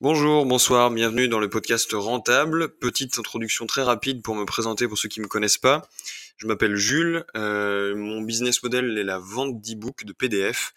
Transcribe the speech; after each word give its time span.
Bonjour, 0.00 0.46
bonsoir, 0.46 0.92
bienvenue 0.92 1.26
dans 1.26 1.40
le 1.40 1.50
podcast 1.50 1.90
Rentable. 1.92 2.68
Petite 2.68 3.18
introduction 3.18 3.66
très 3.66 3.82
rapide 3.82 4.22
pour 4.22 4.36
me 4.36 4.44
présenter 4.44 4.86
pour 4.86 4.96
ceux 4.96 5.08
qui 5.08 5.18
ne 5.18 5.24
me 5.24 5.28
connaissent 5.28 5.58
pas. 5.58 5.88
Je 6.36 6.46
m'appelle 6.46 6.76
Jules, 6.76 7.24
euh, 7.36 7.96
mon 7.96 8.20
business 8.20 8.62
model 8.62 8.96
est 8.96 9.02
la 9.02 9.18
vente 9.18 9.60
d'e-books, 9.60 10.04
de 10.04 10.12
PDF, 10.12 10.72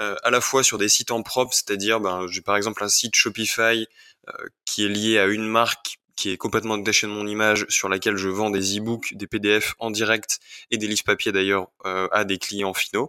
euh, 0.00 0.16
à 0.24 0.30
la 0.30 0.40
fois 0.40 0.64
sur 0.64 0.76
des 0.76 0.88
sites 0.88 1.12
en 1.12 1.22
propre, 1.22 1.54
c'est-à-dire 1.54 2.00
ben, 2.00 2.26
j'ai 2.26 2.40
par 2.40 2.56
exemple 2.56 2.82
un 2.82 2.88
site 2.88 3.14
Shopify 3.14 3.86
euh, 4.28 4.32
qui 4.64 4.84
est 4.84 4.88
lié 4.88 5.20
à 5.20 5.26
une 5.26 5.46
marque 5.46 6.00
qui 6.16 6.30
est 6.30 6.36
complètement 6.36 6.78
de 6.78 7.06
mon 7.06 7.26
image, 7.26 7.66
sur 7.68 7.88
laquelle 7.88 8.16
je 8.16 8.28
vends 8.28 8.50
des 8.50 8.78
e-books, 8.78 9.14
des 9.14 9.26
PDF 9.26 9.74
en 9.78 9.90
direct 9.90 10.38
et 10.70 10.76
des 10.76 10.86
livres 10.86 11.02
papier 11.04 11.32
d'ailleurs 11.32 11.68
euh, 11.86 12.08
à 12.12 12.24
des 12.24 12.38
clients 12.38 12.74
finaux, 12.74 13.08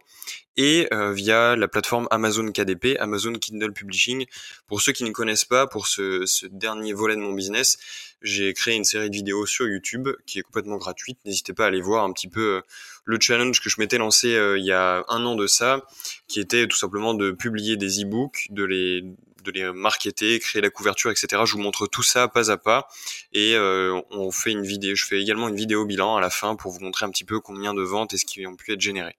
et 0.57 0.87
euh, 0.93 1.11
via 1.13 1.55
la 1.55 1.67
plateforme 1.67 2.07
Amazon 2.09 2.51
KDP, 2.51 2.97
Amazon 2.99 3.33
Kindle 3.33 3.73
Publishing. 3.73 4.25
Pour 4.67 4.81
ceux 4.81 4.91
qui 4.91 5.03
ne 5.03 5.11
connaissent 5.11 5.45
pas, 5.45 5.67
pour 5.67 5.87
ce, 5.87 6.25
ce 6.25 6.47
dernier 6.47 6.93
volet 6.93 7.15
de 7.15 7.21
mon 7.21 7.33
business, 7.33 7.77
j'ai 8.21 8.53
créé 8.53 8.75
une 8.75 8.85
série 8.85 9.09
de 9.09 9.15
vidéos 9.15 9.45
sur 9.45 9.67
YouTube 9.67 10.09
qui 10.25 10.39
est 10.39 10.43
complètement 10.43 10.77
gratuite. 10.77 11.19
N'hésitez 11.25 11.53
pas 11.53 11.65
à 11.65 11.67
aller 11.67 11.81
voir 11.81 12.05
un 12.05 12.13
petit 12.13 12.29
peu 12.29 12.55
euh, 12.55 12.61
le 13.03 13.19
challenge 13.19 13.61
que 13.61 13.69
je 13.69 13.79
m'étais 13.79 13.97
lancé 13.97 14.29
il 14.29 14.65
y 14.65 14.71
a 14.71 15.03
un 15.09 15.25
an 15.25 15.35
de 15.35 15.45
ça, 15.45 15.85
qui 16.27 16.39
était 16.39 16.67
tout 16.67 16.77
simplement 16.77 17.13
de 17.13 17.31
publier 17.31 17.77
des 17.77 18.01
e-books, 18.01 18.47
de 18.49 18.63
les 18.63 19.03
de 19.45 19.51
les 19.51 19.71
marketer, 19.71 20.39
créer 20.39 20.61
la 20.61 20.69
couverture, 20.69 21.11
etc. 21.11 21.43
Je 21.45 21.53
vous 21.53 21.59
montre 21.59 21.87
tout 21.87 22.03
ça 22.03 22.27
pas 22.27 22.51
à 22.51 22.57
pas 22.57 22.87
et 23.31 23.55
euh, 23.55 24.01
on 24.11 24.31
fait 24.31 24.51
une 24.51 24.63
vidéo. 24.63 24.95
Je 24.95 25.05
fais 25.05 25.21
également 25.21 25.47
une 25.47 25.55
vidéo 25.55 25.85
bilan 25.85 26.17
à 26.17 26.21
la 26.21 26.29
fin 26.29 26.55
pour 26.55 26.71
vous 26.71 26.79
montrer 26.79 27.05
un 27.05 27.09
petit 27.09 27.23
peu 27.23 27.39
combien 27.39 27.73
de 27.73 27.81
ventes 27.81 28.13
et 28.13 28.17
ce 28.17 28.25
qui 28.25 28.45
ont 28.45 28.55
pu 28.55 28.73
être 28.73 28.81
généré. 28.81 29.15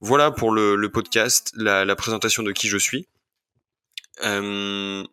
Voilà 0.00 0.30
pour 0.30 0.50
le, 0.50 0.88
podcast, 0.88 1.52
la, 1.54 1.94
présentation 1.94 2.42
de 2.42 2.52
qui 2.52 2.68
je 2.68 2.78
suis. 2.78 3.06
Euh, 4.24 5.04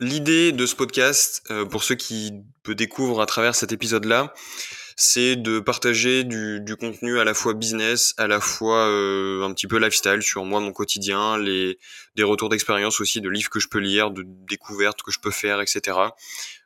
l'idée 0.00 0.52
de 0.52 0.66
ce 0.66 0.74
podcast, 0.74 1.42
euh, 1.50 1.64
pour 1.64 1.82
ceux 1.82 1.94
qui 1.94 2.32
me 2.66 2.74
découvrent 2.74 3.22
à 3.22 3.26
travers 3.26 3.54
cet 3.54 3.72
épisode-là, 3.72 4.34
c'est 5.00 5.36
de 5.36 5.60
partager 5.60 6.24
du, 6.24 6.58
du, 6.60 6.74
contenu 6.74 7.20
à 7.20 7.24
la 7.24 7.32
fois 7.32 7.54
business, 7.54 8.14
à 8.16 8.26
la 8.26 8.40
fois 8.40 8.88
euh, 8.88 9.44
un 9.44 9.54
petit 9.54 9.68
peu 9.68 9.78
lifestyle 9.78 10.22
sur 10.22 10.44
moi, 10.44 10.58
mon 10.58 10.72
quotidien, 10.72 11.38
les 11.38 11.78
des 12.16 12.24
retours 12.24 12.48
d'expérience 12.48 13.00
aussi, 13.00 13.20
de 13.20 13.28
livres 13.28 13.48
que 13.48 13.60
je 13.60 13.68
peux 13.68 13.78
lire, 13.78 14.10
de 14.10 14.24
découvertes 14.26 15.02
que 15.02 15.12
je 15.12 15.20
peux 15.20 15.30
faire, 15.30 15.60
etc. 15.60 15.96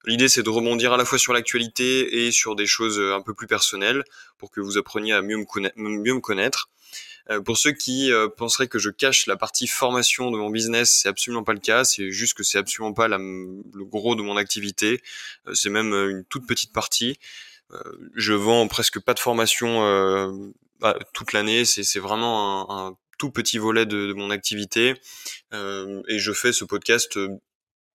L'idée 0.07 0.29
c'est 0.29 0.43
de 0.43 0.49
rebondir 0.49 0.95
à 0.95 0.97
la 0.97 1.05
fois 1.05 1.19
sur 1.19 1.35
l'actualité 1.35 2.25
et 2.25 2.33
sur 2.33 2.57
des 2.57 2.65
choses 2.65 2.99
un 2.99 3.21
peu 3.21 3.35
plus 3.35 3.47
personnelles 3.47 4.03
pour 4.39 4.51
que 4.51 4.63
vous 4.63 4.79
appreniez 4.79 5.13
à 5.13 5.21
mieux 5.21 5.37
me, 5.37 5.45
connaître. 5.45 5.75
Mieux 5.77 6.15
me 6.15 6.21
connaître. 6.21 6.71
Euh, 7.29 7.43
pour 7.43 7.59
ceux 7.59 7.73
qui 7.73 8.11
euh, 8.11 8.29
penseraient 8.31 8.67
que 8.67 8.79
je 8.79 8.89
cache 8.89 9.27
la 9.27 9.37
partie 9.37 9.67
formation 9.67 10.31
de 10.31 10.39
mon 10.39 10.49
business, 10.49 11.01
c'est 11.03 11.09
absolument 11.09 11.45
pas 11.45 11.53
le 11.53 11.61
cas. 11.61 11.85
C'est 11.85 12.11
juste 12.11 12.33
que 12.33 12.45
c'est 12.45 12.57
absolument 12.57 12.95
pas 12.95 13.09
la, 13.09 13.19
le 13.19 13.85
gros 13.85 14.15
de 14.15 14.23
mon 14.23 14.39
activité. 14.39 15.03
c'est 15.53 15.71
même 15.71 15.93
une 15.93 16.25
toute 16.25 16.47
petite 16.47 16.73
partie. 16.73 17.19
Euh, 17.73 17.79
je 18.15 18.33
vends 18.33 18.69
presque 18.69 19.01
pas 19.01 19.15
de 19.15 19.19
formation 19.19 19.85
euh, 19.85 20.31
bah, 20.81 20.99
toute 21.13 21.33
l'année. 21.33 21.65
C'est 21.65 21.99
vraiment 21.99 22.71
un, 22.89 22.97
tout 23.19 23.31
petit 23.31 23.59
volet 23.59 23.87
de, 23.87 24.13
mon 24.15 24.31
activité 24.31 24.95
euh, 25.55 26.03
et 26.09 26.19
je 26.19 26.33
fais 26.33 26.53
ce 26.53 26.65
podcast 26.65 27.17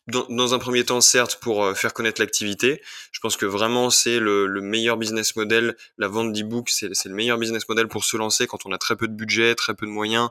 dans, 0.08 0.54
un 0.54 0.60
premier 0.60 0.86
temps, 0.86 1.02
certes, 1.02 1.38
pour 1.42 1.76
faire 1.76 1.94
connaître 1.94 2.22
l'activité. 2.22 2.82
Je 3.12 3.20
pense 3.20 3.36
que 3.36 3.46
vraiment, 3.46 3.90
c'est 3.90 4.20
le, 4.20 4.48
meilleur 4.62 4.96
business 4.96 5.36
model. 5.36 5.76
La 5.98 6.08
vente 6.08 6.32
d'e-book, 6.32 6.70
c'est 6.70 6.88
le 6.88 7.14
meilleur 7.14 7.38
business 7.38 7.68
model 7.68 7.90
pour 7.90 8.06
se 8.06 8.16
lancer 8.16 8.48
quand 8.48 8.66
on 8.66 8.72
a 8.72 8.78
très 8.78 8.96
peu 8.96 9.10
de 9.10 9.14
budget, 9.14 9.54
très 9.56 9.74
peu 9.74 9.86
de 9.86 9.92
moyens, 9.92 10.30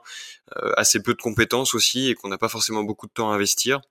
assez 0.79 1.03
peu 1.03 1.13
de 1.13 1.21
compétences 1.21 1.75
aussi, 1.75 2.09
et 2.09 2.15
qu'on 2.15 2.29
n'a 2.29 2.39
pas 2.39 2.49
forcément 2.49 2.85
beaucoup 2.85 3.07
de 3.07 3.13
temps 3.13 3.31
à 3.31 3.35
investir. 3.35 3.83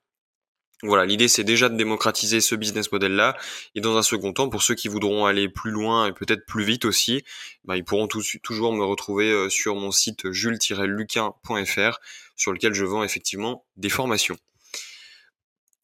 Voilà, 0.82 1.06
l'idée 1.06 1.26
c'est 1.26 1.44
déjà 1.44 1.70
de 1.70 1.76
démocratiser 1.76 2.42
ce 2.42 2.54
business 2.54 2.92
model-là, 2.92 3.34
et 3.74 3.80
dans 3.80 3.96
un 3.96 4.02
second 4.02 4.34
temps, 4.34 4.50
pour 4.50 4.62
ceux 4.62 4.74
qui 4.74 4.88
voudront 4.88 5.24
aller 5.24 5.48
plus 5.48 5.70
loin 5.70 6.06
et 6.06 6.12
peut-être 6.12 6.44
plus 6.44 6.64
vite 6.64 6.84
aussi, 6.84 7.24
bah, 7.64 7.78
ils 7.78 7.84
pourront 7.84 8.08
toujours 8.08 8.74
me 8.74 8.84
retrouver 8.84 9.30
euh, 9.30 9.48
sur 9.48 9.74
mon 9.74 9.90
site 9.90 10.30
jules-luquin.fr, 10.30 11.98
sur 12.36 12.52
lequel 12.52 12.74
je 12.74 12.84
vends 12.84 13.02
effectivement 13.02 13.64
des 13.78 13.88
formations. 13.88 14.36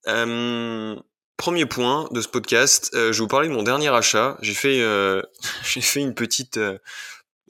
Euh, 0.09 0.95
premier 1.39 1.65
point 1.65 2.07
de 2.11 2.21
ce 2.21 2.29
podcast, 2.29 2.91
euh, 2.93 3.13
je 3.13 3.19
vais 3.19 3.25
vous 3.25 3.29
parler 3.29 3.49
de 3.49 3.55
mon 3.55 3.63
dernier 3.63 3.89
achat. 3.89 4.37
J'ai 4.43 4.53
fait, 4.53 4.83
j'ai 5.65 5.81
fait 5.81 6.01
une 6.01 6.15
petite, 6.15 6.61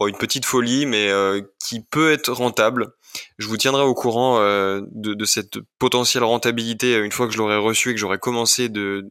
une 0.01 0.17
petite 0.17 0.45
folie, 0.45 0.87
mais 0.87 1.11
qui 1.59 1.83
peut 1.83 2.13
être 2.13 2.31
rentable. 2.31 2.95
Je 3.39 3.47
vous 3.47 3.57
tiendrai 3.57 3.83
au 3.83 3.95
courant 3.95 4.39
euh, 4.41 4.81
de, 4.91 5.25
cette 5.25 5.59
potentielle 5.79 6.25
rentabilité 6.25 6.95
euh, 6.95 7.05
une 7.05 7.13
fois 7.13 7.27
que 7.27 7.33
je 7.33 7.39
l'aurai 7.39 7.57
reçu 7.57 7.91
et 7.91 7.95
que 7.95 8.01
j'aurai 8.01 8.19
commencé 8.19 8.69
de, 8.69 9.09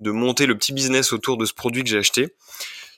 monter 0.00 0.46
le 0.46 0.56
petit 0.56 0.72
business 0.72 1.12
autour 1.12 1.36
de 1.36 1.44
ce 1.44 1.52
produit 1.52 1.84
que 1.84 1.90
j'ai 1.90 1.98
acheté. 1.98 2.34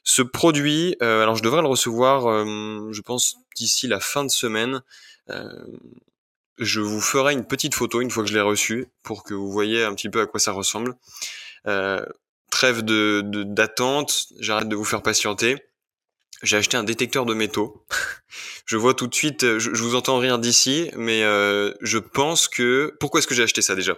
Ce 0.04 0.22
produit, 0.22 0.96
euh, 1.02 1.22
alors 1.22 1.36
je 1.36 1.42
devrais 1.42 1.62
le 1.62 1.68
recevoir, 1.68 2.44
je 2.92 3.00
pense, 3.00 3.36
d'ici 3.56 3.86
la 3.86 4.00
fin 4.00 4.24
de 4.24 4.30
semaine. 4.30 4.82
je 6.58 6.80
vous 6.80 7.00
ferai 7.00 7.32
une 7.32 7.46
petite 7.46 7.74
photo 7.74 8.00
une 8.00 8.10
fois 8.10 8.22
que 8.22 8.28
je 8.28 8.34
l'ai 8.34 8.40
reçu 8.40 8.86
pour 9.02 9.24
que 9.24 9.34
vous 9.34 9.50
voyez 9.50 9.84
un 9.84 9.94
petit 9.94 10.10
peu 10.10 10.20
à 10.20 10.26
quoi 10.26 10.40
ça 10.40 10.52
ressemble. 10.52 10.94
trêve 12.50 12.82
de 12.82 13.22
d'attente, 13.24 14.28
j'arrête 14.38 14.68
de 14.68 14.76
vous 14.76 14.84
faire 14.84 15.02
patienter 15.02 15.62
j'ai 16.44 16.56
acheté 16.56 16.76
un 16.76 16.84
détecteur 16.84 17.26
de 17.26 17.34
métaux. 17.34 17.84
je 18.66 18.76
vois 18.76 18.94
tout 18.94 19.06
de 19.06 19.14
suite, 19.14 19.58
je, 19.58 19.70
vous 19.70 19.94
entends 19.94 20.18
rire 20.18 20.38
d'ici, 20.38 20.90
mais 20.96 21.22
euh, 21.22 21.72
je 21.80 21.98
pense 21.98 22.48
que... 22.48 22.96
Pourquoi 23.00 23.18
est-ce 23.18 23.26
que 23.26 23.34
j'ai 23.34 23.42
acheté 23.42 23.62
ça 23.62 23.74
déjà? 23.74 23.96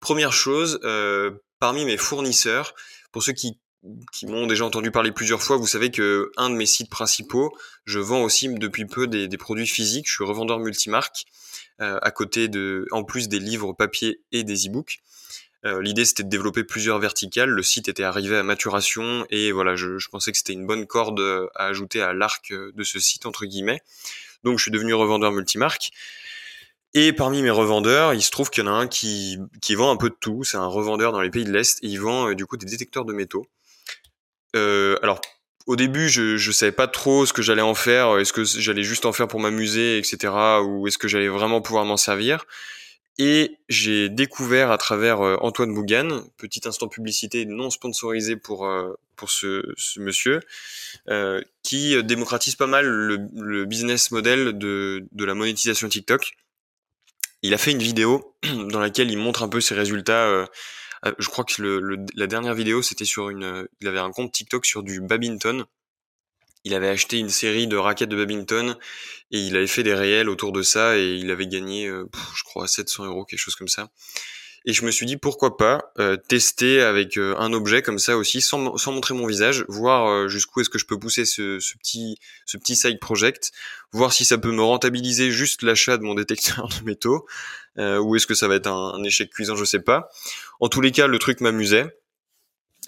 Première 0.00 0.32
chose, 0.32 0.80
euh, 0.84 1.30
parmi 1.58 1.84
mes 1.84 1.96
fournisseurs, 1.96 2.74
pour 3.12 3.22
ceux 3.22 3.32
qui, 3.32 3.58
qui 4.12 4.26
m'ont 4.26 4.46
déjà 4.46 4.64
entendu 4.64 4.90
parler 4.90 5.12
plusieurs 5.12 5.42
fois, 5.42 5.56
vous 5.56 5.66
savez 5.66 5.90
que 5.90 6.30
un 6.36 6.50
de 6.50 6.54
mes 6.54 6.66
sites 6.66 6.90
principaux, 6.90 7.56
je 7.84 7.98
vends 7.98 8.22
aussi 8.22 8.48
depuis 8.48 8.86
peu 8.86 9.06
des, 9.06 9.28
produits 9.38 9.66
physiques, 9.66 10.06
je 10.08 10.12
suis 10.12 10.24
revendeur 10.24 10.58
multimarque, 10.58 11.24
euh, 11.80 11.98
à 12.02 12.10
côté 12.10 12.48
de, 12.48 12.86
en 12.90 13.04
plus 13.04 13.28
des 13.28 13.38
livres 13.38 13.72
papier 13.72 14.20
et 14.32 14.44
des 14.44 14.66
e-books. 14.66 15.00
Euh, 15.64 15.82
l'idée 15.82 16.04
c'était 16.04 16.22
de 16.22 16.28
développer 16.28 16.64
plusieurs 16.64 16.98
verticales. 16.98 17.50
Le 17.50 17.62
site 17.62 17.88
était 17.88 18.04
arrivé 18.04 18.36
à 18.36 18.42
maturation 18.42 19.26
et 19.30 19.52
voilà, 19.52 19.74
je, 19.76 20.08
pensais 20.08 20.30
que 20.30 20.38
c'était 20.38 20.52
une 20.52 20.66
bonne 20.66 20.86
corde 20.86 21.20
à 21.54 21.66
ajouter 21.66 22.00
à 22.00 22.12
l'arc 22.12 22.52
de 22.52 22.84
ce 22.84 22.98
site 23.00 23.26
entre 23.26 23.44
guillemets. 23.44 23.80
Donc 24.44 24.58
je 24.58 24.62
suis 24.62 24.70
devenu 24.70 24.94
revendeur 24.94 25.32
multimarque. 25.32 25.90
Et 26.94 27.12
parmi 27.12 27.42
mes 27.42 27.50
revendeurs, 27.50 28.14
il 28.14 28.22
se 28.22 28.30
trouve 28.30 28.50
qu'il 28.50 28.64
y 28.64 28.66
en 28.66 28.72
a 28.72 28.74
un 28.74 28.86
qui, 28.86 29.38
vend 29.70 29.90
un 29.90 29.96
peu 29.96 30.08
de 30.08 30.16
tout. 30.18 30.42
C'est 30.44 30.56
un 30.56 30.66
revendeur 30.66 31.12
dans 31.12 31.20
les 31.20 31.30
pays 31.30 31.44
de 31.44 31.52
l'Est 31.52 31.78
et 31.82 31.88
il 31.88 32.00
vend 32.00 32.30
euh, 32.30 32.34
du 32.34 32.46
coup 32.46 32.56
des 32.56 32.66
détecteurs 32.66 33.04
de 33.04 33.12
métaux. 33.12 33.46
Euh, 34.56 34.98
alors 35.02 35.20
au 35.66 35.76
début, 35.76 36.08
je 36.08 36.38
je 36.38 36.50
savais 36.50 36.72
pas 36.72 36.88
trop 36.88 37.26
ce 37.26 37.34
que 37.34 37.42
j'allais 37.42 37.62
en 37.62 37.74
faire. 37.74 38.18
Est-ce 38.18 38.32
que 38.32 38.42
j'allais 38.44 38.82
juste 38.82 39.04
en 39.04 39.12
faire 39.12 39.28
pour 39.28 39.38
m'amuser, 39.38 39.98
etc. 39.98 40.32
Ou 40.64 40.86
est-ce 40.86 40.96
que 40.96 41.08
j'allais 41.08 41.28
vraiment 41.28 41.60
pouvoir 41.60 41.84
m'en 41.84 41.98
servir? 41.98 42.46
Et 43.18 43.58
j'ai 43.68 44.08
découvert 44.08 44.70
à 44.70 44.78
travers 44.78 45.20
euh, 45.20 45.36
Antoine 45.40 45.74
Bougan, 45.74 46.22
petit 46.36 46.60
instant 46.66 46.88
publicité 46.88 47.44
non 47.46 47.70
sponsorisé 47.70 48.36
pour 48.36 48.66
euh, 48.66 48.94
pour 49.16 49.30
ce, 49.30 49.74
ce 49.76 49.98
monsieur, 49.98 50.40
euh, 51.08 51.42
qui 51.64 52.00
démocratise 52.04 52.54
pas 52.54 52.68
mal 52.68 52.86
le, 52.86 53.18
le, 53.34 53.64
business 53.64 54.12
model 54.12 54.56
de 54.56 55.04
de 55.10 55.24
la 55.24 55.34
monétisation 55.34 55.88
TikTok. 55.88 56.36
Il 57.42 57.54
a 57.54 57.58
fait 57.58 57.72
une 57.72 57.82
vidéo 57.82 58.36
dans 58.70 58.80
laquelle 58.80 59.10
il 59.10 59.18
montre 59.18 59.42
un 59.42 59.48
peu 59.48 59.60
ses 59.60 59.74
résultats. 59.74 60.46
je 61.18 61.28
crois 61.28 61.44
que 61.44 61.60
le, 61.60 62.06
la 62.14 62.26
dernière 62.28 62.54
vidéo 62.54 62.82
c'était 62.82 63.04
sur 63.04 63.30
une, 63.30 63.66
il 63.80 63.88
avait 63.88 63.98
un 63.98 64.12
compte 64.12 64.32
TikTok 64.32 64.64
sur 64.64 64.82
du 64.84 65.00
badminton 65.00 65.64
il 66.68 66.74
avait 66.74 66.88
acheté 66.88 67.16
une 67.16 67.30
série 67.30 67.66
de 67.66 67.78
raquettes 67.78 68.10
de 68.10 68.16
badminton 68.16 68.76
et 69.30 69.38
il 69.40 69.56
avait 69.56 69.66
fait 69.66 69.82
des 69.82 69.94
réels 69.94 70.28
autour 70.28 70.52
de 70.52 70.60
ça 70.60 70.98
et 70.98 71.14
il 71.14 71.30
avait 71.30 71.46
gagné, 71.46 71.86
euh, 71.86 72.04
je 72.36 72.42
crois, 72.42 72.68
700 72.68 73.06
euros, 73.06 73.24
quelque 73.24 73.38
chose 73.38 73.54
comme 73.54 73.68
ça. 73.68 73.88
Et 74.66 74.74
je 74.74 74.84
me 74.84 74.90
suis 74.90 75.06
dit 75.06 75.16
pourquoi 75.16 75.56
pas 75.56 75.92
euh, 75.98 76.18
tester 76.18 76.82
avec 76.82 77.16
euh, 77.16 77.34
un 77.38 77.54
objet 77.54 77.80
comme 77.80 77.98
ça 77.98 78.18
aussi, 78.18 78.42
sans, 78.42 78.58
montrer 78.92 79.14
mon 79.14 79.26
visage, 79.26 79.64
voir 79.68 80.28
jusqu'où 80.28 80.60
est-ce 80.60 80.68
que 80.68 80.78
je 80.78 80.84
peux 80.84 80.98
pousser 80.98 81.24
ce, 81.24 81.58
petit 81.78 82.18
ce 82.44 82.58
side 82.74 83.00
project, 83.00 83.50
voir 83.92 84.12
si 84.12 84.26
ça 84.26 84.36
peut 84.36 84.52
me 84.52 84.62
rentabiliser 84.62 85.30
juste 85.30 85.62
l'achat 85.62 85.96
de 85.96 86.02
mon 86.02 86.14
détecteur 86.14 86.68
de 86.68 86.84
métaux, 86.84 87.26
ou 87.78 88.14
est-ce 88.14 88.26
que 88.26 88.34
ça 88.34 88.46
va 88.46 88.56
être 88.56 88.66
un, 88.66 88.92
un 88.92 89.02
échec 89.04 89.30
cuisant, 89.30 89.56
je 89.56 89.64
sais 89.64 89.80
pas. 89.80 90.10
En 90.60 90.68
tous 90.68 90.82
les 90.82 90.92
cas, 90.92 91.06
le 91.06 91.18
truc 91.18 91.40
m'amusait. 91.40 91.86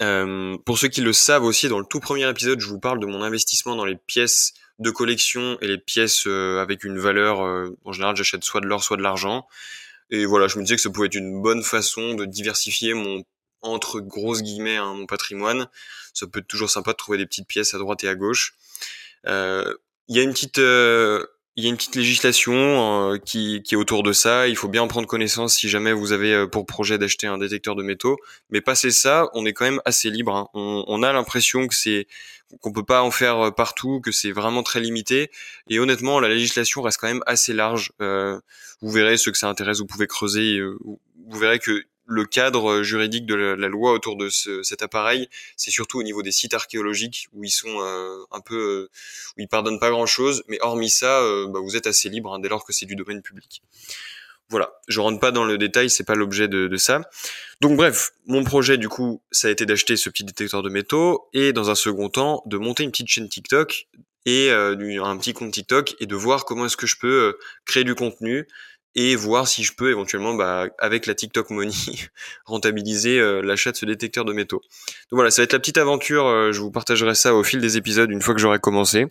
Euh, 0.01 0.57
pour 0.65 0.77
ceux 0.77 0.87
qui 0.87 1.01
le 1.01 1.13
savent 1.13 1.43
aussi, 1.43 1.67
dans 1.67 1.79
le 1.79 1.85
tout 1.85 1.99
premier 1.99 2.27
épisode, 2.29 2.59
je 2.59 2.67
vous 2.67 2.79
parle 2.79 2.99
de 2.99 3.05
mon 3.05 3.21
investissement 3.21 3.75
dans 3.75 3.85
les 3.85 3.95
pièces 3.95 4.53
de 4.79 4.89
collection 4.89 5.57
et 5.61 5.67
les 5.67 5.77
pièces 5.77 6.25
euh, 6.27 6.59
avec 6.59 6.83
une 6.83 6.99
valeur. 6.99 7.41
Euh, 7.41 7.77
en 7.85 7.91
général, 7.91 8.15
j'achète 8.15 8.43
soit 8.43 8.61
de 8.61 8.65
l'or, 8.65 8.83
soit 8.83 8.97
de 8.97 9.03
l'argent. 9.03 9.47
Et 10.09 10.25
voilà, 10.25 10.47
je 10.47 10.57
me 10.57 10.63
disais 10.63 10.75
que 10.75 10.81
ça 10.81 10.89
pouvait 10.89 11.07
être 11.07 11.15
une 11.15 11.41
bonne 11.41 11.63
façon 11.63 12.15
de 12.15 12.25
diversifier 12.25 12.93
mon 12.93 13.23
entre 13.61 13.99
grosses 13.99 14.41
guillemets 14.41 14.77
hein, 14.77 14.95
mon 14.95 15.05
patrimoine. 15.05 15.67
Ça 16.13 16.25
peut 16.25 16.39
être 16.39 16.47
toujours 16.47 16.69
sympa 16.69 16.93
de 16.93 16.97
trouver 16.97 17.19
des 17.19 17.27
petites 17.27 17.47
pièces 17.47 17.75
à 17.75 17.77
droite 17.77 18.03
et 18.03 18.07
à 18.07 18.15
gauche. 18.15 18.55
Il 19.25 20.15
y 20.15 20.19
a 20.19 20.23
une 20.23 20.33
petite 20.33 20.59
il 21.57 21.63
y 21.63 21.67
a 21.67 21.69
une 21.69 21.75
petite 21.75 21.95
législation 21.95 22.53
euh, 22.53 23.17
qui, 23.17 23.61
qui, 23.63 23.75
est 23.75 23.77
autour 23.77 24.03
de 24.03 24.13
ça. 24.13 24.47
Il 24.47 24.55
faut 24.55 24.69
bien 24.69 24.83
en 24.83 24.87
prendre 24.87 25.07
connaissance 25.07 25.55
si 25.55 25.67
jamais 25.67 25.91
vous 25.91 26.13
avez 26.13 26.33
euh, 26.33 26.47
pour 26.47 26.65
projet 26.65 26.97
d'acheter 26.97 27.27
un 27.27 27.37
détecteur 27.37 27.75
de 27.75 27.83
métaux. 27.83 28.17
Mais 28.49 28.61
passer 28.61 28.91
ça, 28.91 29.29
on 29.33 29.45
est 29.45 29.53
quand 29.53 29.65
même 29.65 29.81
assez 29.83 30.09
libre. 30.09 30.33
Hein. 30.33 30.47
On, 30.53 30.85
on, 30.87 31.03
a 31.03 31.11
l'impression 31.11 31.67
que 31.67 31.75
c'est 31.75 32.07
qu'on 32.61 32.71
peut 32.71 32.85
pas 32.85 33.01
en 33.01 33.11
faire 33.11 33.47
euh, 33.47 33.51
partout, 33.51 33.99
que 33.99 34.11
c'est 34.11 34.31
vraiment 34.31 34.63
très 34.63 34.79
limité. 34.79 35.29
Et 35.69 35.79
honnêtement, 35.79 36.19
la 36.19 36.29
législation 36.29 36.81
reste 36.81 36.99
quand 36.99 37.07
même 37.07 37.23
assez 37.25 37.53
large. 37.53 37.91
Euh, 38.01 38.39
vous 38.81 38.91
verrez 38.91 39.17
ceux 39.17 39.31
que 39.31 39.37
ça 39.37 39.49
intéresse, 39.49 39.79
vous 39.79 39.85
pouvez 39.85 40.07
creuser. 40.07 40.59
vous 40.61 41.39
verrez 41.39 41.59
que 41.59 41.83
le 42.11 42.25
cadre 42.25 42.71
euh, 42.71 42.83
juridique 42.83 43.25
de 43.25 43.35
la, 43.35 43.67
loi 43.67 43.93
autour 43.93 44.17
de 44.17 44.29
cet 44.29 44.83
appareil, 44.83 45.29
c'est 45.55 45.71
surtout 45.71 45.99
au 45.99 46.03
niveau 46.03 46.21
des 46.21 46.31
sites 46.31 46.53
archéologiques 46.53 47.27
où 47.33 47.43
ils 47.43 47.51
sont 47.51 47.79
euh, 47.79 48.17
un 48.31 48.41
peu, 48.41 48.55
euh, 48.55 48.89
où 49.37 49.41
ils 49.41 49.47
pardonnent 49.47 49.79
pas 49.79 49.89
grand 49.89 50.05
chose, 50.05 50.43
mais 50.47 50.57
hormis 50.61 50.89
ça, 50.89 51.21
bah, 51.47 51.59
vous 51.63 51.75
êtes 51.75 51.87
assez 51.87 52.09
libre 52.09 52.33
hein, 52.33 52.39
dès 52.39 52.49
lors 52.49 52.65
que 52.65 52.73
c'est 52.73 52.85
du 52.85 52.95
domaine 52.95 53.21
public. 53.21 53.63
Voilà, 54.49 54.73
je 54.89 54.99
rentre 54.99 55.21
pas 55.21 55.31
dans 55.31 55.45
le 55.45 55.57
détail, 55.57 55.89
c'est 55.89 56.03
pas 56.03 56.15
l'objet 56.15 56.49
de, 56.49 56.67
de, 56.67 56.77
ça. 56.77 57.01
Donc 57.61 57.77
bref, 57.77 58.11
mon 58.25 58.43
projet 58.43 58.77
du 58.77 58.89
coup, 58.89 59.21
ça 59.31 59.47
a 59.47 59.51
été 59.51 59.65
d'acheter 59.65 59.95
ce 59.95 60.09
petit 60.09 60.25
détecteur 60.25 60.61
de 60.61 60.69
métaux 60.69 61.29
et 61.31 61.53
dans 61.53 61.69
un 61.69 61.75
second 61.75 62.09
temps 62.09 62.43
de 62.45 62.57
monter 62.57 62.83
une 62.83 62.91
petite 62.91 63.07
chaîne 63.07 63.29
TikTok 63.29 63.87
et 64.25 64.51
un 64.51 65.17
petit 65.17 65.33
compte 65.33 65.53
TikTok 65.53 65.95
et 66.01 66.05
de 66.05 66.15
voir 66.15 66.43
comment 66.43 66.65
est-ce 66.65 66.75
que 66.75 66.85
je 66.85 66.97
peux 66.97 67.37
créer 67.65 67.85
du 67.85 67.95
contenu 67.95 68.45
et 68.95 69.15
voir 69.15 69.47
si 69.47 69.63
je 69.63 69.73
peux 69.73 69.89
éventuellement, 69.89 70.33
bah, 70.33 70.67
avec 70.77 71.05
la 71.05 71.15
TikTok 71.15 71.49
Money, 71.49 71.71
rentabiliser 72.45 73.19
euh, 73.19 73.41
l'achat 73.41 73.71
de 73.71 73.77
ce 73.77 73.85
détecteur 73.85 74.25
de 74.25 74.33
métaux. 74.33 74.61
Donc 75.09 75.17
voilà, 75.17 75.31
ça 75.31 75.41
va 75.41 75.45
être 75.45 75.53
la 75.53 75.59
petite 75.59 75.77
aventure. 75.77 76.25
Euh, 76.27 76.51
je 76.51 76.59
vous 76.59 76.71
partagerai 76.71 77.15
ça 77.15 77.33
au 77.33 77.43
fil 77.43 77.61
des 77.61 77.77
épisodes 77.77 78.11
une 78.11 78.21
fois 78.21 78.33
que 78.33 78.41
j'aurai 78.41 78.59
commencé. 78.59 79.07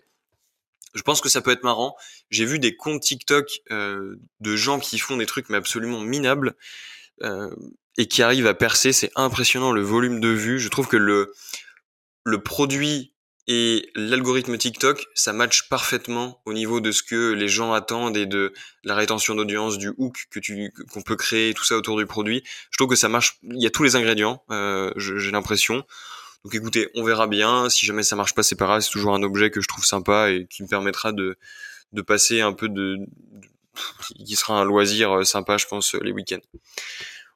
Je 0.94 1.02
pense 1.02 1.20
que 1.20 1.28
ça 1.28 1.40
peut 1.40 1.52
être 1.52 1.62
marrant. 1.62 1.96
J'ai 2.30 2.44
vu 2.44 2.58
des 2.58 2.76
comptes 2.76 3.00
TikTok 3.00 3.60
euh, 3.70 4.16
de 4.40 4.56
gens 4.56 4.80
qui 4.80 4.98
font 4.98 5.16
des 5.16 5.26
trucs 5.26 5.48
mais 5.48 5.56
absolument 5.56 6.00
minables 6.00 6.54
et 7.98 8.08
qui 8.08 8.22
arrivent 8.22 8.46
à 8.46 8.54
percer. 8.54 8.92
C'est 8.94 9.10
impressionnant 9.14 9.72
le 9.72 9.82
volume 9.82 10.20
de 10.20 10.28
vues. 10.28 10.58
Je 10.58 10.70
trouve 10.70 10.88
que 10.88 10.96
le 10.96 11.34
le 12.24 12.42
produit 12.42 13.09
et 13.52 13.90
l'algorithme 13.96 14.56
TikTok, 14.56 15.06
ça 15.12 15.32
match 15.32 15.68
parfaitement 15.68 16.40
au 16.46 16.52
niveau 16.52 16.78
de 16.80 16.92
ce 16.92 17.02
que 17.02 17.32
les 17.32 17.48
gens 17.48 17.72
attendent 17.72 18.16
et 18.16 18.24
de 18.24 18.52
la 18.84 18.94
rétention 18.94 19.34
d'audience, 19.34 19.76
du 19.76 19.92
hook 19.98 20.28
que 20.30 20.38
tu 20.38 20.72
qu'on 20.92 21.02
peut 21.02 21.16
créer, 21.16 21.52
tout 21.52 21.64
ça 21.64 21.76
autour 21.76 21.98
du 21.98 22.06
produit. 22.06 22.44
Je 22.70 22.76
trouve 22.76 22.90
que 22.90 22.94
ça 22.94 23.08
marche. 23.08 23.40
Il 23.42 23.60
y 23.60 23.66
a 23.66 23.70
tous 23.70 23.82
les 23.82 23.96
ingrédients. 23.96 24.44
Euh, 24.52 24.92
j'ai 24.94 25.32
l'impression. 25.32 25.84
Donc 26.44 26.54
écoutez, 26.54 26.90
on 26.94 27.02
verra 27.02 27.26
bien. 27.26 27.68
Si 27.70 27.86
jamais 27.86 28.04
ça 28.04 28.14
marche 28.14 28.36
pas, 28.36 28.44
c'est 28.44 28.54
pas 28.54 28.66
grave. 28.66 28.82
C'est 28.82 28.92
toujours 28.92 29.16
un 29.16 29.22
objet 29.24 29.50
que 29.50 29.60
je 29.60 29.66
trouve 29.66 29.84
sympa 29.84 30.30
et 30.30 30.46
qui 30.46 30.62
me 30.62 30.68
permettra 30.68 31.10
de 31.10 31.36
de 31.92 32.02
passer 32.02 32.40
un 32.42 32.52
peu 32.52 32.68
de, 32.68 32.98
de 32.98 33.48
qui 34.24 34.36
sera 34.36 34.60
un 34.60 34.64
loisir 34.64 35.10
euh, 35.10 35.24
sympa, 35.24 35.56
je 35.56 35.66
pense, 35.66 35.94
les 35.94 36.12
week-ends. 36.12 36.38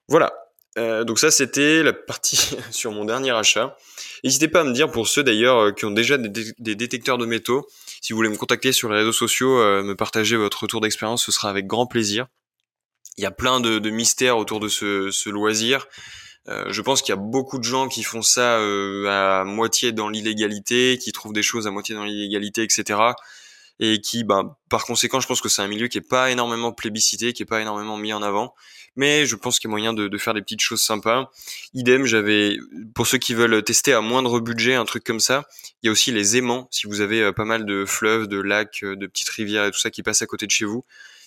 Voilà. 0.07 0.33
Euh, 0.77 1.05
donc 1.05 1.19
ça, 1.19 1.31
c'était 1.31 1.83
la 1.83 1.93
partie 1.93 2.57
sur 2.71 2.93
mon 2.93 3.05
dernier 3.05 3.31
achat. 3.31 3.77
N'hésitez 4.23 4.49
pas 4.49 4.61
à 4.61 4.65
me 4.65 4.73
dire 4.73 4.91
pour 4.91 5.09
ceux 5.09 5.23
d'ailleurs 5.23 5.59
euh, 5.59 5.73
qui 5.73 5.85
ont 5.85 5.91
déjà 5.91 6.19
des, 6.19 6.75
détecteurs 6.75 7.19
de 7.19 7.27
métaux, 7.27 7.67
si 8.01 8.13
vous 8.13 8.17
voulez 8.17 8.29
me 8.29 8.37
contacter 8.37 8.73
sur 8.73 8.89
les 8.89 8.99
réseaux 8.99 9.13
sociaux, 9.13 9.59
euh, 9.59 9.83
me 9.83 9.95
partager 9.95 10.37
votre 10.37 10.63
retour 10.63 10.81
d'expérience, 10.81 11.25
ce 11.25 11.33
sera 11.33 11.51
avec 11.51 11.67
grand 11.67 11.87
plaisir. 11.87 12.27
Il 13.17 13.23
y 13.23 13.27
a 13.27 13.31
plein 13.31 13.61
de, 13.61 13.91
mystères 13.91 14.37
autour 14.39 14.59
de 14.59 14.67
ce, 14.67 15.29
loisir. 15.31 15.87
je 16.49 16.81
pense 16.81 17.01
qu'il 17.01 17.11
y 17.11 17.17
a 17.17 17.21
beaucoup 17.21 17.59
de 17.59 17.65
gens 17.65 17.87
qui 17.87 18.03
font 18.03 18.23
ça 18.23 18.57
à 18.57 19.45
moitié 19.45 19.93
dans 19.93 20.09
l'illégalité, 20.09 20.99
qui 21.01 21.13
trouvent 21.13 21.33
des 21.33 21.45
choses 21.45 21.69
à 21.69 21.71
moitié 21.71 21.95
dans 21.95 22.03
l'illégalité, 22.03 22.65
etc 22.65 23.13
et 23.81 24.01
qui, 24.01 24.25
bah, 24.25 24.59
par 24.69 24.85
conséquent, 24.85 25.21
je 25.21 25.27
pense 25.27 25.41
que 25.41 25.49
c'est 25.49 25.63
un 25.63 25.67
milieu 25.67 25.89
qui 25.89 25.99
est 25.99 26.09
pas 26.09 26.31
énormément 26.31 26.73
plébiscité, 26.73 27.33
qui 27.33 27.43
est 27.43 27.47
pas 27.47 27.61
énormément 27.61 27.97
mis 27.97 28.13
en 28.13 28.23
avant. 28.23 28.55
Mais 28.97 29.27
je 29.27 29.35
pense 29.37 29.59
qu'il 29.59 29.69
y 29.69 29.71
a 29.71 29.73
moyen 29.73 29.93
de, 29.93 30.09
de, 30.09 30.19
faire 30.19 30.35
des 30.35 30.43
petites 30.43 30.61
choses 30.61 30.83
sympas. 30.83 31.31
Idem, 31.73 32.07
j'avais, 32.07 32.59
pour 32.95 33.07
ceux 33.07 33.19
qui 33.19 33.35
veulent 33.35 33.63
tester 33.63 33.93
à 33.93 34.01
moindre 34.01 34.39
budget 34.41 34.75
un 34.75 34.85
truc 34.85 35.05
comme 35.05 35.21
ça, 35.21 35.49
il 35.83 35.87
y 35.87 35.89
a 35.89 35.93
aussi 35.93 36.13
les 36.13 36.37
aimants. 36.37 36.69
Si 36.71 36.87
vous 36.87 37.01
avez 37.01 37.23
euh, 37.23 37.33
pas 37.33 37.45
mal 37.45 37.67
de 37.67 37.85
fleuves, 37.85 38.29
de 38.29 38.39
lacs, 38.39 38.85
euh, 38.85 38.97
de 38.97 39.07
petites 39.07 39.29
rivières 39.29 39.65
et 39.67 39.71
tout 39.71 39.79
ça 39.79 39.91
qui 39.91 40.03
passent 40.03 40.23
à 40.23 40.27
côté 40.27 40.47
de 40.47 40.53
chez 40.53 40.65
vous, 40.65 40.85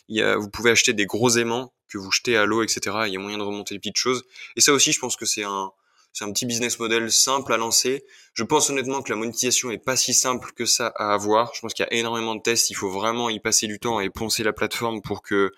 il 0.07 0.17
y 0.17 0.21
a, 0.21 0.37
vous 0.37 0.49
pouvez 0.49 0.71
acheter 0.71 0.93
des 0.93 1.05
gros 1.05 1.29
aimants 1.31 1.73
que 1.89 1.97
vous 1.97 2.11
jetez 2.11 2.37
à 2.37 2.45
l'eau, 2.45 2.63
etc. 2.63 2.95
Il 3.07 3.13
y 3.13 3.17
a 3.17 3.19
moyen 3.19 3.37
de 3.37 3.43
remonter 3.43 3.75
des 3.75 3.79
petites 3.79 3.97
choses. 3.97 4.23
Et 4.55 4.61
ça 4.61 4.71
aussi, 4.71 4.93
je 4.93 4.99
pense 4.99 5.15
que 5.15 5.25
c'est 5.25 5.43
un, 5.43 5.71
c'est 6.13 6.25
un 6.25 6.31
petit 6.31 6.45
business 6.45 6.79
model 6.79 7.11
simple 7.11 7.53
à 7.53 7.57
lancer. 7.57 8.03
Je 8.33 8.43
pense 8.43 8.69
honnêtement 8.69 9.01
que 9.01 9.11
la 9.11 9.17
monétisation 9.17 9.71
est 9.71 9.77
pas 9.77 9.95
si 9.95 10.13
simple 10.13 10.51
que 10.55 10.65
ça 10.65 10.87
à 10.95 11.13
avoir. 11.13 11.53
Je 11.53 11.61
pense 11.61 11.73
qu'il 11.73 11.85
y 11.85 11.93
a 11.93 11.93
énormément 11.93 12.35
de 12.35 12.41
tests. 12.41 12.69
Il 12.69 12.75
faut 12.75 12.89
vraiment 12.89 13.29
y 13.29 13.39
passer 13.39 13.67
du 13.67 13.79
temps 13.79 13.99
et 13.99 14.09
poncer 14.09 14.43
la 14.43 14.53
plateforme 14.53 15.01
pour 15.01 15.21
que 15.21 15.51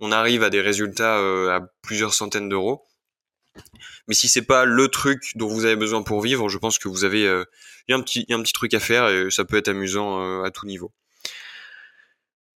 on 0.00 0.12
arrive 0.12 0.42
à 0.42 0.50
des 0.50 0.60
résultats 0.60 1.18
euh, 1.18 1.56
à 1.56 1.60
plusieurs 1.82 2.14
centaines 2.14 2.48
d'euros. 2.48 2.86
Mais 4.06 4.14
si 4.14 4.28
c'est 4.28 4.42
pas 4.42 4.64
le 4.64 4.88
truc 4.88 5.32
dont 5.34 5.48
vous 5.48 5.64
avez 5.64 5.76
besoin 5.76 6.02
pour 6.02 6.20
vivre, 6.20 6.48
je 6.48 6.58
pense 6.58 6.78
que 6.78 6.88
vous 6.88 7.04
avez 7.04 7.26
euh, 7.26 7.44
y 7.88 7.92
a 7.92 7.96
un 7.96 8.02
petit 8.02 8.26
un 8.30 8.42
petit 8.42 8.52
truc 8.52 8.74
à 8.74 8.80
faire 8.80 9.08
et 9.08 9.30
ça 9.30 9.44
peut 9.44 9.56
être 9.56 9.68
amusant 9.68 10.20
euh, 10.20 10.42
à 10.42 10.50
tout 10.50 10.66
niveau. 10.66 10.92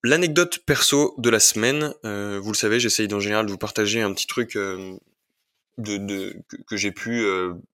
L'anecdote 0.02 0.60
perso 0.66 1.14
de 1.18 1.28
la 1.28 1.40
semaine, 1.40 1.92
vous 2.02 2.50
le 2.50 2.54
savez, 2.54 2.80
j'essaye 2.80 3.12
en 3.12 3.20
général 3.20 3.44
de 3.44 3.50
vous 3.50 3.58
partager 3.58 4.00
un 4.00 4.14
petit 4.14 4.26
truc 4.26 4.52
que, 4.52 4.98
j'ai 6.72 6.90
pu 6.90 7.26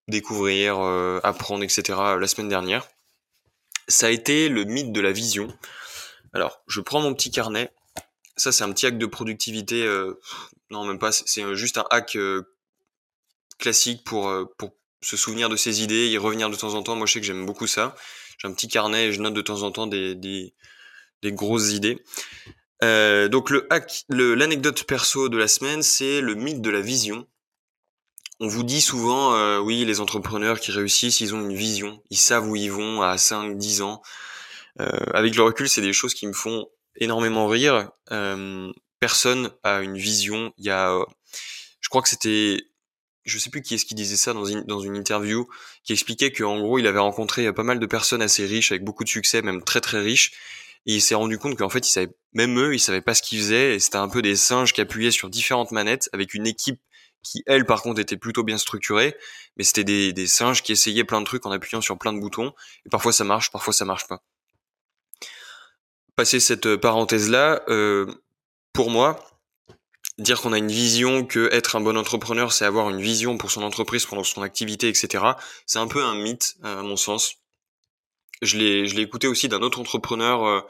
découvrir, 0.09 0.81
apprendre, 1.23 1.63
etc. 1.63 1.85
la 2.19 2.27
semaine 2.27 2.49
dernière, 2.49 2.89
ça 3.87 4.09
a 4.09 4.11
été 4.11 4.49
le 4.49 4.65
mythe 4.65 4.91
de 4.91 5.01
la 5.01 5.13
vision. 5.13 5.47
Alors, 6.33 6.63
je 6.67 6.81
prends 6.81 7.01
mon 7.01 7.15
petit 7.15 7.31
carnet. 7.31 7.71
Ça, 8.37 8.53
c'est 8.53 8.65
un 8.65 8.73
petit 8.73 8.87
hack 8.87 8.99
de 8.99 9.07
productivité. 9.07 9.83
Euh, 9.85 10.21
non, 10.71 10.85
même 10.85 10.99
pas. 10.99 11.13
C'est 11.13 11.55
juste 11.55 11.79
un 11.79 11.85
hack 11.91 12.19
classique 13.59 14.05
pour, 14.05 14.31
pour 14.59 14.75
se 15.01 15.17
souvenir 15.17 15.49
de 15.49 15.57
ses 15.57 15.83
idées, 15.83 16.09
y 16.09 16.19
revenir 16.19 16.51
de 16.51 16.57
temps 16.57 16.75
en 16.75 16.83
temps. 16.83 16.97
Moi, 16.97 17.07
je 17.07 17.15
sais 17.15 17.21
que 17.21 17.27
j'aime 17.27 17.47
beaucoup 17.47 17.67
ça. 17.67 17.95
J'ai 18.39 18.49
un 18.49 18.53
petit 18.53 18.69
carnet 18.69 19.07
et 19.07 19.13
je 19.13 19.21
note 19.21 19.35
de 19.35 19.41
temps 19.41 19.63
en 19.63 19.71
temps 19.71 19.87
des, 19.87 20.15
des, 20.15 20.55
des 21.23 21.33
grosses 21.33 21.73
idées. 21.73 22.03
donc 22.83 23.51
le 23.51 23.67
hack, 23.71 24.05
l'anecdote 24.11 24.85
perso 24.85 25.29
de 25.29 25.39
la 25.39 25.49
semaine, 25.49 25.83
c'est 25.83 26.21
le 26.21 26.35
mythe 26.35 26.61
de 26.61 26.71
la 26.71 26.81
vision 26.81 27.27
on 28.41 28.49
vous 28.49 28.63
dit 28.63 28.81
souvent, 28.81 29.35
euh, 29.35 29.59
oui, 29.59 29.85
les 29.85 30.01
entrepreneurs 30.01 30.61
qui 30.61 30.71
réussissent, 30.71 31.21
ils 31.21 31.35
ont 31.35 31.41
une 31.41 31.57
vision, 31.57 32.03
ils 32.11 32.19
savent 32.19 32.49
où 32.49 32.57
ils 32.57 32.71
vont 32.71 33.01
à 33.03 33.17
5, 33.17 33.57
10 33.57 33.83
ans. 33.83 34.03
Euh, 34.81 34.91
avec 35.15 35.35
le 35.37 35.43
recul, 35.43 35.69
c'est 35.69 35.81
des 35.81 35.95
choses 35.95 36.13
qui 36.13 36.27
me 36.27 36.35
font 36.35 36.69
énormément 36.99 37.47
rire. 37.47 37.91
Euh, 38.13 38.73
personne 39.01 39.51
a 39.63 39.81
une 39.81 39.97
vision. 39.97 40.53
Il 40.59 40.65
y 40.65 40.71
a, 40.71 40.99
je 41.81 41.89
crois 41.89 42.03
que 42.03 42.09
c'était, 42.09 42.59
je 43.25 43.39
sais 43.39 43.51
plus 43.51 43.63
qui 43.63 43.75
est-ce 43.75 43.85
qui 43.85 43.95
disait 43.95 44.17
ça 44.17 44.33
dans 44.33 44.45
une, 44.45 44.63
dans 44.65 44.81
une 44.81 44.97
interview, 44.97 45.49
qui 45.85 45.93
expliquait 45.93 46.33
qu'en 46.33 46.59
gros, 46.59 46.79
il 46.79 46.87
avait 46.87 46.99
rencontré 46.99 47.53
pas 47.53 47.63
mal 47.63 47.79
de 47.79 47.87
personnes 47.87 48.23
assez 48.23 48.47
riches, 48.47 48.73
avec 48.73 48.85
beaucoup 48.85 49.05
de 49.05 49.09
succès, 49.09 49.43
même 49.43 49.63
très 49.63 49.81
très 49.81 50.01
riches, 50.01 50.33
et 50.87 50.95
il 50.95 51.01
s'est 51.03 51.15
rendu 51.15 51.39
compte 51.39 51.57
qu'en 51.57 51.69
fait, 51.69 51.87
ils 51.89 51.93
savaient, 51.93 52.15
même 52.33 52.59
eux, 52.59 52.75
ils 52.75 52.81
savaient 52.81 53.01
pas 53.01 53.15
ce 53.15 53.23
qu'ils 53.23 53.39
faisaient, 53.41 53.75
et 53.77 53.81
c'était 53.81 53.97
un 53.97 54.09
peu 54.09 54.23
des 54.23 54.37
singes 54.37 54.73
qui 54.73 54.81
appuyaient 54.81 55.11
sur 55.11 55.29
différentes 55.31 55.73
manettes, 55.73 56.09
avec 56.13 56.35
une 56.35 56.47
équipe 56.47 56.81
qui 57.23 57.43
elle 57.47 57.67
par 57.67 57.83
contre 57.83 58.01
était 58.01 58.17
plutôt 58.17 58.45
bien 58.45 58.59
structurée, 58.59 59.17
mais 59.57 59.65
c'était 59.65 59.85
des, 59.85 60.13
des, 60.13 60.29
singes 60.29 60.63
qui 60.63 60.73
essayaient 60.73 61.05
plein 61.05 61.21
de 61.21 61.27
trucs 61.27 61.45
en 61.45 61.51
appuyant 61.51 61.81
sur 61.81 61.99
plein 61.99 62.13
de 62.13 62.21
boutons, 62.21 62.53
et 62.85 62.89
parfois 62.89 63.13
ça 63.13 63.25
marche, 63.25 63.51
parfois 63.51 63.73
ça 63.73 63.85
marche 63.85 64.07
pas. 64.07 64.23
Passer 66.17 66.41
cette 66.41 66.67
euh, 66.67 66.79
parenthèse 66.79 67.31
là, 67.31 67.63
euh, 67.69 68.07
pour 68.73 68.91
moi, 68.91 69.21
dire 70.19 70.41
qu'on 70.41 70.53
a 70.53 70.59
une 70.59 70.71
vision, 70.71 71.25
que 71.25 71.49
être 71.53 71.77
un 71.77 71.81
bon 71.81 71.97
entrepreneur, 71.97 72.53
c'est 72.53 72.65
avoir 72.65 72.91
une 72.91 73.01
vision 73.01 73.37
pour 73.37 73.51
son 73.51 73.63
entreprise, 73.63 74.07
pendant 74.07 74.25
son 74.25 74.43
activité, 74.43 74.89
etc. 74.89 75.25
C'est 75.67 75.79
un 75.79 75.87
peu 75.87 76.03
un 76.03 76.15
mythe 76.15 76.57
à 76.63 76.83
mon 76.83 76.97
sens. 76.97 77.37
Je 78.43 78.57
l'ai, 78.57 78.87
je 78.87 78.97
l'ai 78.97 79.03
écouté 79.03 79.27
aussi 79.27 79.49
d'un 79.49 79.61
autre 79.61 79.81
entrepreneur. 79.81 80.45
Euh, 80.45 80.61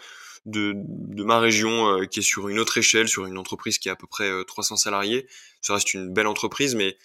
de, 0.46 0.74
de 0.76 1.24
ma 1.24 1.40
région 1.40 1.88
euh, 1.88 2.06
qui 2.06 2.20
est 2.20 2.22
sur 2.22 2.48
une 2.48 2.58
autre 2.58 2.78
échelle, 2.78 3.08
sur 3.08 3.26
une 3.26 3.36
entreprise 3.36 3.78
qui 3.78 3.88
a 3.88 3.92
à 3.92 3.96
peu 3.96 4.06
près 4.06 4.30
300 4.44 4.74
euh, 4.74 4.78
salariés. 4.78 5.26
Ça 5.60 5.74
reste 5.74 5.92
une 5.92 6.12
belle 6.12 6.28
entreprise, 6.28 6.74
mais 6.74 6.96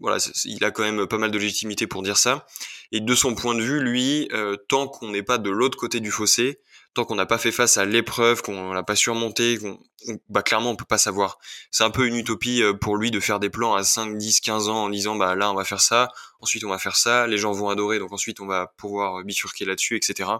voilà, 0.00 0.18
il 0.44 0.64
a 0.64 0.70
quand 0.70 0.82
même 0.82 1.06
pas 1.06 1.18
mal 1.18 1.30
de 1.30 1.38
légitimité 1.38 1.86
pour 1.86 2.02
dire 2.02 2.16
ça. 2.16 2.46
Et 2.92 3.00
de 3.00 3.14
son 3.14 3.34
point 3.34 3.54
de 3.54 3.62
vue, 3.62 3.80
lui, 3.80 4.28
euh, 4.32 4.56
tant 4.68 4.88
qu'on 4.88 5.10
n'est 5.10 5.22
pas 5.22 5.38
de 5.38 5.50
l'autre 5.50 5.76
côté 5.76 6.00
du 6.00 6.10
fossé, 6.10 6.60
tant 6.94 7.04
qu'on 7.04 7.16
n'a 7.16 7.26
pas 7.26 7.38
fait 7.38 7.52
face 7.52 7.76
à 7.76 7.84
l'épreuve, 7.84 8.42
qu'on 8.42 8.72
l'a 8.72 8.82
pas 8.82 8.96
surmonté, 8.96 9.58
qu'on, 9.58 9.78
bah 10.28 10.42
clairement 10.42 10.70
on 10.70 10.76
peut 10.76 10.84
pas 10.84 10.98
savoir. 10.98 11.38
C'est 11.70 11.84
un 11.84 11.90
peu 11.90 12.06
une 12.06 12.16
utopie 12.16 12.62
pour 12.80 12.96
lui 12.96 13.10
de 13.10 13.20
faire 13.20 13.40
des 13.40 13.50
plans 13.50 13.74
à 13.74 13.84
5, 13.84 14.16
10, 14.16 14.40
15 14.40 14.68
ans 14.68 14.84
en 14.84 14.88
disant 14.88 15.16
bah 15.16 15.34
là 15.34 15.50
on 15.50 15.54
va 15.54 15.64
faire 15.64 15.80
ça, 15.80 16.08
ensuite 16.40 16.64
on 16.64 16.70
va 16.70 16.78
faire 16.78 16.96
ça, 16.96 17.26
les 17.26 17.36
gens 17.36 17.52
vont 17.52 17.68
adorer, 17.68 17.98
donc 17.98 18.12
ensuite 18.12 18.40
on 18.40 18.46
va 18.46 18.72
pouvoir 18.78 19.22
bifurquer 19.24 19.64
là-dessus, 19.64 19.96
etc 19.96 20.38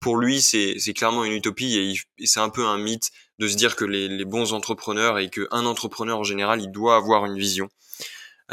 pour 0.00 0.16
lui, 0.16 0.40
c'est 0.40 0.94
clairement 0.94 1.24
une 1.24 1.32
utopie 1.32 1.76
et, 2.18 2.26
c'est 2.26 2.40
un 2.40 2.48
peu 2.48 2.64
un 2.64 2.78
mythe 2.78 3.10
de 3.38 3.48
se 3.48 3.56
dire 3.56 3.76
que 3.76 3.84
les, 3.84 4.24
bons 4.24 4.52
entrepreneurs 4.52 5.18
et 5.18 5.28
qu'un 5.30 5.66
entrepreneur 5.66 6.18
en 6.18 6.24
général, 6.24 6.60
il 6.60 6.70
doit 6.70 6.96
avoir 6.96 7.26
une 7.26 7.38
vision. 7.38 7.68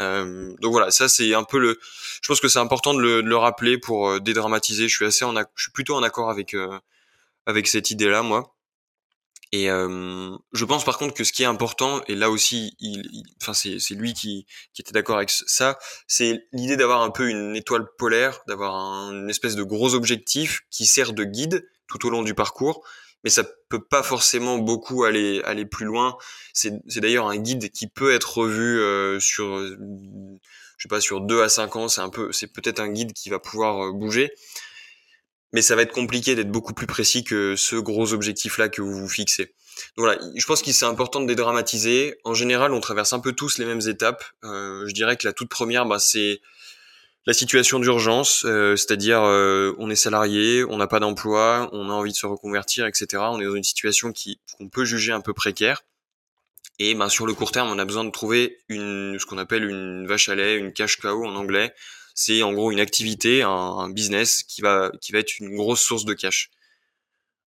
Euh, 0.00 0.54
donc 0.60 0.72
voilà, 0.72 0.90
ça 0.90 1.08
c'est 1.08 1.34
un 1.34 1.44
peu 1.44 1.58
le. 1.58 1.78
Je 2.22 2.28
pense 2.28 2.40
que 2.40 2.48
c'est 2.48 2.58
important 2.58 2.94
de 2.94 3.00
le, 3.20 3.36
rappeler 3.36 3.78
pour 3.78 4.08
euh, 4.08 4.20
dédramatiser. 4.20 4.88
Je 4.88 4.94
suis 4.94 5.04
assez 5.04 5.24
en, 5.24 5.34
je 5.34 5.62
suis 5.62 5.72
plutôt 5.72 5.94
en 5.94 6.02
accord 6.02 6.30
avec 6.30 6.54
euh, 6.54 6.78
avec 7.46 7.68
cette 7.68 7.90
idée-là, 7.90 8.22
moi. 8.22 8.54
Et 9.52 9.70
euh, 9.70 10.36
je 10.52 10.64
pense 10.64 10.84
par 10.84 10.98
contre 10.98 11.14
que 11.14 11.22
ce 11.22 11.32
qui 11.32 11.44
est 11.44 11.46
important, 11.46 12.02
et 12.08 12.16
là 12.16 12.28
aussi, 12.28 12.74
il, 12.80 13.22
enfin 13.40 13.54
c'est, 13.54 13.78
c'est 13.78 13.94
lui 13.94 14.12
qui, 14.12 14.46
qui 14.72 14.82
était 14.82 14.90
d'accord 14.90 15.16
avec 15.16 15.30
ça, 15.30 15.78
c'est 16.08 16.48
l'idée 16.52 16.76
d'avoir 16.76 17.02
un 17.02 17.10
peu 17.10 17.28
une 17.28 17.54
étoile 17.54 17.86
polaire, 17.96 18.40
d'avoir 18.48 18.74
une 19.12 19.30
espèce 19.30 19.54
de 19.54 19.62
gros 19.62 19.94
objectif 19.94 20.62
qui 20.70 20.86
sert 20.86 21.12
de 21.12 21.22
guide 21.22 21.68
tout 21.86 22.04
au 22.04 22.10
long 22.10 22.22
du 22.22 22.34
parcours, 22.34 22.84
mais 23.24 23.30
ça 23.30 23.44
peut 23.68 23.82
pas 23.82 24.02
forcément 24.02 24.58
beaucoup 24.58 25.04
aller 25.04 25.42
aller 25.44 25.66
plus 25.66 25.86
loin. 25.86 26.16
C'est, 26.52 26.72
c'est 26.88 27.00
d'ailleurs 27.00 27.26
un 27.26 27.36
guide 27.36 27.70
qui 27.70 27.88
peut 27.88 28.12
être 28.12 28.38
revu 28.38 28.78
euh, 28.78 29.18
sur, 29.18 29.58
je 29.58 30.38
sais 30.78 30.88
pas, 30.88 31.00
sur 31.00 31.20
deux 31.20 31.42
à 31.42 31.48
cinq 31.48 31.74
ans. 31.76 31.88
C'est 31.88 32.02
un 32.02 32.10
peu, 32.10 32.30
c'est 32.32 32.52
peut-être 32.52 32.80
un 32.80 32.88
guide 32.88 33.12
qui 33.12 33.30
va 33.30 33.38
pouvoir 33.38 33.86
euh, 33.86 33.92
bouger 33.92 34.30
mais 35.54 35.62
ça 35.62 35.76
va 35.76 35.82
être 35.82 35.92
compliqué 35.92 36.34
d'être 36.34 36.50
beaucoup 36.50 36.74
plus 36.74 36.88
précis 36.88 37.22
que 37.22 37.54
ce 37.54 37.76
gros 37.76 38.12
objectif-là 38.12 38.68
que 38.68 38.82
vous 38.82 38.98
vous 38.98 39.08
fixez. 39.08 39.54
Donc 39.96 40.06
voilà, 40.06 40.20
je 40.34 40.46
pense 40.46 40.62
qu'il 40.62 40.74
c'est 40.74 40.84
important 40.84 41.20
de 41.20 41.26
dédramatiser. 41.26 42.18
En 42.24 42.34
général, 42.34 42.72
on 42.72 42.80
traverse 42.80 43.12
un 43.12 43.20
peu 43.20 43.32
tous 43.32 43.58
les 43.58 43.64
mêmes 43.64 43.80
étapes. 43.86 44.24
Euh, 44.42 44.84
je 44.88 44.92
dirais 44.92 45.16
que 45.16 45.26
la 45.26 45.32
toute 45.32 45.48
première, 45.48 45.86
bah, 45.86 46.00
c'est 46.00 46.40
la 47.26 47.32
situation 47.32 47.78
d'urgence, 47.78 48.44
euh, 48.44 48.76
c'est-à-dire 48.76 49.22
euh, 49.22 49.74
on 49.78 49.88
est 49.90 49.96
salarié, 49.96 50.64
on 50.64 50.76
n'a 50.76 50.86
pas 50.86 51.00
d'emploi, 51.00 51.70
on 51.72 51.88
a 51.88 51.92
envie 51.92 52.12
de 52.12 52.16
se 52.16 52.26
reconvertir, 52.26 52.86
etc. 52.86 53.22
On 53.30 53.40
est 53.40 53.46
dans 53.46 53.54
une 53.54 53.64
situation 53.64 54.12
qui 54.12 54.40
qu'on 54.56 54.68
peut 54.68 54.84
juger 54.84 55.12
un 55.12 55.20
peu 55.20 55.32
précaire. 55.32 55.84
Et 56.78 56.94
ben 56.94 57.08
sur 57.08 57.26
le 57.26 57.34
court 57.34 57.52
terme, 57.52 57.68
on 57.70 57.78
a 57.78 57.84
besoin 57.84 58.04
de 58.04 58.10
trouver 58.10 58.58
une 58.68 59.16
ce 59.18 59.26
qu'on 59.26 59.38
appelle 59.38 59.64
une 59.64 60.06
vache 60.06 60.28
à 60.28 60.34
lait, 60.34 60.56
une 60.56 60.72
cash 60.72 60.96
cow 60.96 61.24
en 61.24 61.36
anglais, 61.36 61.72
c'est 62.14 62.42
en 62.44 62.52
gros 62.52 62.70
une 62.70 62.80
activité, 62.80 63.42
un, 63.42 63.88
business 63.90 64.44
qui 64.44 64.60
va, 64.62 64.92
qui 65.00 65.12
va 65.12 65.18
être 65.18 65.38
une 65.40 65.56
grosse 65.56 65.82
source 65.82 66.04
de 66.04 66.14
cash. 66.14 66.50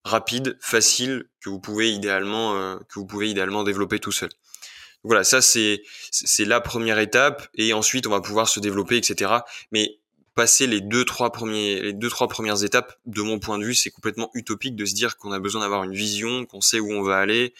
Rapide, 0.03 0.57
facile, 0.61 1.25
que 1.41 1.49
vous 1.49 1.59
pouvez 1.59 1.91
idéalement, 1.91 2.55
euh, 2.55 2.77
que 2.89 2.99
vous 2.99 3.05
pouvez 3.05 3.29
idéalement 3.29 3.63
développer 3.63 3.99
tout 3.99 4.11
seul. 4.11 4.29
Voilà, 5.07 5.23
ça 5.23 5.41
c'est, 5.41 5.81
c'est 6.11 6.45
la 6.45 6.61
première 6.61 6.99
étape 6.99 7.47
et 7.55 7.73
ensuite 7.73 8.07
on 8.07 8.11
va 8.11 8.21
pouvoir 8.21 8.47
se 8.47 8.59
développer, 8.59 8.97
etc. 8.97 9.31
Mais 9.71 9.99
passer 10.35 10.67
les 10.67 10.81
deux 10.81 11.03
trois 11.03 11.31
premiers 11.31 11.81
les 11.81 11.93
deux 11.93 12.09
trois 12.09 12.27
premières 12.27 12.63
étapes 12.63 12.93
de 13.07 13.23
mon 13.23 13.39
point 13.39 13.57
de 13.57 13.65
vue 13.65 13.73
c'est 13.73 13.89
complètement 13.89 14.29
utopique 14.35 14.75
de 14.75 14.85
se 14.85 14.93
dire 14.93 15.17
qu'on 15.17 15.31
a 15.31 15.39
besoin 15.39 15.61
d'avoir 15.61 15.83
une 15.83 15.95
vision 15.95 16.45
qu'on 16.45 16.61
sait 16.61 16.79
où 16.79 16.91
on 16.91 17.01
va 17.01 17.17
aller 17.17 17.55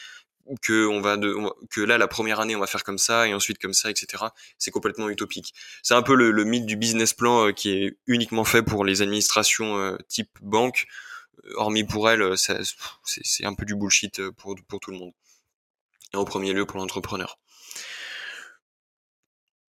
que 0.62 0.86
on 0.88 1.02
va 1.02 1.18
de, 1.18 1.36
que 1.72 1.82
là 1.82 1.98
la 1.98 2.08
première 2.08 2.40
année 2.40 2.56
on 2.56 2.60
va 2.60 2.68
faire 2.68 2.84
comme 2.84 3.00
ça 3.00 3.28
et 3.28 3.34
ensuite 3.34 3.58
comme 3.58 3.74
ça 3.74 3.90
etc 3.90 4.26
c'est 4.60 4.72
complètement 4.72 5.10
utopique. 5.10 5.54
C'est 5.82 5.96
un 5.96 6.04
peu 6.04 6.16
le, 6.16 6.44
mythe 6.44 6.68
du 6.68 6.78
business 6.78 7.14
plan 7.14 7.48
euh, 7.48 7.52
qui 7.52 7.72
est 7.72 7.98
uniquement 8.06 8.44
fait 8.44 8.62
pour 8.62 8.86
les 8.86 9.02
administrations 9.02 9.78
euh, 9.80 9.98
type 10.08 10.30
banque. 10.42 10.86
Euh, 11.46 11.54
hormis 11.56 11.84
pour 11.84 12.10
elles 12.10 12.36
c'est 12.38 13.46
un 13.46 13.54
peu 13.56 13.66
du 13.66 13.76
bullshit 13.76 14.30
pour 14.32 14.56
pour 14.68 14.80
tout 14.80 14.92
le 14.92 14.98
monde 14.98 15.14
et 16.14 16.18
en 16.18 16.26
premier 16.26 16.54
lieu 16.54 16.66
pour 16.66 16.80
l'entrepreneur 16.80 17.38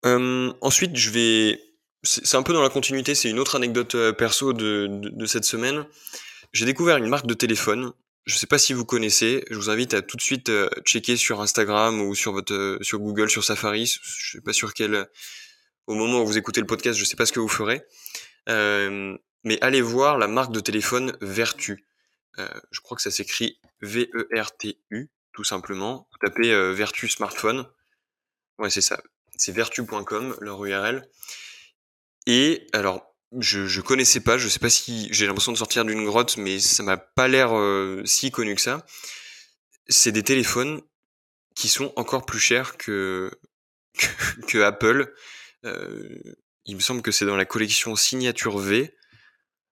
ensuite 0.04 0.96
je 0.96 1.10
vais 1.10 1.60
c'est 2.02 2.36
un 2.36 2.42
peu 2.42 2.52
dans 2.52 2.62
la 2.62 2.70
continuité 2.70 3.14
c'est 3.14 3.30
une 3.30 3.38
autre 3.38 3.54
anecdote 3.54 3.96
perso 4.12 4.52
de, 4.52 4.88
de 4.90 5.26
cette 5.26 5.44
semaine 5.44 5.86
j'ai 6.52 6.66
découvert 6.66 6.96
une 6.96 7.06
marque 7.06 7.26
de 7.26 7.34
téléphone 7.34 7.92
je 8.24 8.36
sais 8.36 8.46
pas 8.46 8.58
si 8.58 8.72
vous 8.72 8.84
connaissez. 8.84 9.44
Je 9.50 9.56
vous 9.56 9.70
invite 9.70 9.94
à 9.94 10.02
tout 10.02 10.16
de 10.16 10.22
suite 10.22 10.48
euh, 10.48 10.68
checker 10.84 11.16
sur 11.16 11.40
Instagram 11.40 12.00
ou 12.00 12.14
sur 12.14 12.32
votre 12.32 12.54
euh, 12.54 12.78
sur 12.80 13.00
Google, 13.00 13.28
sur 13.28 13.42
Safari. 13.42 13.86
Je 13.86 14.30
sais 14.32 14.40
pas 14.40 14.52
sur 14.52 14.74
quel. 14.74 15.08
Au 15.88 15.94
moment 15.94 16.22
où 16.22 16.26
vous 16.26 16.38
écoutez 16.38 16.60
le 16.60 16.66
podcast, 16.66 16.98
je 16.98 17.04
sais 17.04 17.16
pas 17.16 17.26
ce 17.26 17.32
que 17.32 17.40
vous 17.40 17.48
ferez. 17.48 17.82
Euh, 18.48 19.16
mais 19.44 19.58
allez 19.60 19.80
voir 19.80 20.18
la 20.18 20.28
marque 20.28 20.52
de 20.52 20.60
téléphone 20.60 21.16
Vertu. 21.20 21.84
je 22.38 22.80
crois 22.80 22.96
que 22.96 23.02
ça 23.02 23.10
s'écrit 23.10 23.58
V-E-R-T-U, 23.80 25.10
tout 25.32 25.44
simplement. 25.44 26.08
Vous 26.12 26.18
tapez 26.26 26.72
Vertu 26.72 27.08
smartphone. 27.08 27.66
Ouais, 28.58 28.70
c'est 28.70 28.80
ça. 28.80 29.02
C'est 29.36 29.52
vertu.com, 29.52 30.36
leur 30.40 30.64
URL. 30.64 31.08
Et 32.26 32.66
alors, 32.72 33.12
je, 33.38 33.66
je 33.66 33.80
connaissais 33.80 34.20
pas, 34.20 34.38
je 34.38 34.48
sais 34.48 34.58
pas 34.58 34.70
si 34.70 35.08
j'ai 35.10 35.26
l'impression 35.26 35.52
de 35.52 35.58
sortir 35.58 35.84
d'une 35.84 36.04
grotte, 36.04 36.36
mais 36.36 36.60
ça 36.60 36.82
m'a 36.82 36.96
pas 36.96 37.28
l'air 37.28 37.56
euh, 37.56 38.02
si 38.04 38.30
connu 38.30 38.54
que 38.54 38.60
ça. 38.60 38.84
C'est 39.88 40.12
des 40.12 40.22
téléphones 40.22 40.80
qui 41.54 41.68
sont 41.68 41.92
encore 41.96 42.24
plus 42.26 42.38
chers 42.38 42.76
que 42.76 43.30
que, 44.48 44.62
Apple. 44.62 45.14
Euh, 45.64 46.18
il 46.64 46.76
me 46.76 46.80
semble 46.80 47.02
que 47.02 47.10
c'est 47.10 47.26
dans 47.26 47.36
la 47.36 47.44
collection 47.44 47.96
signature 47.96 48.58
V. 48.58 48.94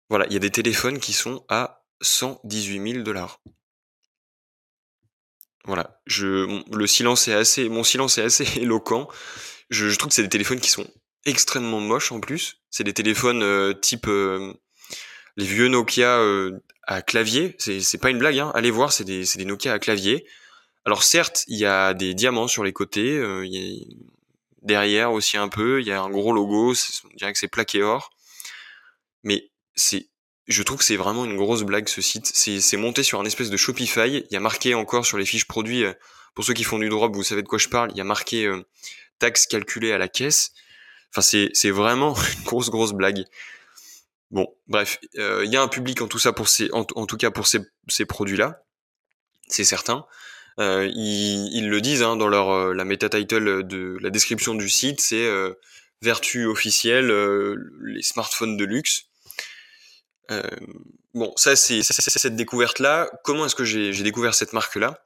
Voilà, 0.09 0.27
il 0.27 0.33
y 0.33 0.37
a 0.37 0.41
des 0.41 0.51
téléphones 0.51 0.99
qui 0.99 1.13
sont 1.13 1.45
à 1.49 1.85
118 2.03 2.93
000 2.93 3.05
dollars. 3.05 3.41
Voilà, 5.65 6.01
je, 6.07 6.63
le 6.75 6.87
silence 6.87 7.29
est 7.29 7.35
assez, 7.35 7.69
mon 7.69 7.85
silence 7.85 8.19
est 8.19 8.23
assez 8.23 8.47
éloquent. 8.61 9.09
Je, 9.69 9.89
je 9.89 9.97
trouve 9.99 10.09
que 10.09 10.15
c'est 10.15 10.23
des 10.23 10.29
téléphones 10.29 10.61
qui 10.61 10.71
sont 10.71 10.87
extrêmement 11.27 11.81
moches 11.81 12.13
en 12.13 12.21
plus. 12.21 12.61
C'est 12.71 12.85
des 12.85 12.95
téléphones 12.95 13.43
euh, 13.43 13.73
type 13.75 14.07
euh, 14.09 14.55
les 15.37 15.45
vieux 15.45 15.69
Nokia 15.69 16.19
euh, 16.19 16.61
à 16.85 17.03
clavier. 17.03 17.57
C'est 17.59 18.01
pas 18.01 18.11
une 18.11 18.19
blague. 18.19 18.39
Hein. 18.39 18.53
Allez 18.55 18.71
voir, 18.71 18.93
c'est 18.93 19.05
des 19.05 19.25
des 19.37 19.45
Nokia 19.45 19.73
à 19.73 19.79
clavier. 19.79 20.27
Alors 20.85 21.03
certes, 21.03 21.45
il 21.47 21.59
y 21.59 21.67
a 21.67 21.95
des 21.95 22.15
diamants 22.15 22.49
sur 22.49 22.65
les 22.65 22.73
côtés. 22.73 23.17
il 23.45 23.55
y 23.55 23.59
a 23.59 23.85
derrière 24.63 25.13
aussi 25.13 25.37
un 25.37 25.49
peu. 25.49 25.81
Il 25.81 25.87
y 25.87 25.93
a 25.93 26.01
un 26.01 26.11
gros 26.11 26.33
logo. 26.33 26.73
On 26.73 27.17
dirait 27.17 27.33
que 27.33 27.39
c'est 27.39 27.49
plaqué 27.49 27.83
or. 27.83 28.11
Mais 29.23 29.51
c'est 29.75 30.10
je 30.51 30.63
trouve 30.63 30.79
que 30.79 30.85
c'est 30.85 30.97
vraiment 30.97 31.25
une 31.25 31.37
grosse 31.37 31.63
blague 31.63 31.89
ce 31.89 32.03
site. 32.03 32.31
C'est 32.35 32.77
monté 32.77 33.03
sur 33.03 33.21
un 33.21 33.25
espèce 33.25 33.51
de 33.51 33.57
Shopify. 33.57 34.09
Il 34.09 34.33
y 34.33 34.37
a 34.37 34.41
marqué 34.41 34.75
encore 34.75 35.07
sur 35.07 35.19
les 35.19 35.25
fiches 35.25 35.47
produits, 35.47 35.85
pour 36.35 36.45
ceux 36.45 36.55
qui 36.55 36.65
font 36.65 36.79
du 36.79 36.89
drop, 36.89 37.15
vous 37.15 37.23
savez 37.23 37.43
de 37.43 37.49
quoi 37.49 37.59
je 37.59 37.69
parle, 37.69 37.91
il 37.93 37.97
y 37.97 38.01
a 38.01 38.05
marqué 38.05 38.47
euh, 38.47 38.63
taxe 39.19 39.47
calculée 39.47 39.93
à 39.93 39.99
la 39.99 40.09
caisse. 40.09 40.53
Enfin, 41.11 41.23
c'est, 41.23 41.71
vraiment 41.71 42.15
une 42.39 42.45
grosse, 42.45 42.71
grosse 42.71 42.93
blague. 42.93 43.25
Bon, 44.31 44.47
bref, 44.69 45.01
euh, 45.19 45.43
il 45.45 45.53
y 45.53 45.57
a 45.57 45.63
un 45.63 45.69
public 45.69 46.03
en 46.03 46.07
tout 46.07 46.21
ça 46.21 46.33
pour 46.33 46.49
ces, 46.49 46.71
en, 46.73 46.85
tout 46.85 47.17
cas 47.17 47.31
pour 47.31 47.49
ces, 47.49 47.61
ces 47.89 48.05
produits-là, 48.05 48.63
c'est 49.49 49.65
certain. 49.65 50.07
Euh, 50.61 50.89
ils, 50.95 51.69
le 51.69 51.81
disent 51.81 52.03
hein, 52.03 52.17
dans 52.17 52.29
leur 52.29 52.51
euh, 52.51 52.75
la 52.75 52.85
meta 52.85 53.09
title 53.09 53.65
de 53.67 53.97
la 54.01 54.11
description 54.11 54.55
du 54.55 54.69
site, 54.69 55.01
c'est 55.01 55.25
euh, 55.25 55.55
vertu 56.03 56.47
officielle, 56.47 57.09
les 57.83 58.03
smartphones 58.03 58.57
de 58.57 58.65
luxe. 58.65 59.07
Bon, 61.15 61.33
ça 61.37 61.57
c'est, 61.57 61.83
cette 61.83 62.37
découverte 62.37 62.79
là. 62.79 63.11
Comment 63.25 63.47
est-ce 63.47 63.55
que 63.55 63.65
j'ai, 63.65 63.93
découvert 64.03 64.35
cette 64.35 64.53
marque 64.53 64.77
là 64.77 65.03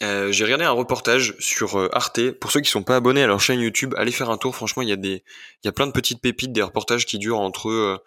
euh, 0.00 0.30
j'ai 0.30 0.44
regardé 0.44 0.64
un 0.64 0.70
reportage 0.70 1.34
sur 1.40 1.76
euh, 1.76 1.88
Arte. 1.92 2.30
Pour 2.30 2.52
ceux 2.52 2.60
qui 2.60 2.70
sont 2.70 2.84
pas 2.84 2.94
abonnés 2.94 3.24
à 3.24 3.26
leur 3.26 3.40
chaîne 3.40 3.58
YouTube, 3.58 3.94
allez 3.96 4.12
faire 4.12 4.30
un 4.30 4.38
tour. 4.38 4.54
Franchement, 4.54 4.84
il 4.84 4.88
y 4.88 4.92
a 4.92 4.96
des, 4.96 5.24
il 5.64 5.66
y 5.66 5.68
a 5.68 5.72
plein 5.72 5.88
de 5.88 5.92
petites 5.92 6.20
pépites, 6.20 6.52
des 6.52 6.62
reportages 6.62 7.04
qui 7.04 7.18
durent 7.18 7.40
entre, 7.40 7.68
euh, 7.68 7.98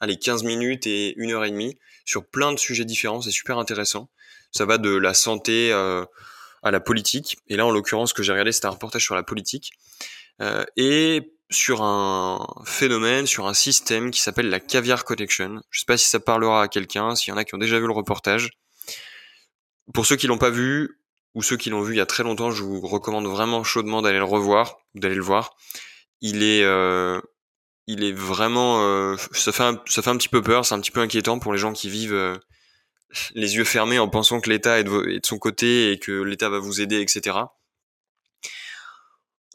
allez, 0.00 0.16
15 0.16 0.42
minutes 0.42 0.88
et 0.88 1.14
une 1.16 1.30
heure 1.30 1.44
et 1.44 1.50
demie 1.52 1.78
sur 2.04 2.26
plein 2.26 2.52
de 2.52 2.58
sujets 2.58 2.84
différents. 2.84 3.20
C'est 3.20 3.30
super 3.30 3.58
intéressant. 3.58 4.10
Ça 4.50 4.64
va 4.64 4.76
de 4.78 4.90
la 4.90 5.14
santé 5.14 5.72
euh, 5.72 6.04
à 6.64 6.72
la 6.72 6.80
politique. 6.80 7.38
Et 7.46 7.54
là, 7.54 7.64
en 7.64 7.70
l'occurrence, 7.70 8.08
ce 8.08 8.14
que 8.14 8.24
j'ai 8.24 8.32
regardé, 8.32 8.50
c'était 8.50 8.66
un 8.66 8.70
reportage 8.70 9.04
sur 9.04 9.14
la 9.14 9.22
politique 9.22 9.72
et 10.76 11.35
sur 11.50 11.82
un 11.82 12.46
phénomène, 12.64 13.26
sur 13.26 13.46
un 13.46 13.54
système 13.54 14.10
qui 14.10 14.20
s'appelle 14.20 14.48
la 14.48 14.60
caviar 14.60 15.04
connection. 15.04 15.62
Je 15.70 15.80
sais 15.80 15.86
pas 15.86 15.96
si 15.96 16.06
ça 16.06 16.20
parlera 16.20 16.62
à 16.62 16.68
quelqu'un, 16.68 17.14
s'il 17.14 17.30
y 17.30 17.34
en 17.34 17.36
a 17.36 17.44
qui 17.44 17.54
ont 17.54 17.58
déjà 17.58 17.78
vu 17.78 17.86
le 17.86 17.92
reportage. 17.92 18.50
Pour 19.94 20.06
ceux 20.06 20.16
qui 20.16 20.26
l'ont 20.26 20.38
pas 20.38 20.50
vu, 20.50 21.00
ou 21.34 21.42
ceux 21.42 21.56
qui 21.56 21.70
l'ont 21.70 21.82
vu 21.82 21.94
il 21.94 21.98
y 21.98 22.00
a 22.00 22.06
très 22.06 22.24
longtemps, 22.24 22.50
je 22.50 22.62
vous 22.64 22.80
recommande 22.80 23.26
vraiment 23.26 23.62
chaudement 23.62 24.02
d'aller 24.02 24.18
le 24.18 24.24
revoir, 24.24 24.78
d'aller 24.94 25.14
le 25.14 25.22
voir. 25.22 25.54
Il 26.20 26.42
est, 26.42 26.64
euh, 26.64 27.20
il 27.86 28.02
est 28.02 28.12
vraiment, 28.12 28.82
euh, 28.82 29.16
ça 29.32 29.52
fait 29.52 29.62
un, 29.62 29.80
ça 29.86 30.02
fait 30.02 30.10
un 30.10 30.16
petit 30.16 30.30
peu 30.30 30.42
peur, 30.42 30.64
c'est 30.64 30.74
un 30.74 30.80
petit 30.80 30.90
peu 30.90 31.00
inquiétant 31.00 31.38
pour 31.38 31.52
les 31.52 31.58
gens 31.58 31.72
qui 31.72 31.90
vivent 31.90 32.14
euh, 32.14 32.36
les 33.34 33.56
yeux 33.56 33.64
fermés 33.64 33.98
en 33.98 34.08
pensant 34.08 34.40
que 34.40 34.50
l'État 34.50 34.80
est, 34.80 34.84
de, 34.84 35.20
son 35.24 35.38
côté 35.38 35.92
et 35.92 35.98
que 35.98 36.22
l'État 36.22 36.48
va 36.48 36.58
vous 36.58 36.80
aider, 36.80 37.00
etc. 37.00 37.36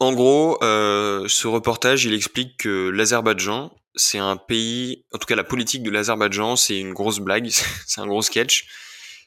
En 0.02 0.12
gros, 0.12 0.58
ce 0.60 1.46
reportage, 1.46 2.04
il 2.04 2.12
explique 2.12 2.56
que 2.58 2.88
l'Azerbaïdjan, 2.90 3.72
c'est 3.94 4.18
un 4.18 4.36
pays, 4.36 5.04
en 5.12 5.18
tout 5.18 5.26
cas 5.26 5.36
la 5.36 5.44
politique 5.44 5.82
de 5.82 5.90
l'Azerbaïdjan, 5.90 6.56
c'est 6.56 6.78
une 6.78 6.92
grosse 6.92 7.20
blague, 7.20 7.48
c'est 7.86 8.00
un 8.00 8.06
gros 8.06 8.22
sketch 8.22 8.66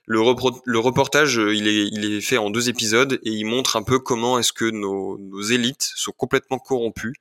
le, 0.07 0.79
reportage, 0.79 1.39
euh, 1.39 1.55
il 1.55 1.67
est, 1.67 2.21
fait 2.21 2.37
en 2.37 2.49
deux 2.49 2.69
épisodes 2.69 3.19
et 3.23 3.31
il 3.31 3.45
montre 3.45 3.75
un 3.75 3.83
peu 3.83 3.99
comment 3.99 4.37
est-ce 4.37 4.53
que 4.53 4.69
nos, 4.69 5.17
nos, 5.17 5.41
élites 5.41 5.91
sont 5.95 6.11
complètement 6.11 6.59
corrompues. 6.59 7.15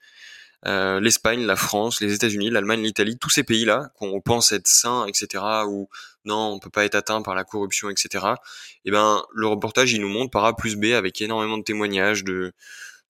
Euh, 0.66 1.00
L'Espagne, 1.00 1.44
la 1.44 1.56
France, 1.56 2.00
les 2.00 2.14
États-Unis, 2.14 2.50
l'Allemagne, 2.50 2.82
l'Italie, 2.82 3.18
tous 3.18 3.30
ces 3.30 3.42
pays-là 3.42 3.90
qu'on 3.98 4.20
pense 4.20 4.52
être 4.52 4.66
sains, 4.66 5.06
etc., 5.06 5.44
ou 5.66 5.88
non, 6.24 6.52
on 6.54 6.58
peut 6.58 6.70
pas 6.70 6.84
être 6.86 6.94
atteint 6.94 7.20
par 7.20 7.34
la 7.34 7.44
corruption, 7.44 7.90
etc. 7.90 8.08
Et 8.14 8.88
eh 8.88 8.90
ben, 8.90 9.22
le 9.34 9.46
reportage, 9.46 9.92
il 9.92 10.00
nous 10.00 10.08
montre 10.08 10.30
par 10.30 10.44
A 10.46 10.56
plus 10.56 10.76
B 10.76 10.86
avec 10.86 11.20
énormément 11.20 11.58
de 11.58 11.64
témoignages, 11.64 12.24
de, 12.24 12.54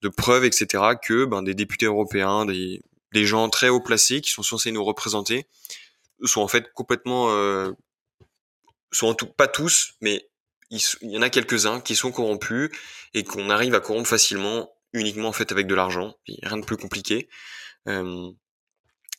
de 0.05 0.09
preuves, 0.11 0.45
etc., 0.45 0.85
que 1.03 1.25
ben, 1.25 1.43
des 1.43 1.55
députés 1.55 1.87
européens, 1.87 2.45
des, 2.45 2.83
des 3.15 3.25
gens 3.25 3.49
très 3.49 3.71
haut 3.71 3.81
placés 3.81 4.21
qui 4.21 4.31
sont 4.31 4.43
censés 4.43 4.71
nous 4.71 4.85
représenter, 4.85 5.47
sont 6.23 6.43
en 6.43 6.49
fait 6.49 6.73
complètement 6.75 7.31
euh, 7.31 7.73
sont 8.93 9.09
en 9.09 9.15
tout, 9.15 9.27
pas 9.27 9.49
tous, 9.49 9.95
mais 10.03 10.29
il, 10.71 10.81
y 11.03 11.17
en 11.17 11.23
a 11.23 11.31
quelques-uns 11.31 11.81
qui 11.81 11.97
sont 11.97 12.13
corrompus 12.13 12.71
et 13.15 13.25
qu'on 13.25 13.49
arrive 13.51 13.75
à 13.75 13.81
corrompre 13.81 14.09
facilement 14.09 14.71
uniquement 14.93 15.29
en 15.29 15.33
fait 15.33 15.53
avec 15.53 15.67
de 15.67 15.75
l'argent, 15.75 16.17
rien 16.43 16.59
de 16.59 16.65
plus 16.65 16.77
compliqué. 16.77 17.29
Euh, 17.89 18.31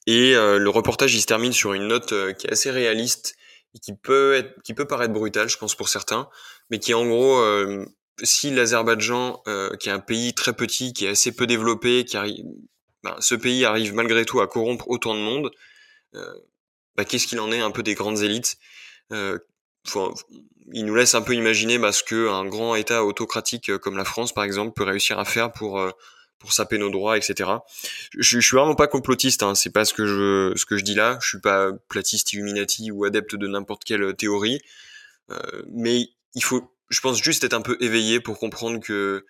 et 0.08 0.36
euh, 0.36 0.60
le 0.60 0.70
reportage 0.70 1.16
il 1.16 1.22
se 1.22 1.26
termine 1.26 1.54
sur 1.54 1.74
une 1.74 1.88
note 1.88 2.14
qui 2.38 2.48
est 2.48 2.52
assez 2.52 2.70
réaliste 2.70 3.36
et 3.74 3.80
qui 3.80 3.94
peut 3.96 4.36
être, 4.36 4.62
qui 4.64 4.74
peut 4.74 4.86
paraître 4.86 5.14
brutale, 5.14 5.50
je 5.50 5.58
pense 5.58 5.76
pour 5.76 5.90
certains, 5.90 6.30
mais 6.70 6.80
qui 6.80 6.94
en 6.94 7.06
gros, 7.06 7.42
si 8.24 8.52
l'Azerbaïdjan, 8.52 9.44
qui 9.80 9.90
est 9.90 9.92
un 9.92 10.00
pays 10.00 10.34
très 10.34 10.54
petit, 10.54 10.94
qui 10.94 11.06
est 11.06 11.10
assez 11.10 11.32
peu 11.34 11.48
développé, 11.48 12.06
qui 12.06 12.18
arrive, 12.18 12.44
ben, 13.04 13.16
ce 13.20 13.36
pays 13.36 13.66
arrive 13.66 13.94
malgré 13.94 14.26
tout 14.26 14.42
à 14.42 14.48
corrompre 14.48 14.90
autant 14.90 15.16
de 15.16 15.20
monde, 15.20 15.52
bah, 16.14 17.06
qu'est-ce 17.06 17.28
qu'il 17.28 17.40
en 17.40 17.52
est 17.52 17.60
un 17.60 17.72
peu 17.72 17.84
des 17.84 17.94
grandes 17.94 18.22
élites? 18.22 18.58
Il 19.12 20.86
nous 20.86 20.96
laisse 20.96 21.14
un 21.14 21.22
peu 21.22 21.34
imaginer 21.34 21.78
bah, 21.78 21.92
ce 21.92 22.04
qu'un 22.04 22.46
grand 22.46 22.76
État 22.76 23.04
autocratique 23.04 23.78
comme 23.78 23.98
la 23.98 24.06
France, 24.06 24.34
par 24.34 24.44
exemple, 24.44 24.74
peut 24.74 24.84
réussir 24.84 25.20
à 25.20 25.26
faire 25.26 25.52
pour 25.52 25.82
pour 26.40 26.54
saper 26.54 26.78
nos 26.78 26.90
droits, 26.90 27.18
etc. 27.18 27.50
Je, 28.18 28.40
je 28.40 28.46
suis 28.46 28.56
vraiment 28.56 28.76
pas 28.76 28.88
complotiste, 28.88 29.42
hein, 29.44 29.56
c'est 29.56 29.72
pas 29.72 29.86
ce 29.86 29.94
que 29.94 30.06
je 30.06 30.54
ce 30.56 30.66
que 30.66 30.78
je 30.78 30.84
dis 30.84 30.96
là. 30.96 31.18
Je 31.22 31.30
suis 31.30 31.40
pas 31.40 31.72
platiste, 31.90 32.34
illuminati 32.34 32.92
ou 32.92 33.06
adepte 33.06 33.36
de 33.36 33.48
n'importe 33.48 33.84
quelle 33.84 34.16
théorie, 34.16 34.62
euh, 35.32 35.64
mais 35.72 36.10
il 36.36 36.44
faut, 36.44 36.75
je 36.90 37.00
pense 37.02 37.22
juste 37.22 37.44
être 37.44 37.54
un 37.54 37.62
peu 37.62 37.78
éveillé 37.80 38.20
pour 38.20 38.40
comprendre 38.40 38.80
que 38.80 39.26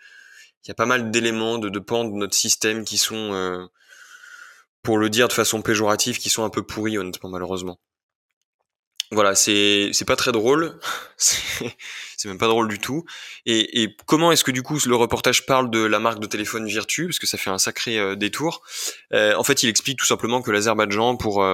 il 0.64 0.70
y 0.70 0.72
a 0.72 0.76
pas 0.76 0.86
mal 0.86 1.12
d'éléments 1.12 1.58
de, 1.60 1.70
de 1.70 1.80
pans 1.80 2.06
de 2.06 2.14
notre 2.14 2.34
système 2.36 2.86
qui 2.86 2.98
sont, 2.98 3.34
euh, 3.34 3.66
pour 4.82 4.98
le 4.98 5.10
dire 5.10 5.28
de 5.28 5.34
façon 5.34 5.62
péjorative, 5.62 6.18
qui 6.18 6.30
sont 6.30 6.44
un 6.44 6.50
peu 6.50 6.64
pourris 6.64 6.98
honnêtement 6.98 7.30
malheureusement 7.30 7.80
voilà, 9.12 9.36
c'est 9.36 9.92
c'est 9.94 10.06
pas 10.06 10.16
très 10.16 10.32
drôle, 10.32 10.80
c'est 11.18 12.28
même 12.28 12.38
pas 12.38 12.48
drôle 12.48 12.68
du 12.68 12.80
tout. 12.80 13.06
Et, 13.46 13.96
comment 14.06 14.32
est-ce 14.32 14.44
que 14.44 14.52
du 14.52 14.64
coup 14.64 14.80
le 14.86 14.96
reportage 14.96 15.46
parle 15.46 15.70
de 15.70 15.80
la 15.80 16.00
marque 16.00 16.20
de 16.20 16.28
téléphone 16.28 16.66
Virtu 16.66 17.06
parce 17.06 17.20
que 17.20 17.28
ça 17.28 17.38
fait 17.38 17.50
un 17.50 17.58
sacré 17.58 18.00
euh, 18.00 18.16
détour. 18.16 18.64
Euh, 19.14 19.36
en 19.36 19.44
fait, 19.44 19.64
il 19.64 19.70
explique 19.70 20.00
tout 20.00 20.06
simplement 20.06 20.42
que 20.42 20.52
l'Azerbaïdjan 20.52 21.18
pour 21.18 21.46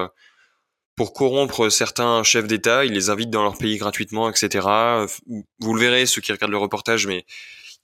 pour 0.96 1.12
corrompre 1.12 1.70
certains 1.70 2.22
chefs 2.22 2.46
d'État, 2.46 2.84
il 2.84 2.92
les 2.92 3.10
invite 3.10 3.30
dans 3.30 3.42
leur 3.42 3.56
pays 3.56 3.76
gratuitement, 3.78 4.28
etc. 4.28 4.66
Vous 5.58 5.74
le 5.74 5.80
verrez 5.80 6.06
ceux 6.06 6.20
qui 6.20 6.32
regardent 6.32 6.52
le 6.52 6.58
reportage, 6.58 7.06
mais 7.06 7.24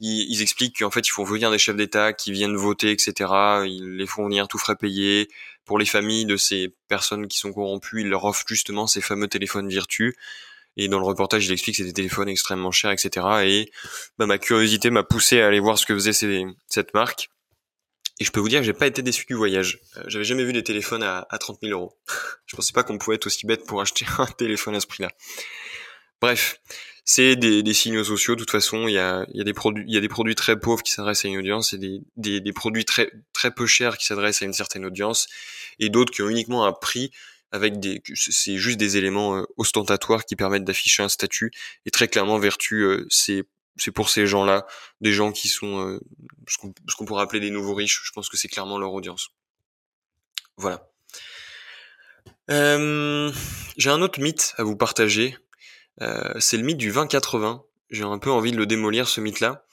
ils, 0.00 0.26
ils 0.30 0.42
expliquent 0.42 0.78
qu'en 0.78 0.90
fait 0.90 1.06
ils 1.06 1.10
font 1.10 1.24
venir 1.24 1.50
des 1.50 1.58
chefs 1.58 1.76
d'État 1.76 2.12
qui 2.12 2.32
viennent 2.32 2.56
voter, 2.56 2.90
etc. 2.90 3.14
Ils 3.66 3.96
les 3.96 4.06
font 4.06 4.24
venir 4.24 4.46
tout 4.48 4.58
frais 4.58 4.76
payés 4.76 5.28
pour 5.68 5.78
les 5.78 5.84
familles 5.84 6.24
de 6.24 6.36
ces 6.38 6.74
personnes 6.88 7.28
qui 7.28 7.38
sont 7.38 7.52
corrompues, 7.52 8.00
il 8.00 8.08
leur 8.08 8.24
offre 8.24 8.42
justement 8.48 8.86
ces 8.86 9.02
fameux 9.02 9.28
téléphones 9.28 9.68
virtus. 9.68 10.14
Et 10.78 10.88
dans 10.88 10.98
le 10.98 11.04
reportage, 11.04 11.44
il 11.44 11.52
explique 11.52 11.76
que 11.76 11.82
c'est 11.82 11.88
des 11.88 11.92
téléphones 11.92 12.28
extrêmement 12.28 12.70
chers, 12.70 12.92
etc. 12.92 13.26
Et 13.44 13.70
bah, 14.16 14.26
ma 14.26 14.38
curiosité 14.38 14.90
m'a 14.90 15.02
poussé 15.02 15.40
à 15.40 15.48
aller 15.48 15.60
voir 15.60 15.76
ce 15.76 15.84
que 15.84 15.92
faisait 15.92 16.12
cette 16.68 16.94
marque. 16.94 17.30
Et 18.20 18.24
je 18.24 18.32
peux 18.32 18.40
vous 18.40 18.48
dire 18.48 18.60
que 18.60 18.66
j'ai 18.66 18.72
pas 18.72 18.86
été 18.86 19.02
déçu 19.02 19.26
du 19.26 19.34
voyage. 19.34 19.80
Euh, 19.96 20.02
j'avais 20.06 20.24
jamais 20.24 20.44
vu 20.44 20.52
des 20.52 20.64
téléphones 20.64 21.02
à, 21.02 21.26
à 21.30 21.38
30 21.38 21.58
000 21.62 21.72
euros. 21.72 21.96
je 22.46 22.56
pensais 22.56 22.72
pas 22.72 22.82
qu'on 22.82 22.98
pouvait 22.98 23.16
être 23.16 23.26
aussi 23.26 23.46
bête 23.46 23.64
pour 23.66 23.80
acheter 23.80 24.06
un 24.18 24.26
téléphone 24.26 24.74
à 24.74 24.80
ce 24.80 24.86
prix-là. 24.86 25.10
Bref, 26.20 26.60
c'est 27.04 27.36
des, 27.36 27.74
signaux 27.74 28.04
sociaux. 28.04 28.34
De 28.34 28.40
toute 28.40 28.50
façon, 28.50 28.88
il 28.88 28.92
y 28.92 28.98
a, 28.98 29.24
des 29.32 29.54
produits, 29.54 30.34
très 30.34 30.58
pauvres 30.58 30.82
qui 30.82 30.92
s'adressent 30.92 31.24
à 31.24 31.28
une 31.28 31.38
audience 31.38 31.72
et 31.72 31.78
des 31.78 32.52
produits 32.52 32.84
très 32.84 33.10
très 33.32 33.50
peu 33.50 33.66
chers 33.66 33.96
qui 33.96 34.04
s'adressent 34.04 34.42
à 34.42 34.44
une 34.44 34.52
certaine 34.52 34.84
audience 34.84 35.26
et 35.78 35.88
d'autres 35.88 36.12
qui 36.12 36.22
ont 36.22 36.28
uniquement 36.28 36.66
un 36.66 36.72
prix 36.72 37.10
avec 37.50 37.80
des, 37.80 38.02
c'est 38.14 38.58
juste 38.58 38.76
des 38.76 38.96
éléments 38.96 39.38
euh, 39.38 39.42
ostentatoires 39.56 40.24
qui 40.24 40.36
permettent 40.36 40.64
d'afficher 40.64 41.02
un 41.02 41.08
statut. 41.08 41.50
Et 41.86 41.90
très 41.90 42.08
clairement, 42.08 42.38
vertu, 42.38 42.82
euh, 42.82 43.06
c'est 43.08 43.44
c'est 43.78 43.90
pour 43.90 44.10
ces 44.10 44.26
gens-là, 44.26 44.66
des 45.00 45.12
gens 45.12 45.32
qui 45.32 45.48
sont 45.48 45.86
euh, 45.86 46.00
ce 46.48 46.96
qu'on 46.96 47.04
pourrait 47.04 47.22
appeler 47.22 47.40
des 47.40 47.50
nouveaux 47.50 47.74
riches. 47.74 48.02
Je 48.04 48.12
pense 48.12 48.28
que 48.28 48.36
c'est 48.36 48.48
clairement 48.48 48.78
leur 48.78 48.92
audience. 48.92 49.30
Voilà. 50.56 50.88
Euh, 52.50 53.32
J'ai 53.76 53.90
un 53.90 54.02
autre 54.02 54.20
mythe 54.20 54.54
à 54.58 54.62
vous 54.62 54.76
partager 54.76 55.36
euh, 56.00 56.34
c'est 56.38 56.56
le 56.56 56.62
mythe 56.62 56.78
du 56.78 56.92
20-80. 56.92 57.62
J'ai 57.90 58.04
un 58.04 58.18
peu 58.18 58.30
envie 58.30 58.52
de 58.52 58.56
le 58.56 58.66
démolir, 58.66 59.08
ce 59.08 59.20
mythe-là. 59.20 59.64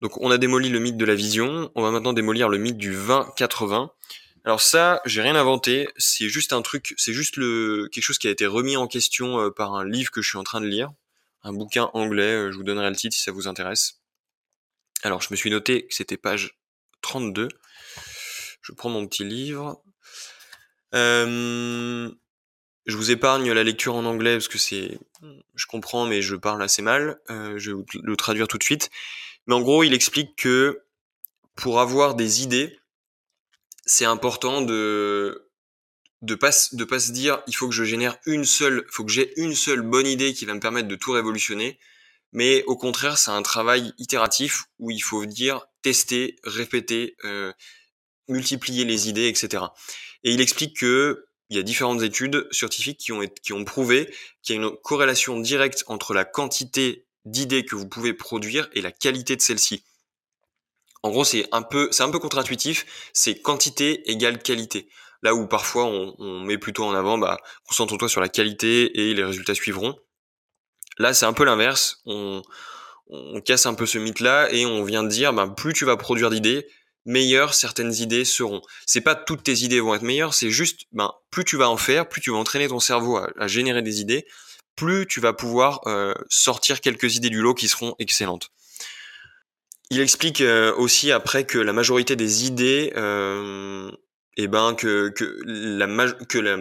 Donc 0.00 0.20
on 0.20 0.30
a 0.30 0.38
démoli 0.38 0.68
le 0.68 0.80
mythe 0.80 0.96
de 0.96 1.04
la 1.04 1.14
vision, 1.14 1.70
on 1.74 1.82
va 1.82 1.90
maintenant 1.90 2.12
démolir 2.12 2.48
le 2.48 2.58
mythe 2.58 2.76
du 2.76 2.94
20-80. 2.94 3.90
Alors 4.44 4.60
ça, 4.60 5.00
j'ai 5.06 5.22
rien 5.22 5.36
inventé, 5.36 5.88
c'est 5.96 6.28
juste 6.28 6.52
un 6.52 6.60
truc, 6.60 6.92
c'est 6.98 7.14
juste 7.14 7.36
quelque 7.36 8.02
chose 8.02 8.18
qui 8.18 8.28
a 8.28 8.30
été 8.30 8.46
remis 8.46 8.76
en 8.76 8.86
question 8.86 9.50
par 9.52 9.74
un 9.74 9.84
livre 9.88 10.10
que 10.10 10.20
je 10.20 10.28
suis 10.28 10.36
en 10.36 10.42
train 10.42 10.60
de 10.60 10.66
lire, 10.66 10.92
un 11.44 11.52
bouquin 11.52 11.90
anglais, 11.92 12.32
euh, 12.32 12.52
je 12.52 12.56
vous 12.56 12.64
donnerai 12.64 12.88
le 12.88 12.96
titre 12.96 13.14
si 13.14 13.22
ça 13.22 13.30
vous 13.30 13.46
intéresse. 13.46 14.00
Alors 15.02 15.20
je 15.20 15.28
me 15.30 15.36
suis 15.36 15.50
noté 15.50 15.86
que 15.86 15.94
c'était 15.94 16.16
page 16.16 16.58
32. 17.02 17.48
Je 18.62 18.72
prends 18.72 18.88
mon 18.88 19.06
petit 19.06 19.24
livre. 19.24 19.82
Euh, 20.94 22.10
je 22.86 22.96
vous 22.96 23.10
épargne 23.10 23.52
la 23.52 23.62
lecture 23.62 23.94
en 23.94 24.06
anglais 24.06 24.34
parce 24.36 24.48
que 24.48 24.58
c'est, 24.58 24.98
je 25.54 25.66
comprends, 25.66 26.06
mais 26.06 26.22
je 26.22 26.34
parle 26.34 26.62
assez 26.62 26.82
mal. 26.82 27.20
Euh, 27.30 27.58
je 27.58 27.72
vais 27.72 27.82
le 28.02 28.16
traduire 28.16 28.48
tout 28.48 28.58
de 28.58 28.62
suite. 28.62 28.90
Mais 29.46 29.54
en 29.54 29.60
gros, 29.60 29.84
il 29.84 29.92
explique 29.92 30.36
que 30.36 30.82
pour 31.56 31.80
avoir 31.80 32.14
des 32.14 32.42
idées, 32.42 32.78
c'est 33.84 34.06
important 34.06 34.62
de 34.62 35.43
de 36.24 36.34
pas 36.34 36.50
de 36.72 36.84
pas 36.84 36.98
se 36.98 37.12
dire 37.12 37.42
il 37.46 37.54
faut 37.54 37.68
que 37.68 37.74
je 37.74 37.84
génère 37.84 38.16
une 38.26 38.44
seule, 38.44 38.86
faut 38.90 39.04
que 39.04 39.12
j'ai 39.12 39.38
une 39.40 39.54
seule 39.54 39.82
bonne 39.82 40.06
idée 40.06 40.32
qui 40.32 40.46
va 40.46 40.54
me 40.54 40.60
permettre 40.60 40.88
de 40.88 40.96
tout 40.96 41.12
révolutionner. 41.12 41.78
Mais 42.32 42.64
au 42.64 42.76
contraire, 42.76 43.16
c'est 43.18 43.30
un 43.30 43.42
travail 43.42 43.92
itératif 43.98 44.64
où 44.78 44.90
il 44.90 45.00
faut 45.00 45.24
dire 45.26 45.66
tester, 45.82 46.36
répéter, 46.42 47.16
euh, 47.24 47.52
multiplier 48.28 48.84
les 48.84 49.08
idées, 49.08 49.28
etc. 49.28 49.64
Et 50.24 50.32
il 50.32 50.40
explique 50.40 50.78
que 50.78 51.26
il 51.50 51.56
y 51.56 51.60
a 51.60 51.62
différentes 51.62 52.02
études 52.02 52.48
scientifiques 52.50 52.98
qui 52.98 53.12
ont, 53.12 53.20
qui 53.42 53.52
ont 53.52 53.64
prouvé 53.64 54.12
qu'il 54.42 54.56
y 54.56 54.58
a 54.58 54.62
une 54.62 54.74
corrélation 54.82 55.38
directe 55.38 55.84
entre 55.86 56.14
la 56.14 56.24
quantité 56.24 57.06
d'idées 57.26 57.64
que 57.64 57.76
vous 57.76 57.86
pouvez 57.86 58.14
produire 58.14 58.68
et 58.72 58.80
la 58.80 58.90
qualité 58.90 59.36
de 59.36 59.42
celle-ci. 59.42 59.84
En 61.02 61.10
gros, 61.10 61.24
c'est 61.24 61.46
un 61.52 61.62
peu, 61.62 61.88
c'est 61.92 62.02
un 62.02 62.10
peu 62.10 62.18
contre-intuitif. 62.18 63.10
C'est 63.12 63.40
quantité 63.40 64.10
égale 64.10 64.42
qualité. 64.42 64.88
Là 65.24 65.34
où 65.34 65.48
parfois 65.48 65.86
on, 65.86 66.40
met 66.40 66.58
plutôt 66.58 66.84
en 66.84 66.94
avant, 66.94 67.18
bah, 67.18 67.38
concentre-toi 67.66 68.08
sur 68.08 68.20
la 68.20 68.28
qualité 68.28 69.08
et 69.08 69.14
les 69.14 69.24
résultats 69.24 69.54
suivront. 69.54 69.98
Là, 70.98 71.12
c'est 71.14 71.26
un 71.26 71.32
peu 71.32 71.44
l'inverse. 71.44 72.02
On, 72.04 72.42
on 73.08 73.40
casse 73.40 73.66
un 73.66 73.74
peu 73.74 73.86
ce 73.86 73.98
mythe-là 73.98 74.52
et 74.52 74.66
on 74.66 74.84
vient 74.84 75.02
de 75.02 75.08
dire, 75.08 75.32
bah, 75.32 75.48
plus 75.48 75.72
tu 75.72 75.84
vas 75.84 75.96
produire 75.96 76.30
d'idées, 76.30 76.66
meilleures 77.04 77.54
certaines 77.54 77.94
idées 77.94 78.24
seront. 78.24 78.62
C'est 78.86 79.00
pas 79.00 79.14
toutes 79.14 79.42
tes 79.42 79.58
idées 79.58 79.80
vont 79.80 79.94
être 79.94 80.02
meilleures, 80.02 80.34
c'est 80.34 80.50
juste, 80.50 80.82
ben, 80.92 81.10
plus 81.30 81.44
tu 81.44 81.56
vas 81.56 81.68
en 81.68 81.76
faire, 81.76 82.08
plus 82.08 82.20
tu 82.20 82.30
vas 82.30 82.36
entraîner 82.36 82.68
ton 82.68 82.80
cerveau 82.80 83.18
à, 83.18 83.46
générer 83.46 83.82
des 83.82 84.00
idées, 84.00 84.26
plus 84.76 85.06
tu 85.06 85.20
vas 85.20 85.32
pouvoir 85.32 85.80
euh, 85.86 86.14
sortir 86.28 86.80
quelques 86.80 87.16
idées 87.16 87.30
du 87.30 87.40
lot 87.40 87.54
qui 87.54 87.68
seront 87.68 87.94
excellentes. 87.98 88.50
Il 89.90 90.00
explique 90.00 90.40
euh, 90.40 90.74
aussi 90.74 91.12
après 91.12 91.44
que 91.44 91.58
la 91.58 91.72
majorité 91.72 92.16
des 92.16 92.46
idées, 92.46 92.92
euh, 92.96 93.90
eh 94.36 94.48
ben 94.48 94.74
que, 94.74 95.10
que, 95.10 95.38
la, 95.44 96.12
que 96.12 96.38
la, 96.38 96.56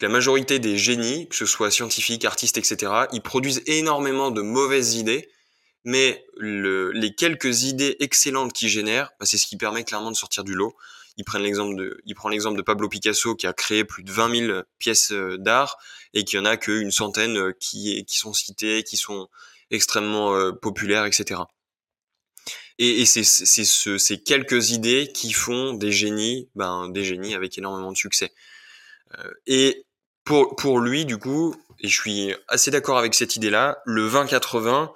la 0.00 0.08
majorité 0.08 0.58
des 0.58 0.78
génies, 0.78 1.28
que 1.28 1.36
ce 1.36 1.46
soit 1.46 1.70
scientifiques, 1.70 2.24
artistes, 2.24 2.58
etc., 2.58 2.92
ils 3.12 3.22
produisent 3.22 3.62
énormément 3.66 4.30
de 4.30 4.42
mauvaises 4.42 4.94
idées 4.94 5.28
mais 5.84 6.24
le, 6.36 6.90
les 6.92 7.14
quelques 7.14 7.64
idées 7.64 7.96
excellentes 8.00 8.52
qu'il 8.52 8.68
génère, 8.68 9.12
bah, 9.18 9.26
c'est 9.26 9.38
ce 9.38 9.46
qui 9.46 9.56
permet 9.56 9.84
clairement 9.84 10.10
de 10.10 10.16
sortir 10.16 10.44
du 10.44 10.54
lot. 10.54 10.74
Il 11.16 11.24
prend 11.24 11.38
l'exemple 11.38 11.76
de, 11.76 12.00
l'exemple 12.30 12.56
de 12.56 12.62
Pablo 12.62 12.88
Picasso 12.88 13.34
qui 13.34 13.46
a 13.46 13.52
créé 13.52 13.84
plus 13.84 14.02
de 14.02 14.12
20 14.12 14.46
000 14.46 14.62
pièces 14.78 15.12
euh, 15.12 15.36
d'art 15.38 15.76
et 16.14 16.24
qu'il 16.24 16.38
y 16.38 16.42
en 16.42 16.44
a 16.44 16.56
qu'une 16.56 16.90
centaine 16.90 17.36
euh, 17.36 17.52
qui, 17.58 18.04
qui 18.04 18.16
sont 18.16 18.32
citées, 18.32 18.82
qui 18.84 18.96
sont 18.96 19.28
extrêmement 19.70 20.34
euh, 20.34 20.52
populaires, 20.52 21.04
etc. 21.04 21.40
Et, 22.82 23.02
et 23.02 23.06
c'est 23.06 23.22
ce, 23.22 23.98
ces 23.98 24.22
quelques 24.22 24.70
idées 24.70 25.12
qui 25.12 25.32
font 25.32 25.74
des 25.74 25.92
génies, 25.92 26.48
ben, 26.54 26.88
des 26.88 27.04
génies 27.04 27.34
avec 27.34 27.56
énormément 27.58 27.92
de 27.92 27.96
succès. 27.96 28.32
et 29.46 29.84
pour, 30.24 30.56
pour 30.56 30.80
lui, 30.80 31.04
du 31.04 31.18
coup, 31.18 31.54
et 31.80 31.88
je 31.88 32.00
suis 32.00 32.34
assez 32.48 32.70
d'accord 32.70 32.98
avec 32.98 33.14
cette 33.14 33.36
idée-là, 33.36 33.78
le 33.84 34.08
20-80, 34.08 34.90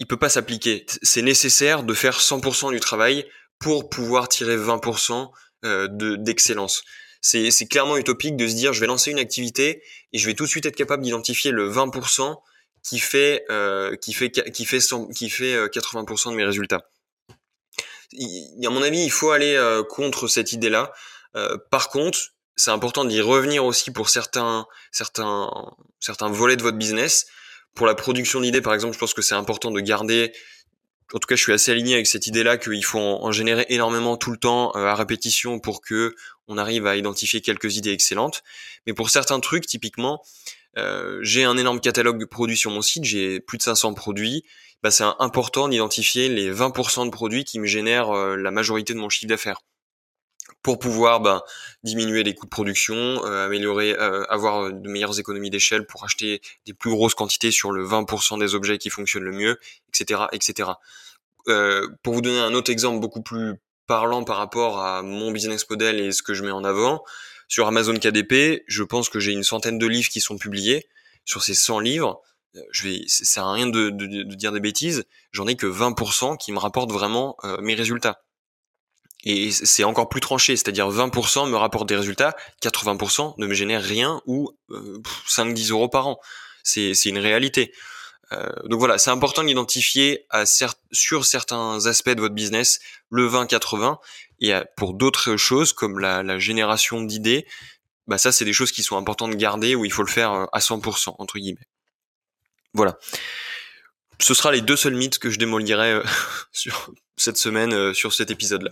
il 0.00 0.06
peut 0.06 0.16
pas 0.16 0.28
s'appliquer. 0.28 0.86
C'est 1.02 1.22
nécessaire 1.22 1.82
de 1.82 1.94
faire 1.94 2.18
100% 2.18 2.72
du 2.72 2.80
travail 2.80 3.26
pour 3.58 3.88
pouvoir 3.88 4.28
tirer 4.28 4.56
20% 4.56 5.30
euh, 5.64 5.88
d'excellence. 6.18 6.82
c'est 7.20 7.68
clairement 7.68 7.96
utopique 7.96 8.36
de 8.36 8.46
se 8.46 8.54
dire 8.54 8.72
je 8.72 8.80
vais 8.80 8.86
lancer 8.86 9.10
une 9.10 9.18
activité 9.18 9.82
et 10.12 10.18
je 10.18 10.26
vais 10.26 10.34
tout 10.34 10.44
de 10.44 10.48
suite 10.48 10.66
être 10.66 10.76
capable 10.76 11.02
d'identifier 11.02 11.52
le 11.52 11.70
20% 11.70 12.36
qui 12.84 12.98
fait 12.98 13.44
euh, 13.50 13.96
qui 13.96 14.12
fait 14.12 14.30
qui 14.30 14.64
fait 14.64 14.78
qui 15.14 15.30
fait 15.30 15.66
80% 15.66 16.28
euh, 16.28 16.30
de 16.30 16.36
mes 16.36 16.44
résultats. 16.44 16.88
à 18.12 18.70
mon 18.70 18.82
avis, 18.82 19.02
il 19.02 19.10
faut 19.10 19.30
aller 19.30 19.58
contre 19.88 20.28
cette 20.28 20.52
idée-là. 20.52 20.92
par 21.70 21.88
contre, 21.88 22.18
c'est 22.56 22.70
important 22.70 23.04
d'y 23.04 23.20
revenir 23.20 23.64
aussi 23.64 23.90
pour 23.90 24.08
certains 24.08 24.66
certains 24.92 25.50
certains 25.98 26.28
volets 26.28 26.56
de 26.56 26.62
votre 26.62 26.78
business 26.78 27.26
pour 27.74 27.86
la 27.86 27.96
production 27.96 28.40
d'idées, 28.40 28.60
par 28.60 28.72
exemple, 28.72 28.94
je 28.94 29.00
pense 29.00 29.14
que 29.14 29.22
c'est 29.22 29.34
important 29.34 29.72
de 29.72 29.80
garder 29.80 30.32
en 31.12 31.18
tout 31.18 31.26
cas, 31.26 31.36
je 31.36 31.42
suis 31.42 31.52
assez 31.52 31.70
aligné 31.70 31.94
avec 31.94 32.06
cette 32.06 32.26
idée-là 32.26 32.56
qu'il 32.56 32.84
faut 32.84 32.98
en, 32.98 33.30
générer 33.30 33.66
énormément 33.68 34.16
tout 34.16 34.30
le 34.30 34.36
temps 34.36 34.72
euh, 34.74 34.86
à 34.86 34.94
répétition 34.94 35.60
pour 35.60 35.82
que 35.82 36.14
on 36.48 36.58
arrive 36.58 36.86
à 36.86 36.96
identifier 36.96 37.40
quelques 37.40 37.76
idées 37.76 37.92
excellentes. 37.92 38.42
Mais 38.86 38.94
pour 38.94 39.10
certains 39.10 39.38
trucs, 39.40 39.66
typiquement, 39.66 40.22
euh, 40.76 41.18
j'ai 41.22 41.44
un 41.44 41.56
énorme 41.56 41.80
catalogue 41.80 42.18
de 42.18 42.24
produits 42.24 42.56
sur 42.56 42.70
mon 42.70 42.82
site, 42.82 43.04
j'ai 43.04 43.40
plus 43.40 43.58
de 43.58 43.62
500 43.62 43.94
produits. 43.94 44.44
Bah, 44.82 44.90
c'est 44.90 45.04
important 45.18 45.68
d'identifier 45.68 46.28
les 46.28 46.52
20% 46.52 47.06
de 47.06 47.10
produits 47.10 47.44
qui 47.44 47.58
me 47.58 47.66
génèrent 47.66 48.10
euh, 48.10 48.36
la 48.36 48.50
majorité 48.50 48.92
de 48.92 48.98
mon 48.98 49.08
chiffre 49.08 49.28
d'affaires 49.28 49.60
pour 50.62 50.78
pouvoir 50.78 51.20
bah, 51.20 51.42
diminuer 51.82 52.22
les 52.22 52.34
coûts 52.34 52.46
de 52.46 52.50
production, 52.50 53.22
améliorer, 53.22 53.94
avoir 54.30 54.72
de 54.72 54.88
meilleures 54.88 55.18
économies 55.20 55.50
d'échelle 55.50 55.86
pour 55.86 56.04
acheter 56.04 56.40
des 56.64 56.72
plus 56.72 56.90
grosses 56.90 57.14
quantités 57.14 57.50
sur 57.50 57.70
le 57.70 57.86
20% 57.86 58.38
des 58.38 58.54
objets 58.54 58.78
qui 58.78 58.88
fonctionnent 58.88 59.24
le 59.24 59.32
mieux, 59.32 59.58
etc., 59.88 60.22
etc. 60.32 60.70
Euh, 61.48 61.88
pour 62.02 62.14
vous 62.14 62.22
donner 62.22 62.38
un 62.38 62.54
autre 62.54 62.70
exemple 62.70 63.00
beaucoup 63.00 63.22
plus 63.22 63.54
parlant 63.86 64.24
par 64.24 64.38
rapport 64.38 64.80
à 64.80 65.02
mon 65.02 65.30
business 65.30 65.68
model 65.68 66.00
et 66.00 66.10
ce 66.10 66.22
que 66.22 66.32
je 66.32 66.42
mets 66.42 66.50
en 66.50 66.64
avant, 66.64 67.04
sur 67.48 67.66
Amazon 67.66 67.94
KDP, 67.94 68.64
je 68.66 68.82
pense 68.82 69.08
que 69.08 69.20
j'ai 69.20 69.32
une 69.32 69.44
centaine 69.44 69.78
de 69.78 69.86
livres 69.86 70.08
qui 70.08 70.20
sont 70.20 70.38
publiés. 70.38 70.86
Sur 71.24 71.42
ces 71.42 71.54
100 71.54 71.80
livres, 71.80 72.20
euh, 72.56 72.60
je 72.70 72.84
vais, 72.84 73.02
ça 73.06 73.24
sert 73.24 73.44
à 73.44 73.52
rien 73.52 73.66
de, 73.66 73.90
dire 74.34 74.52
des 74.52 74.60
bêtises, 74.60 75.04
j'en 75.32 75.46
ai 75.46 75.56
que 75.56 75.66
20% 75.66 76.36
qui 76.36 76.52
me 76.52 76.58
rapportent 76.58 76.92
vraiment 76.92 77.36
euh, 77.44 77.58
mes 77.60 77.74
résultats. 77.74 78.22
Et 79.26 79.50
c'est 79.50 79.84
encore 79.84 80.10
plus 80.10 80.20
tranché, 80.20 80.54
c'est-à-dire 80.54 80.90
20% 80.90 81.48
me 81.48 81.56
rapportent 81.56 81.88
des 81.88 81.96
résultats, 81.96 82.36
80% 82.62 83.34
ne 83.38 83.46
me 83.46 83.54
génèrent 83.54 83.82
rien 83.82 84.20
ou 84.26 84.50
5-10 85.26 85.70
euros 85.70 85.88
par 85.88 86.08
an. 86.08 86.20
C'est 86.62 86.92
une 87.06 87.16
réalité. 87.16 87.72
Euh, 88.32 88.50
donc 88.64 88.80
voilà, 88.80 88.98
c'est 88.98 89.10
important 89.10 89.42
d'identifier 89.42 90.26
sur 90.92 91.24
certains 91.24 91.86
aspects 91.86 92.10
de 92.10 92.20
votre 92.20 92.34
business 92.34 92.80
le 93.08 93.26
20-80 93.26 93.96
et 94.40 94.52
pour 94.76 94.94
d'autres 94.94 95.36
choses 95.36 95.72
comme 95.72 95.98
la, 95.98 96.38
génération 96.38 97.02
d'idées, 97.02 97.46
bah 98.06 98.18
ça 98.18 98.32
c'est 98.32 98.44
des 98.44 98.52
choses 98.52 98.72
qui 98.72 98.82
sont 98.82 98.96
importantes 98.96 99.30
de 99.30 99.36
garder 99.36 99.74
où 99.74 99.84
il 99.84 99.92
faut 99.92 100.02
le 100.02 100.10
faire 100.10 100.32
euh, 100.32 100.46
à 100.52 100.58
100% 100.58 101.16
entre 101.18 101.38
guillemets. 101.38 101.66
Voilà. 102.74 102.98
Ce 104.20 104.34
sera 104.34 104.52
les 104.52 104.60
deux 104.60 104.76
seuls 104.76 104.94
mythes 104.94 105.18
que 105.18 105.30
je 105.30 105.38
démolirai 105.38 105.92
euh, 105.92 106.02
sur 106.52 106.92
cette 107.16 107.38
semaine 107.38 107.94
sur 107.94 108.12
cet 108.12 108.30
épisode-là. 108.30 108.70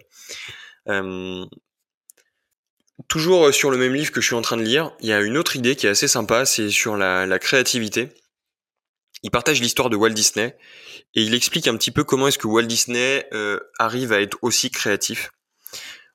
toujours 3.08 3.54
sur 3.54 3.70
le 3.70 3.76
même 3.76 3.94
livre 3.94 4.10
que 4.10 4.20
je 4.20 4.26
suis 4.26 4.34
en 4.34 4.42
train 4.42 4.56
de 4.56 4.62
lire, 4.62 4.92
il 5.00 5.08
y 5.08 5.12
a 5.12 5.20
une 5.20 5.36
autre 5.36 5.56
idée 5.56 5.76
qui 5.76 5.86
est 5.86 5.90
assez 5.90 6.08
sympa, 6.08 6.44
c'est 6.44 6.70
sur 6.70 6.96
la 6.96 7.38
créativité 7.38 8.12
il 9.22 9.30
partage 9.30 9.60
l'histoire 9.60 9.90
de 9.90 9.96
Walt 9.96 10.10
Disney 10.10 10.56
et 11.14 11.22
il 11.22 11.34
explique 11.34 11.68
un 11.68 11.76
petit 11.76 11.90
peu 11.90 12.04
comment 12.04 12.28
est-ce 12.28 12.38
que 12.38 12.46
Walt 12.46 12.64
Disney 12.64 13.26
euh, 13.32 13.60
arrive 13.78 14.12
à 14.12 14.20
être 14.20 14.36
aussi 14.42 14.70
créatif. 14.70 15.30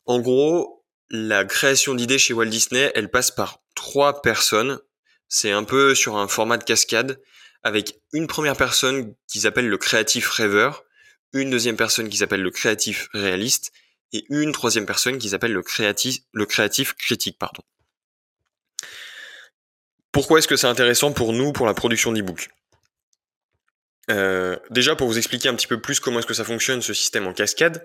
En 0.07 0.19
gros, 0.19 0.85
la 1.09 1.45
création 1.45 1.93
d'idées 1.93 2.17
chez 2.17 2.33
Walt 2.33 2.45
Disney, 2.45 2.91
elle 2.95 3.11
passe 3.11 3.29
par 3.29 3.61
trois 3.75 4.21
personnes. 4.21 4.79
C'est 5.27 5.51
un 5.51 5.65
peu 5.65 5.93
sur 5.93 6.17
un 6.17 6.27
format 6.27 6.57
de 6.57 6.63
cascade 6.63 7.21
avec 7.61 7.99
une 8.13 8.27
première 8.27 8.55
personne 8.55 9.13
qui 9.27 9.41
s'appelle 9.41 9.67
le 9.67 9.77
créatif 9.77 10.29
rêveur, 10.29 10.85
une 11.33 11.49
deuxième 11.49 11.75
personne 11.75 12.07
qui 12.07 12.17
s'appelle 12.17 12.41
le 12.41 12.51
créatif 12.51 13.09
réaliste 13.13 13.73
et 14.13 14.25
une 14.29 14.53
troisième 14.53 14.85
personne 14.85 15.17
qui 15.17 15.29
s'appelle 15.29 15.51
le 15.51 15.61
créatif, 15.61 16.19
le 16.31 16.45
créatif 16.45 16.93
critique, 16.93 17.37
pardon. 17.37 17.61
Pourquoi 20.13 20.39
est-ce 20.39 20.47
que 20.47 20.55
c'est 20.55 20.67
intéressant 20.67 21.11
pour 21.11 21.33
nous 21.33 21.51
pour 21.51 21.65
la 21.65 21.73
production 21.73 22.13
d'e-book 22.13 22.49
euh, 24.09 24.55
déjà, 24.69 24.95
pour 24.95 25.07
vous 25.07 25.17
expliquer 25.17 25.49
un 25.49 25.55
petit 25.55 25.67
peu 25.67 25.81
plus 25.81 25.99
comment 25.99 26.19
est-ce 26.19 26.27
que 26.27 26.33
ça 26.33 26.45
fonctionne, 26.45 26.81
ce 26.81 26.93
système 26.93 27.27
en 27.27 27.33
cascade. 27.33 27.83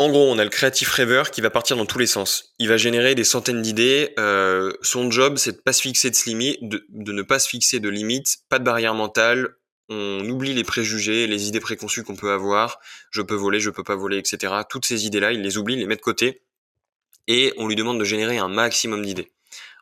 En 0.00 0.08
gros, 0.08 0.32
on 0.32 0.38
a 0.38 0.44
le 0.44 0.48
créatif 0.50 0.90
rêveur 0.90 1.30
qui 1.30 1.42
va 1.42 1.50
partir 1.50 1.76
dans 1.76 1.84
tous 1.84 1.98
les 1.98 2.06
sens. 2.06 2.54
Il 2.58 2.68
va 2.68 2.78
générer 2.78 3.14
des 3.14 3.22
centaines 3.22 3.60
d'idées. 3.60 4.14
Euh, 4.18 4.72
son 4.80 5.10
job, 5.10 5.36
c'est 5.36 5.52
de 5.52 5.56
pas 5.58 5.74
se 5.74 5.82
fixer 5.82 6.10
de, 6.10 6.16
limites, 6.24 6.58
de, 6.62 7.12
ne 7.12 7.20
pas 7.20 7.38
se 7.38 7.46
fixer 7.46 7.80
de 7.80 7.88
limites, 7.90 8.38
pas 8.48 8.58
de 8.58 8.64
barrière 8.64 8.94
mentale. 8.94 9.56
On 9.90 10.26
oublie 10.26 10.54
les 10.54 10.64
préjugés, 10.64 11.26
les 11.26 11.48
idées 11.48 11.60
préconçues 11.60 12.02
qu'on 12.02 12.16
peut 12.16 12.30
avoir. 12.30 12.78
Je 13.10 13.20
peux 13.20 13.34
voler, 13.34 13.60
je 13.60 13.68
peux 13.68 13.84
pas 13.84 13.94
voler, 13.94 14.16
etc. 14.16 14.54
Toutes 14.70 14.86
ces 14.86 15.04
idées-là, 15.04 15.32
il 15.32 15.42
les 15.42 15.58
oublie, 15.58 15.74
il 15.74 15.80
les 15.80 15.86
met 15.86 15.96
de 15.96 16.00
côté. 16.00 16.40
Et 17.28 17.52
on 17.58 17.68
lui 17.68 17.76
demande 17.76 18.00
de 18.00 18.04
générer 18.04 18.38
un 18.38 18.48
maximum 18.48 19.04
d'idées. 19.04 19.30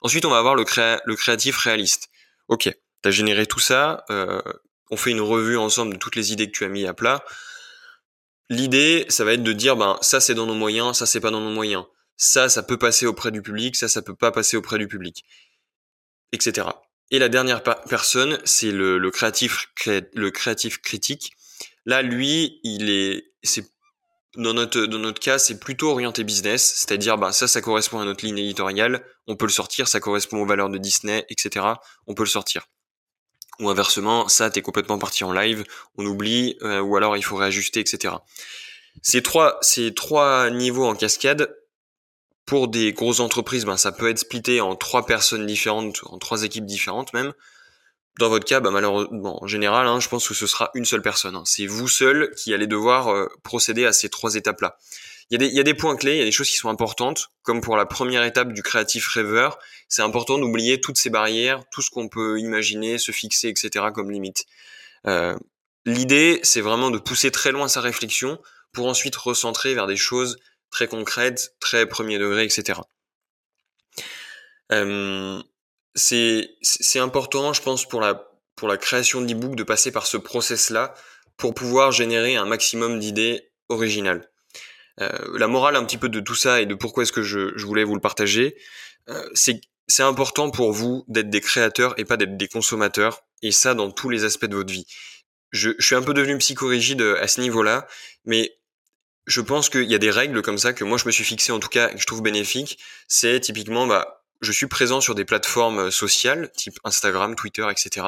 Ensuite, 0.02 0.24
on 0.24 0.30
va 0.30 0.38
avoir 0.38 0.56
le, 0.56 0.64
le 1.04 1.14
créatif 1.14 1.56
réaliste. 1.58 2.10
Ok, 2.48 2.68
T'as 3.02 3.10
généré 3.10 3.46
tout 3.46 3.60
ça, 3.60 4.04
euh, 4.10 4.42
on 4.90 4.96
fait 4.96 5.10
une 5.10 5.20
revue 5.20 5.56
ensemble 5.56 5.92
de 5.92 5.98
toutes 5.98 6.16
les 6.16 6.32
idées 6.32 6.46
que 6.50 6.56
tu 6.56 6.64
as 6.64 6.68
mis 6.68 6.86
à 6.86 6.94
plat. 6.94 7.24
L'idée, 8.50 9.04
ça 9.08 9.24
va 9.24 9.34
être 9.34 9.42
de 9.42 9.52
dire, 9.52 9.76
ben 9.76 9.98
ça 10.00 10.20
c'est 10.20 10.34
dans 10.34 10.46
nos 10.46 10.54
moyens, 10.54 10.96
ça 10.96 11.06
c'est 11.06 11.20
pas 11.20 11.30
dans 11.30 11.40
nos 11.40 11.50
moyens. 11.50 11.84
Ça, 12.16 12.48
ça 12.48 12.62
peut 12.62 12.78
passer 12.78 13.06
auprès 13.06 13.30
du 13.30 13.42
public, 13.42 13.76
ça, 13.76 13.88
ça 13.88 14.02
peut 14.02 14.14
pas 14.14 14.32
passer 14.32 14.56
auprès 14.56 14.78
du 14.78 14.88
public, 14.88 15.24
etc. 16.32 16.66
Et 17.10 17.18
la 17.20 17.28
dernière 17.28 17.62
personne, 17.62 18.40
c'est 18.44 18.72
le, 18.72 19.10
créatif, 19.10 19.68
le 19.86 20.30
créatif 20.30 20.78
critique. 20.82 21.32
Là, 21.86 22.02
lui, 22.02 22.60
il 22.64 22.90
est, 22.90 23.32
c'est 23.42 23.64
dans 24.36 24.52
notre 24.54 24.82
dans 24.86 24.98
notre 24.98 25.20
cas, 25.20 25.38
c'est 25.38 25.58
plutôt 25.60 25.90
orienté 25.90 26.24
business, 26.24 26.74
c'est-à-dire 26.76 27.18
bah 27.18 27.32
ça, 27.32 27.48
ça 27.48 27.60
correspond 27.60 28.00
à 28.00 28.04
notre 28.04 28.24
ligne 28.24 28.38
éditoriale, 28.38 29.04
on 29.26 29.36
peut 29.36 29.46
le 29.46 29.52
sortir, 29.52 29.88
ça 29.88 30.00
correspond 30.00 30.42
aux 30.42 30.46
valeurs 30.46 30.70
de 30.70 30.78
Disney, 30.78 31.24
etc. 31.30 31.66
On 32.06 32.14
peut 32.14 32.24
le 32.24 32.28
sortir 32.28 32.66
ou 33.60 33.68
inversement, 33.70 34.28
ça 34.28 34.50
t'es 34.50 34.62
complètement 34.62 34.98
parti 34.98 35.24
en 35.24 35.32
live, 35.32 35.64
on 35.96 36.06
oublie, 36.06 36.56
euh, 36.62 36.80
ou 36.80 36.96
alors 36.96 37.16
il 37.16 37.24
faut 37.24 37.36
réajuster, 37.36 37.80
etc. 37.80 38.14
Ces 39.02 39.22
trois, 39.22 39.58
ces 39.62 39.94
trois 39.94 40.50
niveaux 40.50 40.86
en 40.86 40.94
cascade, 40.94 41.54
pour 42.48 42.68
des 42.68 42.94
grosses 42.94 43.20
entreprises, 43.20 43.66
ben, 43.66 43.76
ça 43.76 43.92
peut 43.92 44.08
être 44.08 44.18
splitté 44.18 44.62
en 44.62 44.74
trois 44.74 45.04
personnes 45.04 45.46
différentes, 45.46 46.00
en 46.04 46.16
trois 46.18 46.44
équipes 46.44 46.64
différentes 46.64 47.12
même. 47.12 47.34
Dans 48.18 48.30
votre 48.30 48.46
cas, 48.46 48.60
ben, 48.60 48.70
malheureusement, 48.70 49.44
en 49.44 49.46
général, 49.46 49.86
hein, 49.86 50.00
je 50.00 50.08
pense 50.08 50.26
que 50.26 50.34
ce 50.34 50.46
sera 50.46 50.70
une 50.74 50.86
seule 50.86 51.02
personne. 51.02 51.36
Hein. 51.36 51.42
C'est 51.44 51.66
vous 51.66 51.88
seul 51.88 52.32
qui 52.36 52.54
allez 52.54 52.66
devoir 52.66 53.08
euh, 53.08 53.28
procéder 53.44 53.84
à 53.84 53.92
ces 53.92 54.08
trois 54.08 54.34
étapes-là. 54.34 54.78
Il 55.30 55.42
y, 55.42 55.60
a 55.60 55.62
des, 55.62 55.74
points 55.74 55.94
clés, 55.94 56.14
il 56.14 56.18
y 56.18 56.22
a 56.22 56.24
des 56.24 56.32
choses 56.32 56.48
qui 56.48 56.56
sont 56.56 56.70
importantes, 56.70 57.28
comme 57.42 57.60
pour 57.60 57.76
la 57.76 57.84
première 57.84 58.24
étape 58.24 58.54
du 58.54 58.62
créatif 58.62 59.06
rêveur, 59.08 59.58
c'est 59.86 60.00
important 60.00 60.38
d'oublier 60.38 60.80
toutes 60.80 60.96
ces 60.96 61.10
barrières, 61.10 61.64
tout 61.70 61.82
ce 61.82 61.90
qu'on 61.90 62.08
peut 62.08 62.40
imaginer, 62.40 62.96
se 62.96 63.12
fixer, 63.12 63.48
etc. 63.48 63.86
comme 63.92 64.10
limite. 64.10 64.46
Euh, 65.06 65.36
L'idée, 65.88 66.40
c'est 66.42 66.60
vraiment 66.60 66.90
de 66.90 66.98
pousser 66.98 67.30
très 67.30 67.50
loin 67.50 67.66
sa 67.66 67.80
réflexion 67.80 68.38
pour 68.72 68.88
ensuite 68.88 69.16
recentrer 69.16 69.74
vers 69.74 69.86
des 69.86 69.96
choses 69.96 70.38
très 70.70 70.86
concrètes, 70.86 71.54
très 71.60 71.86
premier 71.86 72.18
degré, 72.18 72.44
etc. 72.44 72.80
Euh, 74.70 75.42
c'est 75.94 76.98
important, 76.98 77.54
je 77.54 77.62
pense, 77.62 77.88
pour 77.88 78.02
la, 78.02 78.30
pour 78.54 78.68
la 78.68 78.76
création 78.76 79.22
d'e-book 79.22 79.56
de 79.56 79.62
passer 79.62 79.90
par 79.90 80.06
ce 80.06 80.18
process-là 80.18 80.94
pour 81.38 81.54
pouvoir 81.54 81.90
générer 81.90 82.36
un 82.36 82.44
maximum 82.44 82.98
d'idées 82.98 83.50
originales. 83.70 84.28
Euh, 85.00 85.38
la 85.38 85.46
morale 85.46 85.76
un 85.76 85.84
petit 85.84 85.98
peu 85.98 86.08
de 86.08 86.20
tout 86.20 86.34
ça 86.34 86.60
et 86.60 86.66
de 86.66 86.74
pourquoi 86.74 87.02
est-ce 87.02 87.12
que 87.12 87.22
je, 87.22 87.64
voulais 87.64 87.84
vous 87.84 87.94
le 87.94 88.00
partager, 88.00 88.56
euh, 89.08 89.28
c'est 89.34 89.60
c'est 89.90 90.02
important 90.02 90.50
pour 90.50 90.72
vous 90.72 91.04
d'être 91.08 91.30
des 91.30 91.40
créateurs 91.40 91.98
et 91.98 92.04
pas 92.04 92.18
d'être 92.18 92.36
des 92.36 92.48
consommateurs, 92.48 93.22
et 93.40 93.52
ça 93.52 93.74
dans 93.74 93.90
tous 93.90 94.10
les 94.10 94.24
aspects 94.24 94.44
de 94.44 94.54
votre 94.54 94.70
vie. 94.70 94.86
Je, 95.50 95.70
je 95.78 95.86
suis 95.86 95.94
un 95.94 96.02
peu 96.02 96.12
devenu 96.12 96.36
psychorigide 96.36 97.00
à 97.00 97.26
ce 97.26 97.40
niveau-là, 97.40 97.86
mais 98.26 98.58
je 99.26 99.40
pense 99.40 99.70
qu'il 99.70 99.84
y 99.84 99.94
a 99.94 99.98
des 99.98 100.10
règles 100.10 100.42
comme 100.42 100.58
ça 100.58 100.74
que 100.74 100.84
moi 100.84 100.98
je 100.98 101.06
me 101.06 101.10
suis 101.10 101.24
fixé 101.24 101.52
en 101.52 101.58
tout 101.58 101.68
cas 101.68 101.88
et 101.90 101.94
que 101.94 102.00
je 102.00 102.06
trouve 102.06 102.22
bénéfiques. 102.22 102.78
C'est 103.06 103.40
typiquement, 103.40 103.86
bah, 103.86 104.24
je 104.42 104.52
suis 104.52 104.66
présent 104.66 105.00
sur 105.00 105.14
des 105.14 105.24
plateformes 105.24 105.90
sociales, 105.90 106.50
type 106.54 106.78
Instagram, 106.84 107.34
Twitter, 107.34 107.66
etc. 107.70 108.06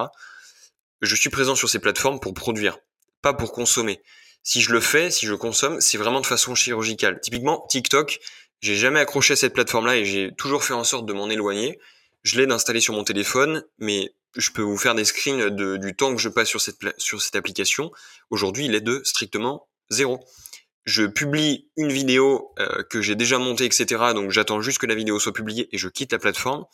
Je 1.00 1.14
suis 1.16 1.30
présent 1.30 1.54
sur 1.54 1.70
ces 1.70 1.78
plateformes 1.78 2.20
pour 2.20 2.34
produire, 2.34 2.78
pas 3.22 3.32
pour 3.32 3.52
consommer 3.52 4.02
si 4.42 4.60
je 4.60 4.72
le 4.72 4.80
fais, 4.80 5.10
si 5.10 5.26
je 5.26 5.34
consomme, 5.34 5.80
c'est 5.80 5.98
vraiment 5.98 6.20
de 6.20 6.26
façon 6.26 6.54
chirurgicale. 6.54 7.20
Typiquement, 7.20 7.66
TikTok, 7.68 8.20
j'ai 8.60 8.76
jamais 8.76 9.00
accroché 9.00 9.34
à 9.34 9.36
cette 9.36 9.54
plateforme-là 9.54 9.96
et 9.96 10.04
j'ai 10.04 10.32
toujours 10.36 10.64
fait 10.64 10.74
en 10.74 10.84
sorte 10.84 11.06
de 11.06 11.12
m'en 11.12 11.28
éloigner. 11.28 11.78
Je 12.22 12.38
l'ai 12.38 12.46
d'installer 12.46 12.80
sur 12.80 12.94
mon 12.94 13.04
téléphone, 13.04 13.64
mais 13.78 14.14
je 14.36 14.50
peux 14.50 14.62
vous 14.62 14.76
faire 14.76 14.94
des 14.94 15.04
screens 15.04 15.50
du 15.50 15.96
temps 15.96 16.14
que 16.14 16.20
je 16.20 16.28
passe 16.28 16.48
sur 16.48 16.60
cette, 16.60 16.76
sur 16.98 17.20
cette 17.20 17.36
application. 17.36 17.90
Aujourd'hui, 18.30 18.66
il 18.66 18.74
est 18.74 18.80
de 18.80 19.00
strictement 19.04 19.68
zéro. 19.88 20.20
Je 20.84 21.04
publie 21.04 21.70
une 21.76 21.92
vidéo 21.92 22.52
euh, 22.58 22.82
que 22.88 23.02
j'ai 23.02 23.14
déjà 23.14 23.38
montée, 23.38 23.64
etc. 23.64 23.86
Donc 24.14 24.30
j'attends 24.30 24.60
juste 24.62 24.78
que 24.78 24.86
la 24.86 24.94
vidéo 24.94 25.18
soit 25.18 25.32
publiée 25.32 25.68
et 25.72 25.78
je 25.78 25.88
quitte 25.88 26.12
la 26.12 26.18
plateforme. 26.18 26.64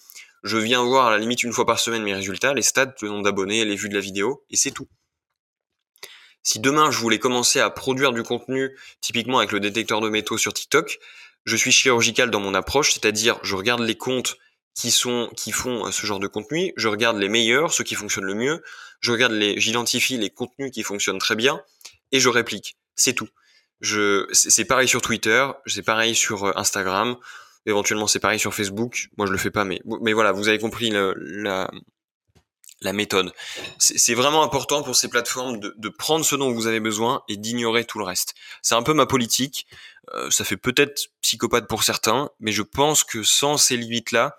Je 0.43 0.59
viens 0.59 0.83
voir 0.85 1.07
à 1.07 1.11
la 1.11 1.19
limite 1.19 1.43
une 1.43 1.53
fois 1.53 1.67
par 1.67 1.81
semaine 1.81 2.03
mes 2.03 2.15
résultats, 2.15 2.55
les 2.55 2.63
stats, 2.63 2.95
le 3.03 3.09
nombre 3.09 3.25
d'abonnés, 3.25 3.65
les 3.65 3.75
vues 3.75 3.89
de 3.89 3.95
la 3.95 4.01
vidéo, 4.01 4.45
et 4.51 4.57
c'est 4.57 4.71
tout. 4.71 4.87
Si 6.47 6.61
demain 6.61 6.93
je 6.93 6.99
voulais 7.01 7.19
commencer 7.19 7.59
à 7.59 7.71
produire 7.71 8.13
du 8.13 8.23
contenu, 8.23 8.79
typiquement 9.01 9.39
avec 9.39 9.51
le 9.51 9.59
détecteur 9.59 10.01
de 10.01 10.09
métaux 10.09 10.39
sur 10.39 10.55
TikTok, 10.55 11.01
je 11.45 11.57
suis 11.57 11.73
chirurgical 11.73 12.31
dans 12.31 12.39
mon 12.39 12.55
approche, 12.55 12.93
c'est-à-dire 12.93 13.41
je 13.43 13.57
regarde 13.57 13.81
les 13.81 13.97
comptes 13.97 14.37
qui 14.73 14.93
sont 14.93 15.29
qui 15.37 15.51
font 15.51 15.91
ce 15.91 16.07
genre 16.07 16.21
de 16.21 16.29
contenu, 16.29 16.73
je 16.77 16.87
regarde 16.87 17.19
les 17.19 17.29
meilleurs, 17.29 17.73
ceux 17.73 17.83
qui 17.83 17.97
fonctionnent 17.97 18.27
le 18.27 18.37
mieux, 18.37 18.63
je 19.01 19.11
regarde 19.11 19.33
les 19.33 19.59
j'identifie 19.59 20.19
les 20.19 20.31
contenus 20.31 20.71
qui 20.71 20.85
fonctionnent 20.85 21.19
très 21.19 21.35
bien 21.35 21.61
et 22.13 22.21
je 22.21 22.29
réplique. 22.29 22.77
C'est 22.95 23.15
tout. 23.15 23.29
Je 23.81 24.29
c'est 24.31 24.67
pareil 24.67 24.87
sur 24.87 25.03
Twitter, 25.03 25.49
c'est 25.67 25.83
pareil 25.83 26.15
sur 26.15 26.45
euh, 26.45 26.53
Instagram, 26.55 27.17
éventuellement 27.67 28.07
c'est 28.07 28.21
pareil 28.21 28.39
sur 28.39 28.55
Facebook. 28.55 29.09
Moi 29.19 29.27
je 29.27 29.33
le 29.33 29.39
fais 29.39 29.51
pas 29.51 29.65
mais 29.65 29.81
mais 30.01 30.13
voilà, 30.13 30.31
vous 30.31 30.47
avez 30.47 30.61
compris 30.61 30.91
la 30.93 31.69
la 32.87 32.95
méthode. 32.95 33.33
C'est 33.79 34.15
vraiment 34.15 34.43
important 34.43 34.83
pour 34.83 34.97
ces 34.97 35.09
plateformes 35.09 35.61
de, 35.61 35.75
de, 35.77 35.89
prendre 35.89 36.25
ce 36.25 36.35
dont 36.37 36.51
vous 36.53 36.67
avez 36.67 36.81
besoin 36.81 37.23
et 37.29 37.37
d'ignorer 37.37 37.85
tout 37.85 37.99
le 37.99 38.05
reste. 38.05 38.35
C'est 38.63 38.75
un 38.75 38.83
peu 38.83 38.95
ma 38.95 39.07
politique. 39.07 39.67
Euh, 40.15 40.31
ça 40.31 40.45
fait 40.45 40.57
peut-être 40.57 41.09
psychopathe 41.21 41.69
pour 41.69 41.83
certains, 41.83 42.31
mais 42.41 42.53
je 42.53 42.63
pense 42.63 43.05
que 43.05 43.23
sans 43.23 43.57
ces 43.57 43.77
limites-là, 43.77 44.37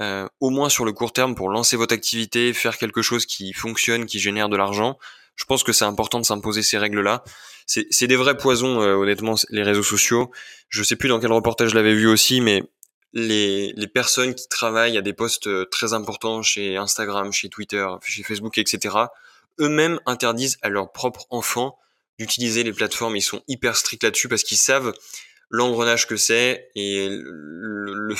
euh, 0.00 0.28
au 0.40 0.50
moins 0.50 0.68
sur 0.68 0.84
le 0.84 0.92
court 0.92 1.12
terme, 1.12 1.34
pour 1.34 1.50
lancer 1.50 1.76
votre 1.76 1.94
activité, 1.94 2.52
faire 2.52 2.78
quelque 2.78 3.02
chose 3.02 3.26
qui 3.26 3.52
fonctionne, 3.52 4.06
qui 4.06 4.18
génère 4.18 4.48
de 4.48 4.56
l'argent, 4.56 4.98
je 5.36 5.44
pense 5.44 5.62
que 5.62 5.72
c'est 5.72 5.84
important 5.84 6.20
de 6.20 6.24
s'imposer 6.24 6.62
ces 6.62 6.78
règles-là. 6.78 7.24
C'est 7.66 8.08
des 8.08 8.16
vrais 8.16 8.36
poisons, 8.36 8.82
euh, 8.82 8.94
honnêtement, 8.94 9.36
les 9.50 9.62
réseaux 9.62 9.84
sociaux. 9.84 10.32
Je 10.68 10.82
sais 10.82 10.96
plus 10.96 11.08
dans 11.08 11.20
quel 11.20 11.32
reportage 11.32 11.70
je 11.70 11.76
l'avais 11.76 11.94
vu 11.94 12.08
aussi, 12.08 12.40
mais 12.40 12.64
les, 13.12 13.72
les 13.72 13.86
personnes 13.86 14.34
qui 14.34 14.48
travaillent 14.48 14.96
à 14.96 15.02
des 15.02 15.12
postes 15.12 15.46
euh, 15.48 15.64
très 15.64 15.92
importants 15.92 16.42
chez 16.42 16.76
Instagram, 16.76 17.32
chez 17.32 17.48
Twitter, 17.48 17.86
chez 18.02 18.22
Facebook, 18.22 18.58
etc., 18.58 18.96
eux-mêmes 19.58 20.00
interdisent 20.06 20.58
à 20.62 20.68
leurs 20.68 20.92
propres 20.92 21.26
enfants 21.30 21.78
d'utiliser 22.18 22.62
les 22.62 22.72
plateformes. 22.72 23.16
Ils 23.16 23.22
sont 23.22 23.42
hyper 23.48 23.76
stricts 23.76 24.04
là-dessus 24.04 24.28
parce 24.28 24.42
qu'ils 24.42 24.58
savent 24.58 24.94
l'engrenage 25.50 26.06
que 26.06 26.16
c'est 26.16 26.70
et 26.76 27.08
le, 27.10 28.14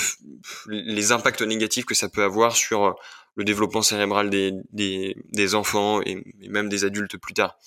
les 0.67 1.11
impacts 1.11 1.41
négatifs 1.41 1.85
que 1.85 1.95
ça 1.95 2.09
peut 2.09 2.23
avoir 2.23 2.55
sur 2.55 2.95
le 3.35 3.43
développement 3.45 3.81
cérébral 3.81 4.29
des, 4.29 4.51
des, 4.71 5.15
des 5.31 5.55
enfants 5.55 6.01
et, 6.01 6.21
même 6.49 6.67
des 6.67 6.83
adultes 6.83 7.17
plus 7.17 7.33
tard. 7.33 7.57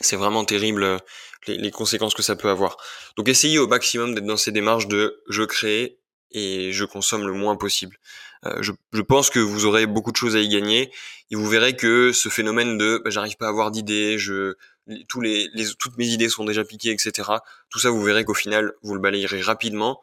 C'est 0.00 0.16
vraiment 0.16 0.44
terrible 0.44 0.82
euh, 0.84 0.98
les, 1.46 1.58
les, 1.58 1.70
conséquences 1.70 2.14
que 2.14 2.22
ça 2.22 2.36
peut 2.36 2.48
avoir. 2.48 2.76
Donc 3.16 3.28
essayez 3.28 3.58
au 3.58 3.66
maximum 3.66 4.14
d'être 4.14 4.24
dans 4.24 4.36
ces 4.36 4.52
démarches 4.52 4.86
de 4.86 5.22
je 5.28 5.42
crée 5.42 5.98
et 6.30 6.72
je 6.72 6.84
consomme 6.84 7.26
le 7.26 7.32
moins 7.32 7.56
possible. 7.56 7.98
Euh, 8.46 8.58
je, 8.60 8.72
je, 8.92 9.02
pense 9.02 9.30
que 9.30 9.40
vous 9.40 9.64
aurez 9.64 9.86
beaucoup 9.86 10.12
de 10.12 10.16
choses 10.16 10.36
à 10.36 10.40
y 10.40 10.48
gagner 10.48 10.92
et 11.30 11.34
vous 11.34 11.46
verrez 11.46 11.74
que 11.74 12.12
ce 12.12 12.28
phénomène 12.28 12.78
de 12.78 13.00
bah, 13.02 13.10
j'arrive 13.10 13.36
pas 13.36 13.46
à 13.46 13.48
avoir 13.48 13.70
d'idées, 13.70 14.16
je 14.18 14.54
tous 15.08 15.20
les, 15.20 15.48
les, 15.54 15.66
toutes 15.78 15.98
mes 15.98 16.06
idées 16.06 16.28
sont 16.28 16.44
déjà 16.44 16.64
piquées, 16.64 16.90
etc. 16.90 17.28
Tout 17.68 17.78
ça, 17.78 17.90
vous 17.90 18.02
verrez 18.02 18.24
qu'au 18.24 18.34
final, 18.34 18.72
vous 18.82 18.94
le 18.94 19.00
balayerez 19.00 19.42
rapidement. 19.42 20.00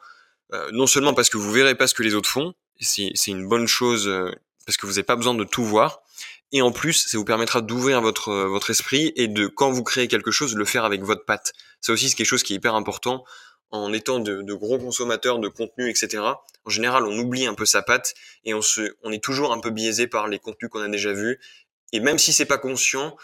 Euh, 0.53 0.69
non 0.71 0.85
seulement 0.85 1.13
parce 1.13 1.29
que 1.29 1.38
vous 1.38 1.51
verrez 1.51 1.75
pas 1.75 1.88
ce 1.88 1.93
que 1.93 2.03
les 2.03 2.13
autres 2.13 2.29
font, 2.29 2.53
c'est 2.79 3.11
une 3.27 3.47
bonne 3.47 3.67
chose 3.67 4.07
euh, 4.07 4.31
parce 4.65 4.77
que 4.77 4.85
vous 4.85 4.93
n'avez 4.93 5.03
pas 5.03 5.15
besoin 5.15 5.33
de 5.33 5.43
tout 5.43 5.63
voir. 5.63 6.01
Et 6.51 6.61
en 6.61 6.71
plus, 6.71 7.07
ça 7.07 7.17
vous 7.17 7.25
permettra 7.25 7.61
d'ouvrir 7.61 8.01
votre 8.01 8.31
votre 8.31 8.69
esprit 8.69 9.11
et 9.15 9.27
de 9.27 9.47
quand 9.47 9.71
vous 9.71 9.83
créez 9.83 10.07
quelque 10.07 10.31
chose, 10.31 10.55
le 10.55 10.65
faire 10.65 10.85
avec 10.85 11.01
votre 11.01 11.25
patte. 11.25 11.53
Ça 11.81 11.91
aussi, 11.91 12.09
c'est 12.09 12.15
quelque 12.15 12.27
chose 12.27 12.43
qui 12.43 12.53
est 12.53 12.57
hyper 12.57 12.75
important 12.75 13.25
en 13.71 13.93
étant 13.93 14.19
de, 14.19 14.54
gros 14.54 14.78
consommateurs 14.78 15.39
de 15.39 15.47
contenu, 15.47 15.89
etc. 15.89 16.23
En 16.65 16.69
général, 16.69 17.06
on 17.06 17.17
oublie 17.17 17.45
un 17.45 17.54
peu 17.54 17.65
sa 17.65 17.82
patte 17.82 18.13
et 18.43 18.54
on 18.54 18.62
se, 18.62 18.95
on 19.04 19.12
est 19.12 19.23
toujours 19.23 19.54
un 19.54 19.60
peu 19.60 19.69
biaisé 19.69 20.08
par 20.08 20.28
les 20.28 20.39
contenus 20.39 20.69
qu'on 20.69 20.82
a 20.82 20.88
déjà 20.88 21.13
vus. 21.13 21.39
Et 21.91 21.99
même 21.99 22.17
si 22.17 22.34
c'est 22.34 22.45
pas 22.45 22.58
conscient, 22.58 23.15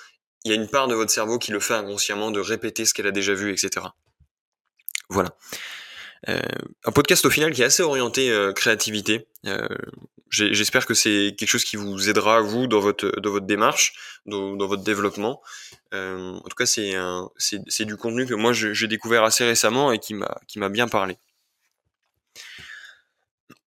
il 0.44 0.52
y 0.52 0.54
a 0.54 0.56
une 0.56 0.70
part 0.70 0.88
de 0.88 0.96
votre 0.96 1.12
cerveau 1.12 1.38
qui 1.38 1.52
le 1.52 1.60
fait 1.60 1.74
inconsciemment 1.74 2.32
de 2.32 2.40
répéter 2.40 2.86
ce 2.86 2.94
qu'elle 2.94 3.08
a 3.08 3.12
déjà 3.12 3.34
vu, 3.34 3.52
etc. 3.52 3.86
Voilà. 5.10 5.36
Euh, 6.30 6.40
un 6.86 6.92
podcast 6.92 7.26
au 7.26 7.32
final 7.32 7.52
qui 7.52 7.62
est 7.62 7.66
assez 7.66 7.82
orienté 7.82 8.30
euh, 8.30 8.54
créativité. 8.54 9.28
Euh, 9.48 9.68
j'espère 10.30 10.86
que 10.86 10.94
c'est 10.94 11.36
quelque 11.38 11.50
chose 11.50 11.64
qui 11.64 11.78
vous 11.78 12.10
aidera 12.10 12.42
vous 12.42 12.68
dans 12.68 12.80
votre 12.80 13.20
dans 13.20 13.32
votre 13.32 13.48
démarche, 13.48 13.94
dans, 14.26 14.56
votre 14.56 14.84
développement. 14.84 15.42
en 15.92 16.42
tout 16.42 16.56
cas, 16.56 16.66
c'est 16.66 16.94
c'est 17.38 17.86
du 17.86 17.98
contenu 17.98 18.26
que 18.26 18.36
moi 18.36 18.54
j'ai 18.54 18.88
découvert 18.88 19.24
assez 19.24 19.44
récemment 19.44 19.92
et 19.92 20.00
qui 20.00 20.14
m'a 20.14 20.40
qui 20.48 20.60
m'a 20.60 20.70
bien 20.70 20.88
parlé. 20.88 21.18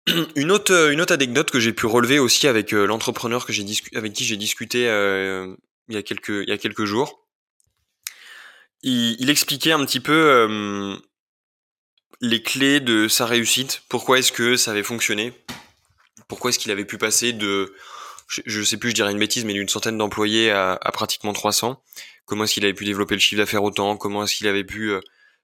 Une 0.36 0.52
autre 0.52 0.92
une 0.92 1.02
autre 1.02 1.14
anecdote 1.14 1.52
que 1.52 1.60
j'ai 1.60 1.72
pu 1.72 1.86
relever 1.86 2.20
aussi 2.20 2.48
avec 2.48 2.72
l'entrepreneur 2.72 3.46
que 3.46 3.54
j'ai 3.54 3.64
avec 3.96 4.14
qui 4.14 4.26
j'ai 4.26 4.38
discuté 4.38 4.80
il 4.82 5.96
y 5.96 5.98
a 5.98 6.04
quelques 6.04 6.30
il 6.30 6.50
y 6.50 6.52
a 6.54 6.58
quelques 6.58 6.86
jours. 6.86 7.26
Il 8.82 9.30
expliquait 9.30 9.72
un 9.72 9.86
petit 9.86 10.00
peu 10.02 11.00
les 12.22 12.44
clés 12.44 12.80
de 12.80 13.08
sa 13.08 13.26
réussite. 13.26 13.84
Pourquoi 13.90 14.20
est-ce 14.20 14.32
que 14.32 14.58
ça 14.58 14.72
avait 14.72 14.84
fonctionné? 14.84 15.34
Pourquoi 16.28 16.50
est-ce 16.50 16.60
qu'il 16.60 16.72
avait 16.72 16.86
pu 16.86 16.98
passer 16.98 17.34
de, 17.34 17.74
je, 18.28 18.64
sais 18.64 18.78
plus, 18.78 18.90
je 18.90 18.96
dirais 18.96 19.12
une 19.12 19.20
bêtise, 19.20 19.46
mais 19.46 19.54
d'une 19.54 19.70
centaine 19.70 19.98
d'employés 19.98 20.52
à, 20.52 20.78
pratiquement 20.94 21.34
300 21.34 21.82
Comment 22.26 22.44
est-ce 22.44 22.54
qu'il 22.54 22.66
avait 22.66 22.74
pu 22.74 22.86
développer 22.86 23.16
le 23.16 23.20
chiffre 23.20 23.42
d'affaires 23.42 23.64
autant? 23.64 23.98
Comment 23.98 24.24
est-ce 24.24 24.36
qu'il 24.36 24.48
avait 24.48 24.64
pu 24.64 24.92
euh, 24.92 25.00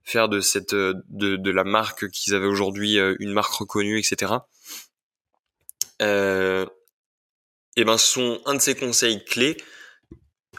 faire 0.06 0.30
de 0.30 0.40
cette 0.40 0.74
euh, 0.74 0.94
de, 1.10 1.36
de 1.36 1.52
la 1.52 1.64
marque 1.64 2.10
qu'ils 2.12 2.36
avaient 2.36 2.46
aujourd'hui 2.46 3.00
euh, 3.00 3.16
une 3.20 3.34
marque 3.34 3.52
reconnue, 3.52 4.00
etc. 4.00 4.34
Euh, 6.02 6.66
et 7.76 7.84
ben 7.84 7.98
son 7.98 8.40
un 8.46 8.54
de 8.54 8.62
ses 8.62 8.76
conseils 8.76 9.26
clés, 9.26 9.58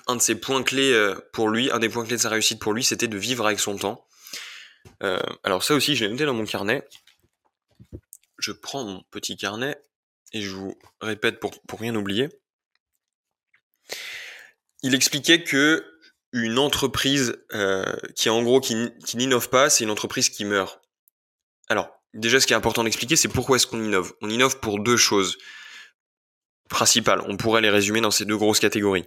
un 0.08 0.16
de 0.16 0.20
ses 0.20 0.34
points 0.34 0.62
clés 0.62 1.14
pour 1.32 1.48
lui, 1.48 1.70
un 1.70 1.78
des 1.78 1.88
points 1.88 2.04
clés 2.04 2.16
de 2.16 2.20
sa 2.20 2.28
réussite 2.28 2.58
pour 2.58 2.72
lui, 2.72 2.84
c'était 2.84 3.08
de 3.08 3.16
vivre 3.16 3.46
avec 3.46 3.60
son 3.60 3.76
temps. 3.76 4.05
Euh, 5.02 5.18
alors 5.42 5.62
ça 5.62 5.74
aussi, 5.74 5.96
je 5.96 6.04
l'ai 6.04 6.10
noté 6.10 6.24
dans 6.24 6.34
mon 6.34 6.44
carnet. 6.44 6.86
Je 8.38 8.52
prends 8.52 8.84
mon 8.84 9.02
petit 9.10 9.36
carnet 9.36 9.76
et 10.32 10.42
je 10.42 10.50
vous 10.50 10.78
répète 11.00 11.40
pour, 11.40 11.52
rien 11.78 11.94
oublier. 11.94 12.28
Il 14.82 14.94
expliquait 14.94 15.42
que 15.42 15.84
une 16.32 16.58
entreprise 16.58 17.38
euh, 17.54 17.84
qui 18.14 18.28
en 18.28 18.42
gros 18.42 18.60
qui, 18.60 18.90
qui 19.04 19.16
n'innove 19.16 19.48
pas, 19.48 19.70
c'est 19.70 19.84
une 19.84 19.90
entreprise 19.90 20.28
qui 20.28 20.44
meurt. 20.44 20.80
Alors 21.68 21.90
déjà, 22.14 22.40
ce 22.40 22.46
qui 22.46 22.52
est 22.52 22.56
important 22.56 22.84
d'expliquer, 22.84 23.16
c'est 23.16 23.28
pourquoi 23.28 23.56
est-ce 23.56 23.66
qu'on 23.66 23.82
innove? 23.82 24.12
On 24.20 24.28
innove 24.28 24.60
pour 24.60 24.80
deux 24.80 24.96
choses 24.96 25.38
principales. 26.68 27.22
On 27.26 27.36
pourrait 27.36 27.60
les 27.60 27.70
résumer 27.70 28.00
dans 28.00 28.10
ces 28.10 28.24
deux 28.24 28.36
grosses 28.36 28.60
catégories. 28.60 29.06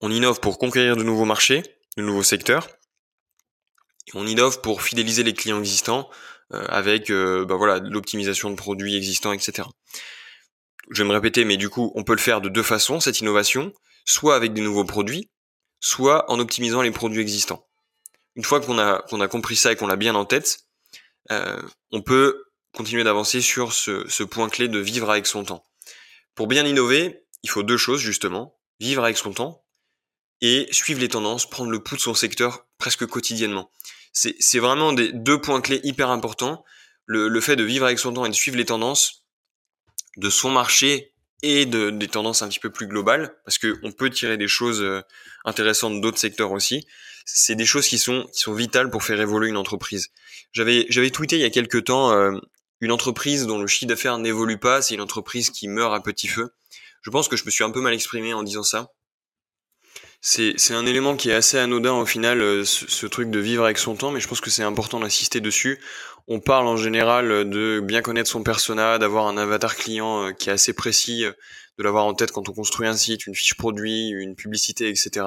On 0.00 0.10
innove 0.10 0.40
pour 0.40 0.58
conquérir 0.58 0.96
de 0.96 1.02
nouveaux 1.02 1.24
marchés, 1.24 1.62
de 1.96 2.02
nouveaux 2.02 2.22
secteurs, 2.22 2.68
on 4.14 4.26
innove 4.26 4.60
pour 4.60 4.82
fidéliser 4.82 5.22
les 5.22 5.34
clients 5.34 5.58
existants 5.58 6.08
euh, 6.54 6.64
avec 6.68 7.10
euh, 7.10 7.44
bah 7.44 7.56
voilà 7.56 7.78
l'optimisation 7.78 8.50
de 8.50 8.54
produits 8.54 8.96
existants, 8.96 9.32
etc. 9.32 9.68
Je 10.90 11.02
vais 11.02 11.08
me 11.08 11.12
répéter, 11.12 11.44
mais 11.44 11.58
du 11.58 11.68
coup, 11.68 11.92
on 11.94 12.04
peut 12.04 12.14
le 12.14 12.20
faire 12.20 12.40
de 12.40 12.48
deux 12.48 12.62
façons 12.62 13.00
cette 13.00 13.20
innovation, 13.20 13.72
soit 14.06 14.34
avec 14.34 14.54
des 14.54 14.62
nouveaux 14.62 14.84
produits, 14.84 15.28
soit 15.80 16.30
en 16.30 16.38
optimisant 16.38 16.80
les 16.80 16.90
produits 16.90 17.20
existants. 17.20 17.66
Une 18.34 18.44
fois 18.44 18.60
qu'on 18.60 18.78
a 18.78 19.28
compris 19.28 19.56
ça 19.56 19.72
et 19.72 19.76
qu'on 19.76 19.88
l'a 19.88 19.96
bien 19.96 20.14
en 20.14 20.24
tête, 20.24 20.60
euh, 21.30 21.60
on 21.90 22.00
peut 22.00 22.44
continuer 22.72 23.04
d'avancer 23.04 23.40
sur 23.42 23.72
ce 23.72 24.22
point 24.22 24.48
clé 24.48 24.68
de 24.68 24.78
vivre 24.78 25.10
avec 25.10 25.26
son 25.26 25.44
temps. 25.44 25.64
Pour 26.34 26.46
bien 26.46 26.64
innover, 26.64 27.24
il 27.42 27.50
faut 27.50 27.62
deux 27.62 27.76
choses 27.76 28.00
justement 28.00 28.56
vivre 28.80 29.02
avec 29.02 29.18
son 29.18 29.32
temps 29.32 29.64
et 30.40 30.68
suivre 30.70 31.00
les 31.00 31.08
tendances, 31.08 31.50
prendre 31.50 31.70
le 31.70 31.82
pouls 31.82 31.96
de 31.96 32.00
son 32.00 32.14
secteur 32.14 32.66
presque 32.78 33.06
quotidiennement 33.06 33.70
c'est 34.12 34.58
vraiment 34.58 34.92
des 34.92 35.12
deux 35.12 35.40
points 35.40 35.60
clés 35.60 35.80
hyper 35.84 36.10
importants. 36.10 36.64
Le, 37.06 37.40
fait 37.40 37.56
de 37.56 37.64
vivre 37.64 37.86
avec 37.86 37.98
son 37.98 38.12
temps 38.12 38.26
et 38.26 38.28
de 38.28 38.34
suivre 38.34 38.56
les 38.56 38.66
tendances 38.66 39.24
de 40.16 40.28
son 40.28 40.50
marché 40.50 41.14
et 41.42 41.64
de, 41.64 41.90
des 41.90 42.08
tendances 42.08 42.42
un 42.42 42.48
petit 42.48 42.58
peu 42.58 42.70
plus 42.70 42.86
globales, 42.86 43.36
parce 43.44 43.58
que 43.58 43.78
on 43.84 43.92
peut 43.92 44.10
tirer 44.10 44.36
des 44.36 44.48
choses 44.48 44.82
euh, 44.82 45.00
intéressantes 45.44 46.00
d'autres 46.00 46.18
secteurs 46.18 46.50
aussi. 46.50 46.86
C'est 47.24 47.54
des 47.54 47.64
choses 47.64 47.86
qui 47.86 47.98
sont 47.98 48.26
vitales 48.48 48.90
pour 48.90 49.04
faire 49.04 49.20
évoluer 49.20 49.48
une 49.48 49.56
entreprise. 49.56 50.10
J'avais 50.52 50.86
j'avais 50.88 51.10
tweeté 51.10 51.36
il 51.36 51.42
y 51.42 51.44
a 51.44 51.50
quelques 51.50 51.84
temps 51.84 52.10
euh, 52.12 52.32
une 52.80 52.90
entreprise 52.90 53.46
dont 53.46 53.58
le 53.58 53.66
chiffre 53.66 53.86
d'affaires 53.86 54.18
n'évolue 54.18 54.58
pas, 54.58 54.82
c'est 54.82 54.94
une 54.94 55.00
entreprise 55.00 55.50
qui 55.50 55.68
meurt 55.68 55.94
à 55.94 56.00
petit 56.00 56.28
feu. 56.28 56.50
Je 57.02 57.10
pense 57.10 57.28
que 57.28 57.36
je 57.36 57.44
me 57.44 57.50
suis 57.50 57.64
un 57.64 57.70
peu 57.70 57.80
mal 57.80 57.94
exprimé 57.94 58.34
en 58.34 58.42
disant 58.42 58.62
ça 58.62 58.92
c'est 60.20 60.74
un 60.74 60.84
élément 60.84 61.16
qui 61.16 61.30
est 61.30 61.34
assez 61.34 61.58
anodin 61.58 61.94
au 61.94 62.04
final, 62.04 62.40
euh, 62.40 62.64
ce, 62.64 63.06
truc 63.06 63.30
de 63.30 63.38
vivre 63.38 63.64
avec 63.64 63.78
son 63.78 63.94
temps, 63.94 64.10
mais 64.10 64.20
je 64.20 64.26
pense 64.26 64.40
que 64.40 64.50
c'est 64.50 64.64
important 64.64 64.98
d'insister 64.98 65.40
dessus. 65.40 65.80
On 66.26 66.40
parle 66.40 66.66
en 66.66 66.76
général 66.76 67.48
de 67.48 67.80
bien 67.80 68.02
connaître 68.02 68.28
son 68.28 68.42
persona, 68.42 68.98
d'avoir 68.98 69.28
un 69.28 69.36
avatar 69.36 69.76
client 69.76 70.26
euh, 70.26 70.32
qui 70.32 70.50
est 70.50 70.52
assez 70.52 70.72
précis, 70.72 71.24
euh, 71.24 71.32
de 71.78 71.84
l'avoir 71.84 72.04
en 72.04 72.14
tête 72.14 72.32
quand 72.32 72.48
on 72.48 72.52
construit 72.52 72.88
un 72.88 72.96
site, 72.96 73.26
une 73.26 73.34
fiche 73.36 73.54
produit, 73.54 74.08
une 74.08 74.34
publicité, 74.34 74.88
etc. 74.88 75.24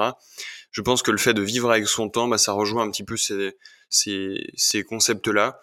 Je 0.71 0.81
pense 0.81 1.01
que 1.03 1.11
le 1.11 1.17
fait 1.17 1.33
de 1.33 1.41
vivre 1.41 1.71
avec 1.71 1.87
son 1.87 2.09
temps, 2.09 2.27
bah, 2.27 2.37
ça 2.37 2.51
rejoint 2.51 2.83
un 2.83 2.91
petit 2.91 3.05
peu 3.05 3.15
ces, 3.15 3.55
ces, 3.89 4.83
concepts-là. 4.83 5.59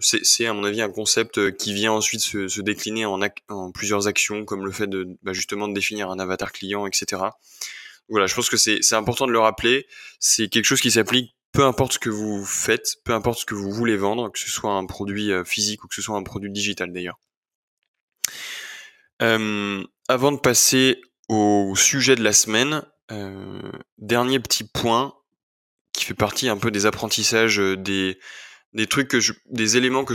C'est 0.00 0.46
à 0.46 0.52
mon 0.52 0.64
avis 0.64 0.82
un 0.82 0.90
concept 0.90 1.56
qui 1.56 1.72
vient 1.72 1.92
ensuite 1.92 2.20
se, 2.20 2.60
décliner 2.60 3.06
en, 3.06 3.18
en, 3.48 3.72
plusieurs 3.72 4.06
actions, 4.06 4.44
comme 4.44 4.66
le 4.66 4.72
fait 4.72 4.86
de 4.86 5.08
bah, 5.22 5.32
justement 5.32 5.66
de 5.66 5.72
définir 5.72 6.10
un 6.10 6.18
avatar 6.18 6.52
client, 6.52 6.86
etc 6.86 7.22
voilà, 8.08 8.26
je 8.26 8.34
pense 8.34 8.48
que 8.48 8.56
c'est 8.56 8.94
important 8.94 9.26
de 9.26 9.32
le 9.32 9.38
rappeler. 9.38 9.86
C'est 10.20 10.48
quelque 10.48 10.64
chose 10.64 10.80
qui 10.80 10.90
s'applique 10.90 11.34
peu 11.52 11.64
importe 11.64 11.92
ce 11.92 11.98
que 12.00 12.10
vous 12.10 12.44
faites, 12.44 12.96
peu 13.04 13.12
importe 13.12 13.38
ce 13.38 13.46
que 13.46 13.54
vous 13.54 13.70
voulez 13.70 13.96
vendre, 13.96 14.28
que 14.32 14.40
ce 14.40 14.50
soit 14.50 14.72
un 14.72 14.86
produit 14.86 15.30
euh, 15.30 15.44
physique 15.44 15.84
ou 15.84 15.86
que 15.86 15.94
ce 15.94 16.02
soit 16.02 16.16
un 16.16 16.24
produit 16.24 16.50
digital 16.50 16.92
d'ailleurs. 16.92 17.20
avant 19.20 20.32
de 20.32 20.38
passer 20.38 21.00
au 21.28 21.74
sujet 21.76 22.16
de 22.16 22.24
la 22.24 22.32
semaine, 22.32 22.82
dernier 23.98 24.40
petit 24.40 24.64
point 24.64 25.14
qui 25.92 26.04
fait 26.04 26.14
partie 26.14 26.48
un 26.48 26.58
peu 26.58 26.70
des 26.70 26.86
apprentissages, 26.86 27.58
des, 27.58 28.18
des 28.74 28.86
trucs 28.86 29.08
que 29.08 29.20
je, 29.20 29.32
des 29.46 29.76
éléments 29.76 30.04
que 30.04 30.14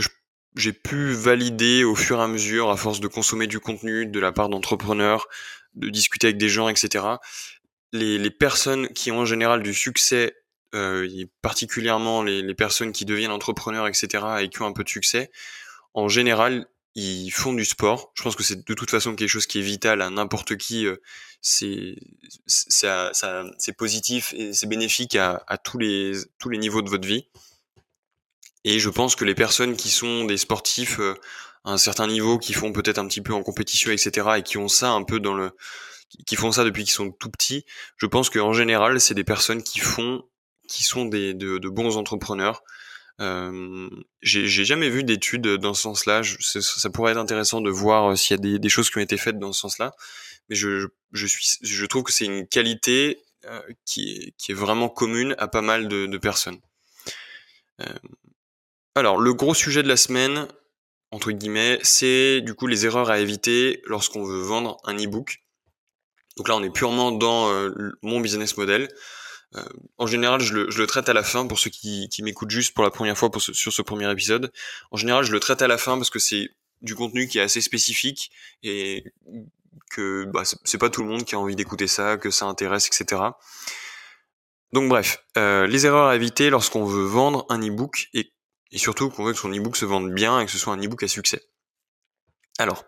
j'ai 0.56 0.72
pu 0.72 1.12
valider 1.12 1.84
au 1.84 1.94
fur 1.94 2.18
et 2.18 2.22
à 2.22 2.28
mesure 2.28 2.70
à 2.70 2.76
force 2.76 3.00
de 3.00 3.08
consommer 3.08 3.46
du 3.46 3.58
contenu 3.58 4.06
de 4.06 4.20
la 4.20 4.30
part 4.30 4.48
d'entrepreneurs, 4.48 5.26
de 5.74 5.88
discuter 5.88 6.28
avec 6.28 6.38
des 6.38 6.48
gens, 6.48 6.68
etc. 6.68 7.04
Les, 7.92 8.18
les 8.18 8.30
personnes 8.30 8.88
qui 8.88 9.10
ont 9.10 9.20
en 9.20 9.24
général 9.24 9.62
du 9.62 9.74
succès, 9.74 10.36
euh, 10.74 11.08
particulièrement 11.42 12.22
les, 12.22 12.42
les, 12.42 12.54
personnes 12.54 12.92
qui 12.92 13.04
deviennent 13.04 13.32
entrepreneurs, 13.32 13.88
etc. 13.88 14.24
et 14.40 14.48
qui 14.48 14.62
ont 14.62 14.66
un 14.66 14.72
peu 14.72 14.84
de 14.84 14.88
succès, 14.88 15.30
en 15.94 16.08
général, 16.08 16.66
ils 16.94 17.30
font 17.30 17.52
du 17.52 17.64
sport. 17.64 18.12
Je 18.14 18.22
pense 18.22 18.36
que 18.36 18.42
c'est 18.42 18.64
de 18.64 18.74
toute 18.74 18.90
façon 18.90 19.14
quelque 19.14 19.28
chose 19.28 19.46
qui 19.46 19.58
est 19.58 19.62
vital 19.62 20.02
à 20.02 20.10
n'importe 20.10 20.56
qui. 20.56 20.86
Euh, 20.86 20.96
c'est 21.40 21.96
c'est 22.46 23.72
positif 23.76 24.34
et 24.36 24.52
c'est 24.52 24.66
bénéfique 24.66 25.16
à, 25.16 25.42
à 25.46 25.58
tous 25.58 25.78
les 25.78 26.12
tous 26.38 26.48
les 26.48 26.58
niveaux 26.58 26.82
de 26.82 26.90
votre 26.90 27.06
vie. 27.06 27.26
Et 28.64 28.78
je 28.78 28.90
pense 28.90 29.16
que 29.16 29.24
les 29.24 29.34
personnes 29.34 29.76
qui 29.76 29.88
sont 29.88 30.24
des 30.24 30.36
sportifs 30.36 31.00
euh, 31.00 31.14
à 31.64 31.72
un 31.72 31.78
certain 31.78 32.06
niveau, 32.06 32.38
qui 32.38 32.52
font 32.52 32.72
peut-être 32.72 32.98
un 32.98 33.06
petit 33.06 33.20
peu 33.22 33.32
en 33.32 33.42
compétition, 33.42 33.90
etc., 33.90 34.28
et 34.38 34.42
qui 34.42 34.58
ont 34.58 34.68
ça 34.68 34.90
un 34.90 35.02
peu 35.02 35.20
dans 35.20 35.34
le, 35.34 35.52
qui 36.26 36.36
font 36.36 36.52
ça 36.52 36.64
depuis 36.64 36.84
qu'ils 36.84 36.92
sont 36.92 37.10
tout 37.10 37.30
petits, 37.30 37.64
je 37.96 38.06
pense 38.06 38.30
qu'en 38.30 38.52
général, 38.52 39.00
c'est 39.00 39.14
des 39.14 39.24
personnes 39.24 39.62
qui 39.62 39.78
font, 39.80 40.22
qui 40.68 40.84
sont 40.84 41.04
des 41.04 41.34
de, 41.34 41.58
de 41.58 41.68
bons 41.68 41.96
entrepreneurs. 41.96 42.62
Euh, 43.20 43.90
j'ai 44.22 44.64
jamais 44.64 44.88
vu 44.88 45.04
d'études 45.04 45.46
dans 45.46 45.74
ce 45.74 45.82
sens-là. 45.82 46.22
Ça 46.40 46.90
pourrait 46.90 47.12
être 47.12 47.18
intéressant 47.18 47.60
de 47.60 47.70
voir 47.70 48.12
euh, 48.12 48.16
s'il 48.16 48.36
y 48.36 48.38
a 48.38 48.42
des, 48.42 48.58
des, 48.58 48.68
choses 48.70 48.88
qui 48.88 48.96
ont 48.96 49.02
été 49.02 49.18
faites 49.18 49.38
dans 49.38 49.52
ce 49.52 49.60
sens-là. 49.60 49.92
Mais 50.48 50.56
je, 50.56 50.88
je, 51.12 51.26
suis, 51.26 51.58
je 51.60 51.86
trouve 51.86 52.04
que 52.04 52.12
c'est 52.12 52.24
une 52.24 52.46
qualité 52.46 53.22
euh, 53.46 53.60
qui, 53.84 54.12
est, 54.12 54.34
qui 54.38 54.52
est 54.52 54.54
vraiment 54.54 54.88
commune 54.88 55.34
à 55.38 55.48
pas 55.48 55.62
mal 55.62 55.88
de, 55.88 56.06
de 56.06 56.18
personnes. 56.18 56.60
Euh, 57.80 57.98
alors, 58.94 59.18
le 59.18 59.32
gros 59.32 59.54
sujet 59.54 59.82
de 59.82 59.88
la 59.88 59.96
semaine, 59.96 60.46
entre 61.10 61.30
guillemets, 61.30 61.78
c'est 61.82 62.42
du 62.42 62.54
coup 62.54 62.66
les 62.66 62.84
erreurs 62.86 63.10
à 63.10 63.18
éviter 63.18 63.82
lorsqu'on 63.86 64.24
veut 64.24 64.40
vendre 64.40 64.78
un 64.84 64.94
e-book. 64.94 65.42
Donc 66.40 66.48
là, 66.48 66.56
on 66.56 66.62
est 66.62 66.70
purement 66.70 67.12
dans 67.12 67.52
euh, 67.52 67.92
mon 68.00 68.18
business 68.18 68.56
model. 68.56 68.88
Euh, 69.56 69.62
en 69.98 70.06
général, 70.06 70.40
je 70.40 70.54
le, 70.54 70.86
traite 70.86 71.10
à 71.10 71.12
la 71.12 71.22
fin 71.22 71.46
pour 71.46 71.58
ceux 71.58 71.68
qui, 71.68 72.08
m'écoutent 72.22 72.48
juste 72.48 72.72
pour 72.72 72.82
la 72.82 72.90
première 72.90 73.18
fois 73.18 73.28
sur 73.36 73.70
ce 73.70 73.82
premier 73.82 74.10
épisode. 74.10 74.50
En 74.90 74.96
général, 74.96 75.22
je 75.22 75.32
le 75.32 75.38
traite 75.38 75.60
à 75.60 75.68
la 75.68 75.76
fin 75.76 75.98
parce 75.98 76.08
que 76.08 76.18
c'est 76.18 76.48
du 76.80 76.94
contenu 76.94 77.28
qui 77.28 77.36
est 77.36 77.42
assez 77.42 77.60
spécifique 77.60 78.30
et 78.62 79.04
que 79.90 80.24
bah, 80.32 80.44
c'est 80.64 80.78
pas 80.78 80.88
tout 80.88 81.02
le 81.02 81.08
monde 81.08 81.26
qui 81.26 81.34
a 81.34 81.38
envie 81.38 81.56
d'écouter 81.56 81.86
ça, 81.86 82.16
que 82.16 82.30
ça 82.30 82.46
intéresse, 82.46 82.86
etc. 82.86 83.20
Donc 84.72 84.88
bref, 84.88 85.22
euh, 85.36 85.66
les 85.66 85.84
erreurs 85.84 86.06
à 86.06 86.16
éviter 86.16 86.48
lorsqu'on 86.48 86.86
veut 86.86 87.04
vendre 87.04 87.44
un 87.50 87.60
e-book 87.60 88.08
et 88.14 88.32
et 88.72 88.78
surtout 88.78 89.10
qu'on 89.10 89.24
veut 89.24 89.34
que 89.34 89.38
son 89.38 89.52
e-book 89.52 89.76
se 89.76 89.84
vende 89.84 90.10
bien 90.10 90.40
et 90.40 90.46
que 90.46 90.50
ce 90.52 90.56
soit 90.56 90.72
un 90.72 90.80
e-book 90.80 91.02
à 91.02 91.08
succès. 91.08 91.42
Alors, 92.58 92.84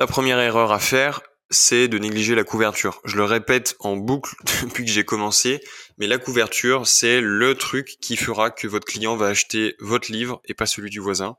la 0.00 0.08
première 0.08 0.40
erreur 0.40 0.72
à 0.72 0.80
faire, 0.80 1.20
c'est 1.54 1.88
de 1.88 1.98
négliger 1.98 2.34
la 2.34 2.44
couverture. 2.44 3.00
Je 3.04 3.16
le 3.16 3.24
répète 3.24 3.76
en 3.80 3.96
boucle 3.96 4.34
depuis 4.62 4.84
que 4.84 4.90
j'ai 4.90 5.04
commencé, 5.04 5.60
mais 5.98 6.06
la 6.06 6.18
couverture, 6.18 6.86
c'est 6.86 7.20
le 7.20 7.54
truc 7.54 7.96
qui 8.00 8.16
fera 8.16 8.50
que 8.50 8.66
votre 8.66 8.86
client 8.86 9.16
va 9.16 9.28
acheter 9.28 9.76
votre 9.78 10.12
livre 10.12 10.42
et 10.44 10.54
pas 10.54 10.66
celui 10.66 10.90
du 10.90 11.00
voisin. 11.00 11.36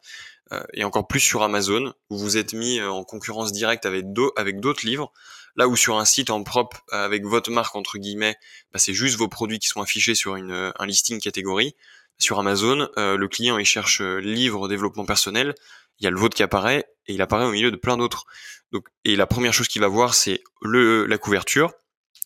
Euh, 0.52 0.64
et 0.74 0.84
encore 0.84 1.08
plus 1.08 1.20
sur 1.20 1.42
Amazon, 1.42 1.94
où 2.10 2.18
vous 2.18 2.38
êtes 2.38 2.54
mis 2.54 2.80
euh, 2.80 2.90
en 2.90 3.04
concurrence 3.04 3.52
directe 3.52 3.86
avec 3.86 4.12
d'autres 4.12 4.86
livres. 4.86 5.12
Là 5.56 5.68
où 5.68 5.76
sur 5.76 5.98
un 5.98 6.06
site 6.06 6.30
en 6.30 6.44
propre, 6.44 6.84
avec 6.92 7.26
votre 7.26 7.50
marque 7.50 7.76
entre 7.76 7.98
guillemets, 7.98 8.36
bah, 8.74 8.80
c'est 8.80 8.94
juste 8.94 9.18
vos 9.18 9.30
produits 9.30 9.58
qui 9.58 9.68
sont 9.68 9.82
affichés 9.82 10.14
sur 10.14 10.36
un 10.36 10.86
listing 10.86 11.20
catégorie 11.22 11.76
sur 12.18 12.40
Amazon, 12.40 12.88
euh, 12.98 13.18
le 13.18 13.28
client 13.28 13.58
il 13.58 13.66
cherche 13.66 14.02
euh, 14.02 14.20
livre 14.20 14.68
développement 14.68 15.06
personnel, 15.06 15.54
il 16.00 16.06
y 16.06 16.08
a 16.08 16.10
le 16.10 16.18
vôtre 16.18 16.36
qui 16.36 16.44
apparaît 16.44 16.86
et 17.08 17.14
il 17.14 17.22
apparaît 17.22 17.46
au 17.46 17.52
milieu 17.52 17.72
de 17.72 17.76
plein 17.76 17.98
d'autres. 17.98 18.26
Donc 18.72 18.88
et 19.04 19.16
la 19.16 19.28
première 19.28 19.54
chose 19.54 19.68
qu'il 19.68 19.82
va 19.82 19.88
voir 19.88 20.14
c'est 20.14 20.42
le 20.62 21.06
la 21.06 21.18
couverture, 21.18 21.74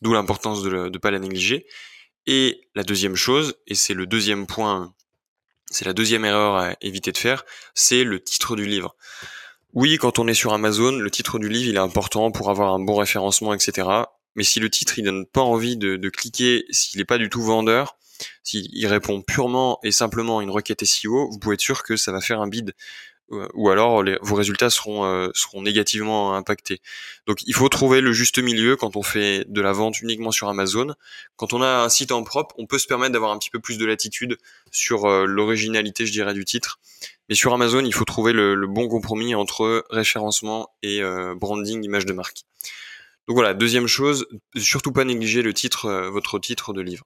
d'où 0.01 0.13
l'importance 0.13 0.63
de 0.63 0.89
ne 0.89 0.97
pas 0.97 1.11
la 1.11 1.19
négliger. 1.19 1.67
Et 2.27 2.67
la 2.75 2.83
deuxième 2.83 3.15
chose, 3.15 3.55
et 3.65 3.75
c'est 3.75 3.93
le 3.93 4.05
deuxième 4.05 4.45
point, 4.45 4.93
c'est 5.71 5.85
la 5.85 5.93
deuxième 5.93 6.25
erreur 6.25 6.57
à 6.57 6.75
éviter 6.81 7.11
de 7.11 7.17
faire, 7.17 7.45
c'est 7.73 8.03
le 8.03 8.19
titre 8.19 8.55
du 8.55 8.65
livre. 8.65 8.95
Oui, 9.73 9.97
quand 9.97 10.19
on 10.19 10.27
est 10.27 10.33
sur 10.33 10.53
Amazon, 10.53 10.91
le 10.91 11.11
titre 11.11 11.39
du 11.39 11.49
livre 11.49 11.69
il 11.69 11.75
est 11.75 11.79
important 11.79 12.31
pour 12.31 12.49
avoir 12.49 12.73
un 12.73 12.79
bon 12.79 12.95
référencement, 12.95 13.53
etc. 13.53 13.87
Mais 14.35 14.43
si 14.43 14.59
le 14.59 14.69
titre 14.69 14.99
il 14.99 15.03
donne 15.03 15.25
pas 15.25 15.41
envie 15.41 15.77
de, 15.77 15.95
de 15.95 16.09
cliquer, 16.09 16.65
s'il 16.69 16.99
n'est 16.99 17.05
pas 17.05 17.17
du 17.17 17.29
tout 17.29 17.41
vendeur, 17.41 17.97
s'il 18.43 18.87
répond 18.87 19.21
purement 19.21 19.79
et 19.83 19.91
simplement 19.91 20.39
à 20.39 20.43
une 20.43 20.49
requête 20.49 20.83
SEO, 20.83 21.29
vous 21.29 21.39
pouvez 21.39 21.55
être 21.55 21.61
sûr 21.61 21.83
que 21.83 21.95
ça 21.95 22.11
va 22.11 22.21
faire 22.21 22.41
un 22.41 22.47
bid 22.47 22.73
ou 23.53 23.69
alors 23.69 24.03
vos 24.21 24.35
résultats 24.35 24.69
seront 24.69 25.05
euh, 25.05 25.29
seront 25.33 25.61
négativement 25.61 26.35
impactés. 26.35 26.81
Donc 27.27 27.39
il 27.45 27.53
faut 27.53 27.69
trouver 27.69 28.01
le 28.01 28.11
juste 28.11 28.39
milieu 28.39 28.75
quand 28.75 28.95
on 28.95 29.03
fait 29.03 29.45
de 29.47 29.61
la 29.61 29.71
vente 29.71 30.01
uniquement 30.01 30.31
sur 30.31 30.49
Amazon. 30.49 30.93
Quand 31.35 31.53
on 31.53 31.61
a 31.61 31.83
un 31.83 31.89
site 31.89 32.11
en 32.11 32.23
propre, 32.23 32.55
on 32.57 32.65
peut 32.65 32.79
se 32.79 32.87
permettre 32.87 33.13
d'avoir 33.13 33.31
un 33.31 33.37
petit 33.37 33.49
peu 33.49 33.59
plus 33.59 33.77
de 33.77 33.85
latitude 33.85 34.37
sur 34.71 35.05
euh, 35.05 35.25
l'originalité, 35.25 36.05
je 36.05 36.11
dirais, 36.11 36.33
du 36.33 36.45
titre. 36.45 36.79
Mais 37.29 37.35
sur 37.35 37.53
Amazon, 37.53 37.85
il 37.85 37.93
faut 37.93 38.05
trouver 38.05 38.33
le, 38.33 38.55
le 38.55 38.67
bon 38.67 38.87
compromis 38.87 39.35
entre 39.35 39.85
référencement 39.91 40.69
et 40.81 41.01
branding, 41.35 41.83
image 41.83 42.07
de 42.07 42.13
marque. 42.13 42.41
Donc 43.27 43.35
voilà, 43.35 43.53
deuxième 43.53 43.85
chose, 43.85 44.25
surtout 44.57 44.91
pas 44.91 45.03
négliger 45.03 45.43
le 45.43 45.53
titre, 45.53 46.09
votre 46.11 46.39
titre 46.39 46.73
de 46.73 46.81
livre 46.81 47.05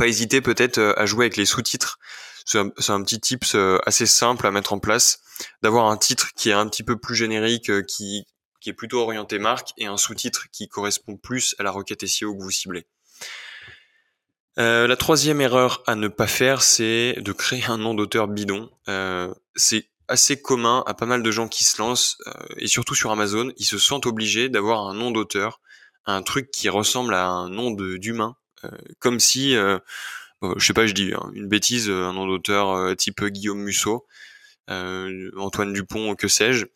pas 0.00 0.08
hésiter 0.08 0.40
peut-être 0.40 0.78
euh, 0.78 0.98
à 0.98 1.04
jouer 1.04 1.26
avec 1.26 1.36
les 1.36 1.44
sous-titres. 1.44 1.98
C'est 2.46 2.58
un, 2.58 3.02
petit 3.02 3.20
tips 3.20 3.54
euh, 3.54 3.78
assez 3.84 4.06
simple 4.06 4.46
à 4.46 4.50
mettre 4.50 4.72
en 4.72 4.78
place, 4.78 5.20
d'avoir 5.62 5.90
un 5.90 5.98
titre 5.98 6.30
qui 6.34 6.48
est 6.48 6.54
un 6.54 6.66
petit 6.68 6.82
peu 6.82 6.98
plus 6.98 7.14
générique, 7.14 7.68
euh, 7.68 7.82
qui, 7.82 8.24
est 8.66 8.72
plutôt 8.72 9.00
orienté 9.00 9.38
marque, 9.38 9.72
et 9.76 9.86
un 9.86 9.98
sous-titre 9.98 10.46
qui 10.50 10.68
correspond 10.68 11.18
plus 11.18 11.54
à 11.58 11.64
la 11.64 11.70
requête 11.70 12.06
SEO 12.06 12.34
que 12.34 12.42
vous 12.42 12.50
ciblez. 12.50 12.86
la 14.56 14.96
troisième 14.96 15.42
erreur 15.42 15.82
à 15.86 15.94
ne 15.96 16.08
pas 16.08 16.26
faire, 16.26 16.62
c'est 16.62 17.16
de 17.18 17.32
créer 17.32 17.64
un 17.66 17.76
nom 17.76 17.94
d'auteur 17.94 18.26
bidon. 18.26 18.70
c'est 19.54 19.88
assez 20.08 20.40
commun 20.40 20.82
à 20.86 20.94
pas 20.94 21.06
mal 21.06 21.22
de 21.22 21.30
gens 21.30 21.46
qui 21.46 21.64
se 21.64 21.80
lancent, 21.80 22.18
et 22.56 22.68
surtout 22.68 22.94
sur 22.94 23.10
Amazon, 23.10 23.52
ils 23.58 23.64
se 23.66 23.78
sentent 23.78 24.06
obligés 24.06 24.48
d'avoir 24.48 24.88
un 24.88 24.94
nom 24.94 25.10
d'auteur, 25.10 25.60
un 26.04 26.22
truc 26.22 26.50
qui 26.50 26.68
ressemble 26.68 27.14
à 27.14 27.28
un 27.28 27.48
nom 27.48 27.70
d'humain, 27.70 28.36
comme 28.98 29.20
si, 29.20 29.56
euh, 29.56 29.78
je 30.56 30.64
sais 30.64 30.72
pas, 30.72 30.86
je 30.86 30.94
dis 30.94 31.12
hein, 31.14 31.30
une 31.34 31.48
bêtise, 31.48 31.88
euh, 31.88 32.04
un 32.04 32.12
nom 32.12 32.26
d'auteur 32.26 32.96
type 32.96 33.24
Guillaume 33.24 33.60
Musso, 33.60 34.06
Antoine 34.68 35.72
Dupont, 35.72 36.14
que 36.14 36.28
sais-je. 36.28 36.66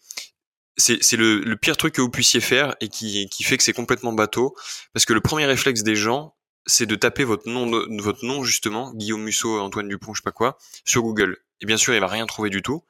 C'est 0.76 1.16
le, 1.16 1.38
le, 1.38 1.56
pire 1.56 1.76
truc 1.76 1.94
que 1.94 2.00
vous 2.00 2.10
puissiez 2.10 2.40
faire 2.40 2.74
et 2.80 2.88
qui, 2.88 3.28
qui 3.28 3.44
fait 3.44 3.56
que 3.56 3.62
c'est 3.62 3.72
complètement 3.72 4.12
bateau 4.12 4.56
parce 4.92 5.04
que 5.04 5.12
le 5.12 5.20
premier 5.20 5.46
réflexe 5.46 5.84
des 5.84 5.94
gens 5.94 6.34
c'est 6.66 6.86
de 6.86 6.96
taper 6.96 7.22
votre 7.22 7.48
nom 7.48 7.70
votre 8.00 8.24
nom 8.24 8.42
justement 8.42 8.92
Guillaume 8.92 9.22
Musso 9.22 9.60
Antoine 9.60 9.88
Dupont 9.88 10.14
je 10.14 10.20
sais 10.20 10.24
pas 10.24 10.32
quoi 10.32 10.58
sur 10.84 11.02
Google. 11.02 11.38
Et 11.60 11.66
bien 11.66 11.76
sûr 11.76 11.94
il 11.94 12.00
va 12.00 12.08
rien 12.08 12.26
trouver 12.26 12.50
du 12.50 12.60
tout 12.60 12.82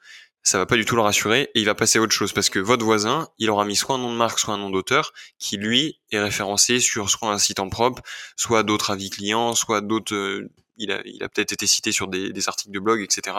ça 0.45 0.59
va 0.59 0.67
pas 0.67 0.77
du 0.77 0.85
tout 0.85 0.95
le 0.95 1.01
rassurer 1.01 1.51
et 1.55 1.61
il 1.61 1.65
va 1.65 1.75
passer 1.75 1.99
à 1.99 2.03
autre 2.03 2.13
chose 2.13 2.35
parce 2.35 2.51
que 2.51 2.59
votre 2.59 2.85
voisin, 2.85 3.29
il 3.39 3.49
aura 3.49 3.65
mis 3.65 3.77
soit 3.77 3.97
un 3.97 3.99
nom 3.99 4.13
de 4.13 4.17
marque, 4.17 4.39
soit 4.39 4.53
un 4.53 4.59
nom 4.59 4.69
d'auteur 4.69 5.15
qui 5.39 5.57
lui 5.57 6.01
est 6.13 6.21
référencé 6.21 6.81
sur 6.81 7.09
soit 7.09 7.33
un 7.33 7.39
site 7.39 7.61
en 7.61 7.71
propre, 7.71 8.03
soit 8.37 8.63
d'autres 8.63 8.91
avis 8.91 9.09
clients, 9.09 9.55
soit 9.55 9.81
d'autres 9.81 10.15
euh, 10.15 10.51
il 10.77 10.93
a, 10.93 11.01
il 11.07 11.23
a 11.23 11.29
peut-être 11.29 11.53
été 11.53 11.67
cité 11.67 11.93
sur 11.93 12.09
des, 12.09 12.33
des, 12.33 12.49
articles 12.49 12.73
de 12.73 12.81
blog, 12.81 13.01
etc. 13.01 13.37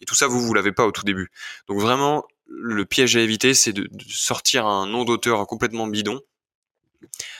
Et 0.00 0.04
tout 0.04 0.14
ça, 0.14 0.26
vous, 0.26 0.40
vous 0.40 0.52
l'avez 0.54 0.72
pas 0.72 0.86
au 0.86 0.92
tout 0.92 1.04
début. 1.04 1.30
Donc 1.68 1.80
vraiment, 1.80 2.26
le 2.48 2.84
piège 2.84 3.16
à 3.16 3.20
éviter, 3.20 3.54
c'est 3.54 3.72
de, 3.72 3.88
de, 3.90 4.04
sortir 4.06 4.66
un 4.66 4.86
nom 4.86 5.04
d'auteur 5.04 5.46
complètement 5.46 5.86
bidon. 5.86 6.20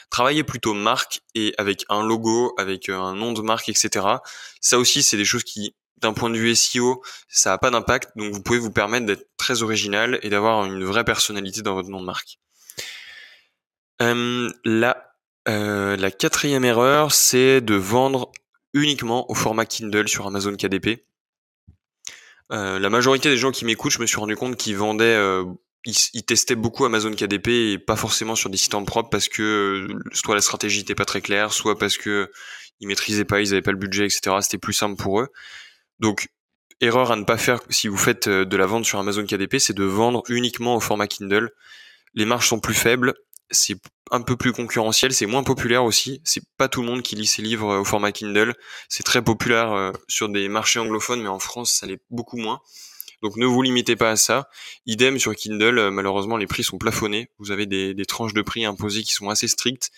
Travailler 0.08 0.42
plutôt 0.42 0.72
marque 0.72 1.20
et 1.34 1.54
avec 1.58 1.84
un 1.90 2.02
logo, 2.02 2.54
avec 2.56 2.88
un 2.88 3.14
nom 3.14 3.32
de 3.32 3.42
marque, 3.42 3.68
etc. 3.68 4.06
Ça 4.60 4.78
aussi, 4.78 5.02
c'est 5.02 5.18
des 5.18 5.24
choses 5.26 5.44
qui 5.44 5.74
d'un 5.98 6.12
point 6.12 6.30
de 6.30 6.36
vue 6.36 6.54
SEO, 6.54 7.02
ça 7.28 7.50
n'a 7.50 7.58
pas 7.58 7.70
d'impact, 7.70 8.10
donc 8.16 8.32
vous 8.32 8.42
pouvez 8.42 8.58
vous 8.58 8.70
permettre 8.70 9.06
d'être 9.06 9.28
très 9.36 9.62
original 9.62 10.18
et 10.22 10.28
d'avoir 10.28 10.64
une 10.64 10.84
vraie 10.84 11.04
personnalité 11.04 11.62
dans 11.62 11.74
votre 11.74 11.88
nom 11.88 12.00
de 12.00 12.06
marque. 12.06 12.38
Euh, 14.02 14.50
la, 14.64 15.14
euh, 15.48 15.96
la 15.96 16.10
quatrième 16.10 16.64
erreur, 16.64 17.12
c'est 17.12 17.60
de 17.60 17.74
vendre 17.74 18.32
uniquement 18.74 19.30
au 19.30 19.34
format 19.34 19.64
Kindle 19.64 20.08
sur 20.08 20.26
Amazon 20.26 20.54
KDP. 20.54 21.04
Euh, 22.52 22.78
la 22.78 22.90
majorité 22.90 23.28
des 23.28 23.36
gens 23.36 23.50
qui 23.50 23.64
m'écoutent, 23.64 23.92
je 23.92 24.00
me 24.00 24.06
suis 24.06 24.18
rendu 24.18 24.36
compte 24.36 24.56
qu'ils 24.56 24.76
vendaient, 24.76 25.04
euh, 25.04 25.44
ils, 25.84 26.24
testaient 26.24 26.56
beaucoup 26.56 26.84
Amazon 26.84 27.12
KDP 27.12 27.48
et 27.48 27.78
pas 27.78 27.96
forcément 27.96 28.34
sur 28.34 28.50
des 28.50 28.56
sites 28.56 28.74
en 28.74 28.84
propre 28.84 29.08
parce 29.08 29.28
que 29.28 29.88
soit 30.12 30.34
la 30.34 30.40
stratégie 30.40 30.78
n'était 30.78 30.94
pas 30.94 31.04
très 31.04 31.20
claire, 31.20 31.52
soit 31.52 31.78
parce 31.78 31.96
que 31.96 32.30
ils 32.80 32.88
maîtrisaient 32.88 33.24
pas, 33.24 33.40
ils 33.40 33.52
avaient 33.52 33.62
pas 33.62 33.72
le 33.72 33.78
budget, 33.78 34.04
etc. 34.04 34.36
C'était 34.40 34.58
plus 34.58 34.74
simple 34.74 35.00
pour 35.00 35.20
eux. 35.20 35.28
Donc, 36.00 36.28
erreur 36.80 37.10
à 37.10 37.16
ne 37.16 37.24
pas 37.24 37.38
faire 37.38 37.60
si 37.70 37.88
vous 37.88 37.96
faites 37.96 38.28
euh, 38.28 38.44
de 38.44 38.56
la 38.56 38.66
vente 38.66 38.84
sur 38.84 38.98
Amazon 38.98 39.24
KDP, 39.24 39.58
c'est 39.58 39.74
de 39.74 39.84
vendre 39.84 40.22
uniquement 40.28 40.76
au 40.76 40.80
format 40.80 41.06
Kindle. 41.06 41.50
les 42.14 42.24
marges 42.24 42.48
sont 42.48 42.60
plus 42.60 42.74
faibles, 42.74 43.14
c'est 43.50 43.76
un 44.10 44.22
peu 44.22 44.36
plus 44.36 44.52
concurrentiel, 44.52 45.12
c'est 45.12 45.26
moins 45.26 45.42
populaire 45.42 45.84
aussi. 45.84 46.20
C'est 46.24 46.42
pas 46.56 46.68
tout 46.68 46.82
le 46.82 46.86
monde 46.86 47.02
qui 47.02 47.16
lit 47.16 47.26
ses 47.26 47.42
livres 47.42 47.70
euh, 47.70 47.80
au 47.80 47.84
format 47.84 48.12
Kindle. 48.12 48.54
C'est 48.88 49.04
très 49.04 49.22
populaire 49.22 49.72
euh, 49.72 49.92
sur 50.08 50.28
des 50.28 50.48
marchés 50.48 50.78
anglophones, 50.78 51.22
mais 51.22 51.28
en 51.28 51.38
France, 51.38 51.72
ça 51.72 51.86
l'est 51.86 52.00
beaucoup 52.10 52.36
moins. 52.36 52.60
Donc 53.22 53.36
ne 53.36 53.46
vous 53.46 53.62
limitez 53.62 53.96
pas 53.96 54.10
à 54.10 54.16
ça. 54.16 54.48
Idem 54.84 55.18
sur 55.18 55.34
Kindle, 55.34 55.90
malheureusement 55.90 56.36
les 56.36 56.46
prix 56.46 56.62
sont 56.62 56.78
plafonnés. 56.78 57.30
Vous 57.38 57.50
avez 57.50 57.66
des, 57.66 57.94
tranches 58.06 58.34
de 58.34 58.42
prix 58.42 58.66
imposées 58.66 59.02
qui 59.02 59.12
sont 59.12 59.30
assez 59.30 59.48
strictes. 59.48 59.90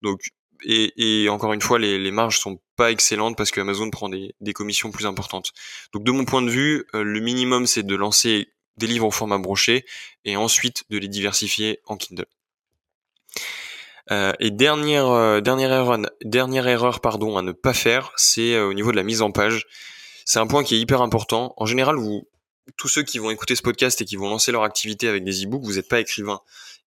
Donc 0.00 0.20
et, 0.64 1.28
encore 1.28 1.52
une 1.52 1.60
fois, 1.60 1.78
les, 1.78 2.10
marges 2.10 2.38
sont 2.38 2.60
pas 2.76 2.90
excellentes 2.90 3.36
parce 3.36 3.50
que 3.50 3.60
Amazon 3.60 3.90
prend 3.90 4.08
des, 4.08 4.52
commissions 4.54 4.90
plus 4.90 5.06
importantes. 5.06 5.52
Donc 5.92 6.04
de 6.04 6.12
mon 6.12 6.24
point 6.24 6.42
de 6.42 6.50
vue, 6.50 6.86
le 6.92 7.20
minimum 7.20 7.66
c'est 7.66 7.82
de 7.82 7.94
lancer 7.94 8.52
des 8.76 8.86
livres 8.86 9.06
au 9.06 9.10
format 9.10 9.38
broché 9.38 9.84
et 10.24 10.36
ensuite 10.36 10.84
de 10.90 10.98
les 10.98 11.08
diversifier 11.08 11.80
en 11.86 11.96
Kindle. 11.96 12.26
Euh, 14.10 14.32
et 14.40 14.50
dernière 14.50 15.08
euh, 15.08 15.40
dernière 15.40 16.66
erreur 16.66 17.00
pardon 17.00 17.36
à 17.38 17.42
ne 17.42 17.52
pas 17.52 17.72
faire, 17.72 18.12
c'est 18.16 18.54
euh, 18.54 18.66
au 18.66 18.74
niveau 18.74 18.90
de 18.90 18.96
la 18.96 19.04
mise 19.04 19.22
en 19.22 19.30
page. 19.30 19.66
C'est 20.24 20.40
un 20.40 20.46
point 20.46 20.64
qui 20.64 20.74
est 20.74 20.78
hyper 20.78 21.02
important. 21.02 21.54
En 21.56 21.66
général, 21.66 21.96
tous 22.76 22.88
ceux 22.88 23.02
qui 23.02 23.18
vont 23.18 23.30
écouter 23.30 23.54
ce 23.54 23.62
podcast 23.62 24.00
et 24.00 24.04
qui 24.04 24.16
vont 24.16 24.28
lancer 24.28 24.52
leur 24.52 24.64
activité 24.64 25.08
avec 25.08 25.24
des 25.24 25.44
e-books, 25.44 25.62
vous 25.64 25.74
n'êtes 25.74 25.88
pas 25.88 26.00
écrivain 26.00 26.40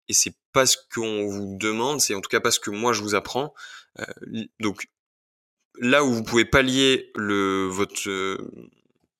et 0.07 0.13
c'est 0.13 0.35
pas 0.53 0.65
ce 0.65 0.77
qu'on 0.93 1.25
vous 1.27 1.57
demande, 1.57 1.99
c'est 1.99 2.13
en 2.13 2.21
tout 2.21 2.29
cas 2.29 2.39
pas 2.39 2.51
ce 2.51 2.59
que 2.59 2.69
moi 2.69 2.93
je 2.93 3.01
vous 3.01 3.15
apprends. 3.15 3.53
donc 4.59 4.87
là 5.79 6.03
où 6.03 6.13
vous 6.13 6.23
pouvez 6.23 6.45
pallier 6.45 7.11
le 7.15 7.67
votre 7.67 8.37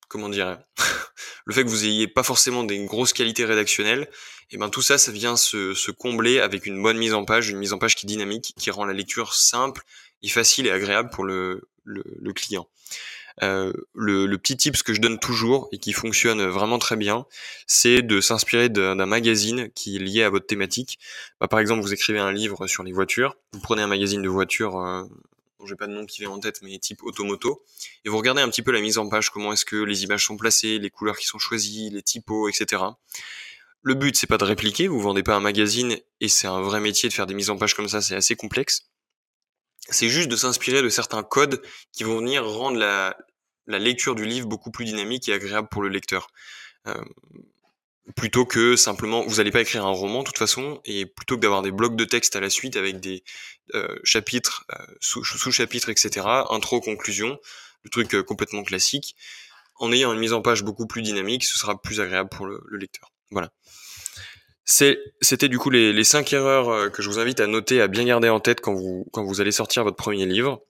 comment 0.08 0.30
dire, 0.30 0.58
le 1.45 1.53
fait 1.53 1.64
que 1.64 1.70
vous 1.70 1.86
ayez 1.86 2.08
pas 2.08 2.24
forcément 2.24 2.64
des 2.64 2.84
grosses 2.86 3.14
qualités 3.14 3.45
rédactionnelles, 3.45 4.08
et 4.51 4.56
eh 4.56 4.58
ben 4.58 4.70
tout 4.70 4.82
ça, 4.82 4.97
ça 4.97 5.12
vient 5.12 5.36
se, 5.36 5.91
combler 5.91 6.39
avec 6.39 6.66
une 6.66 6.82
bonne 6.82 6.97
mise 6.97 7.14
en 7.14 7.26
page, 7.26 7.49
une 7.49 7.58
mise 7.58 7.74
en 7.74 7.80
page 7.80 7.95
qui 7.95 8.06
est 8.06 8.08
dynamique, 8.08 8.53
qui 8.58 8.70
rend 8.70 8.86
la 8.86 8.93
lecture 8.93 9.34
simple 9.34 9.82
et 10.22 10.30
facile 10.30 10.68
et 10.68 10.72
agréable 10.72 11.10
pour 11.10 11.24
le, 11.24 11.68
le, 11.84 12.32
client. 12.32 12.68
Euh, 13.43 13.74
le, 13.95 14.28
le, 14.28 14.38
petit 14.38 14.56
tips 14.56 14.84
que 14.84 14.93
je 14.93 15.01
donne 15.01 15.20
toujours 15.20 15.68
et 15.72 15.80
qui 15.80 15.93
fonctionne 15.93 16.45
vraiment 16.45 16.78
très 16.78 16.95
bien, 16.95 17.26
c'est 17.66 18.03
de 18.03 18.22
s'inspirer 18.22 18.70
d'un 18.70 18.95
magazine 19.06 19.70
qui 19.74 19.95
est 19.95 19.99
lié 19.99 20.24
à 20.24 20.30
votre 20.30 20.45
thématique. 20.45 20.99
Bah, 21.41 21.47
par 21.47 21.60
exemple, 21.60 21.82
vous 21.82 21.93
écrivez 21.93 22.20
un 22.20 22.32
livre 22.32 22.68
sur 22.68 22.84
les 22.84 22.93
voitures, 22.93 23.36
vous 23.51 23.60
prenez 23.60 23.82
un 23.82 23.88
magazine 23.88 24.22
de 24.22 24.30
voitures 24.30 24.80
euh, 24.80 25.03
j'ai 25.66 25.76
pas 25.76 25.88
de 25.88 25.93
nom 25.93 26.05
qui 26.05 26.22
vient 26.22 26.32
en 26.32 26.39
tête, 26.39 26.61
mais 26.61 26.78
type 26.80 27.03
automoto. 27.03 27.63
Et 28.03 28.09
vous 28.09 28.18
regardez 28.18 28.41
un 28.41 28.49
petit 28.49 28.61
peu 28.61 28.72
la 28.72 28.82
mise 28.82 28.97
en 28.97 29.09
page, 29.09 29.30
comment 29.30 29.53
est-ce 29.53 29.66
que 29.66 29.76
les 29.76 30.03
images 30.03 30.26
sont 30.26 30.38
placées, 30.38 30.80
les 30.80 30.89
couleurs 30.89 31.18
qui 31.18 31.26
sont 31.26 31.39
choisies, 31.39 31.89
les 31.89 32.01
typos, 32.01 32.49
etc. 32.49 32.84
Le 33.82 33.93
but, 33.93 34.16
c'est 34.16 34.28
pas 34.28 34.38
de 34.38 34.45
répliquer, 34.45 34.88
vous 34.88 34.99
vendez 34.99 35.22
pas 35.22 35.36
un 35.36 35.39
magazine 35.39 35.97
et 36.20 36.28
c'est 36.28 36.47
un 36.47 36.61
vrai 36.61 36.80
métier 36.80 37.07
de 37.07 37.13
faire 37.13 37.28
des 37.28 37.36
mises 37.36 37.49
en 37.49 37.57
page 37.57 37.76
comme 37.76 37.88
ça, 37.88 38.01
c'est 38.01 38.16
assez 38.16 38.36
complexe. 38.36 38.89
C'est 39.89 40.09
juste 40.09 40.28
de 40.28 40.36
s'inspirer 40.36 40.82
de 40.82 40.89
certains 40.89 41.22
codes 41.22 41.61
qui 41.91 42.03
vont 42.03 42.18
venir 42.18 42.43
rendre 42.43 42.78
la, 42.78 43.16
lecture 43.68 44.16
du 44.16 44.26
livre 44.26 44.47
beaucoup 44.47 44.72
plus 44.72 44.86
dynamique 44.86 45.30
et 45.30 45.34
agréable 45.34 45.68
pour 45.70 45.84
le 45.84 45.89
lecteur. 45.89 46.28
Euh, 46.88 46.95
plutôt 48.16 48.45
que 48.45 48.76
simplement 48.76 49.24
vous 49.26 49.38
n'allez 49.38 49.51
pas 49.51 49.62
écrire 49.62 49.86
un 49.86 49.91
roman 49.91 50.20
de 50.20 50.26
toute 50.26 50.38
façon 50.38 50.80
et 50.86 51.06
plutôt 51.06 51.36
que 51.38 51.41
d'avoir 51.41 51.64
des 51.64 51.72
blocs 51.72 51.95
de 51.95 52.06
texte 52.06 52.36
à 52.36 52.39
la 52.39 52.49
suite 52.49 52.78
avec 52.78 52.99
des 52.99 53.24
euh, 53.74 53.95
chapitres 54.03 54.66
euh, 54.72 54.86
sous-chapitres 54.99 55.89
etc 55.89 56.26
intro 56.51 56.82
conclusion 56.82 57.39
le 57.84 57.89
truc 57.89 58.14
euh, 58.14 58.22
complètement 58.22 58.64
classique 58.64 59.16
en 59.78 59.91
ayant 59.91 60.14
une 60.14 60.20
mise 60.20 60.34
en 60.34 60.41
page 60.41 60.64
beaucoup 60.64 60.86
plus 60.86 61.01
dynamique 61.01 61.43
ce 61.45 61.58
sera 61.58 61.82
plus 61.82 61.99
agréable 61.99 62.30
pour 62.30 62.45
le, 62.45 62.62
lecteur. 62.72 63.12
Voilà. 63.32 63.51
C'était 64.64 65.49
du 65.49 65.60
coup 65.60 65.70
les, 65.70 65.91
les 65.91 66.03
cinq 66.03 66.32
erreurs 66.32 66.91
que 66.91 67.01
je 67.01 67.10
vous 67.10 67.20
invite 67.20 67.39
à 67.39 67.47
noter 67.47 67.82
à 67.82 67.88
bien 67.88 68.06
garder 68.06 68.30
en 68.30 68.39
tête 68.39 68.62
quand 68.62 68.74
vous 68.74 69.06
quand 69.12 69.24
vous 69.24 69.41
allez 69.41 69.51
sortir 69.51 69.84
votre 69.84 69.97
premier 69.97 70.26
livre 70.26 70.62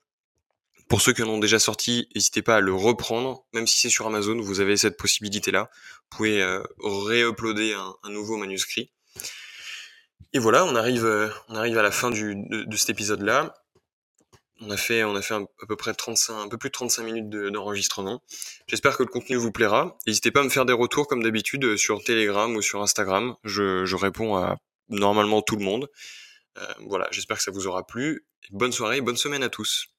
pour 0.87 1.01
ceux 1.01 1.13
qui 1.13 1.23
en 1.23 1.29
ont 1.29 1.39
déjà 1.39 1.59
sorti, 1.59 2.07
n'hésitez 2.13 2.41
pas 2.41 2.57
à 2.57 2.59
le 2.59 2.73
reprendre, 2.73 3.45
même 3.53 3.67
si 3.67 3.79
c'est 3.79 3.89
sur 3.89 4.05
Amazon, 4.05 4.39
vous 4.39 4.59
avez 4.59 4.77
cette 4.77 4.97
possibilité-là. 4.97 5.69
Vous 6.11 6.17
pouvez 6.17 6.41
euh, 6.41 6.61
réuploader 6.79 7.73
un, 7.73 7.95
un, 8.03 8.09
nouveau 8.09 8.37
manuscrit. 8.37 8.91
Et 10.33 10.39
voilà, 10.39 10.65
on 10.65 10.75
arrive, 10.75 11.05
euh, 11.05 11.29
on 11.49 11.55
arrive 11.55 11.77
à 11.77 11.81
la 11.81 11.91
fin 11.91 12.11
de, 12.11 12.75
cet 12.75 12.89
épisode-là. 12.89 13.53
On 14.61 14.69
a 14.69 14.77
fait, 14.77 15.03
on 15.03 15.15
a 15.15 15.21
fait 15.21 15.33
à 15.33 15.65
peu 15.67 15.75
près 15.75 15.93
35, 15.93 16.33
un 16.33 16.47
peu 16.47 16.57
plus 16.57 16.69
de 16.69 16.73
35 16.73 17.03
minutes 17.03 17.29
d'enregistrement. 17.29 18.21
J'espère 18.67 18.95
que 18.95 19.03
le 19.03 19.09
contenu 19.09 19.35
vous 19.35 19.51
plaira. 19.51 19.97
N'hésitez 20.07 20.31
pas 20.31 20.41
à 20.41 20.43
me 20.43 20.49
faire 20.49 20.65
des 20.65 20.73
retours 20.73 21.07
comme 21.07 21.23
d'habitude 21.23 21.75
sur 21.77 22.03
Telegram 22.03 22.55
ou 22.55 22.61
sur 22.61 22.81
Instagram. 22.81 23.35
Je, 23.43 23.85
je 23.85 23.95
réponds 23.95 24.35
à 24.35 24.57
normalement 24.87 25.41
tout 25.41 25.55
le 25.55 25.65
monde. 25.65 25.89
Euh, 26.57 26.65
voilà, 26.87 27.07
j'espère 27.11 27.37
que 27.37 27.43
ça 27.43 27.51
vous 27.51 27.67
aura 27.67 27.85
plu. 27.85 28.25
Bonne 28.51 28.71
soirée, 28.71 29.01
bonne 29.01 29.17
semaine 29.17 29.43
à 29.43 29.49
tous. 29.49 29.94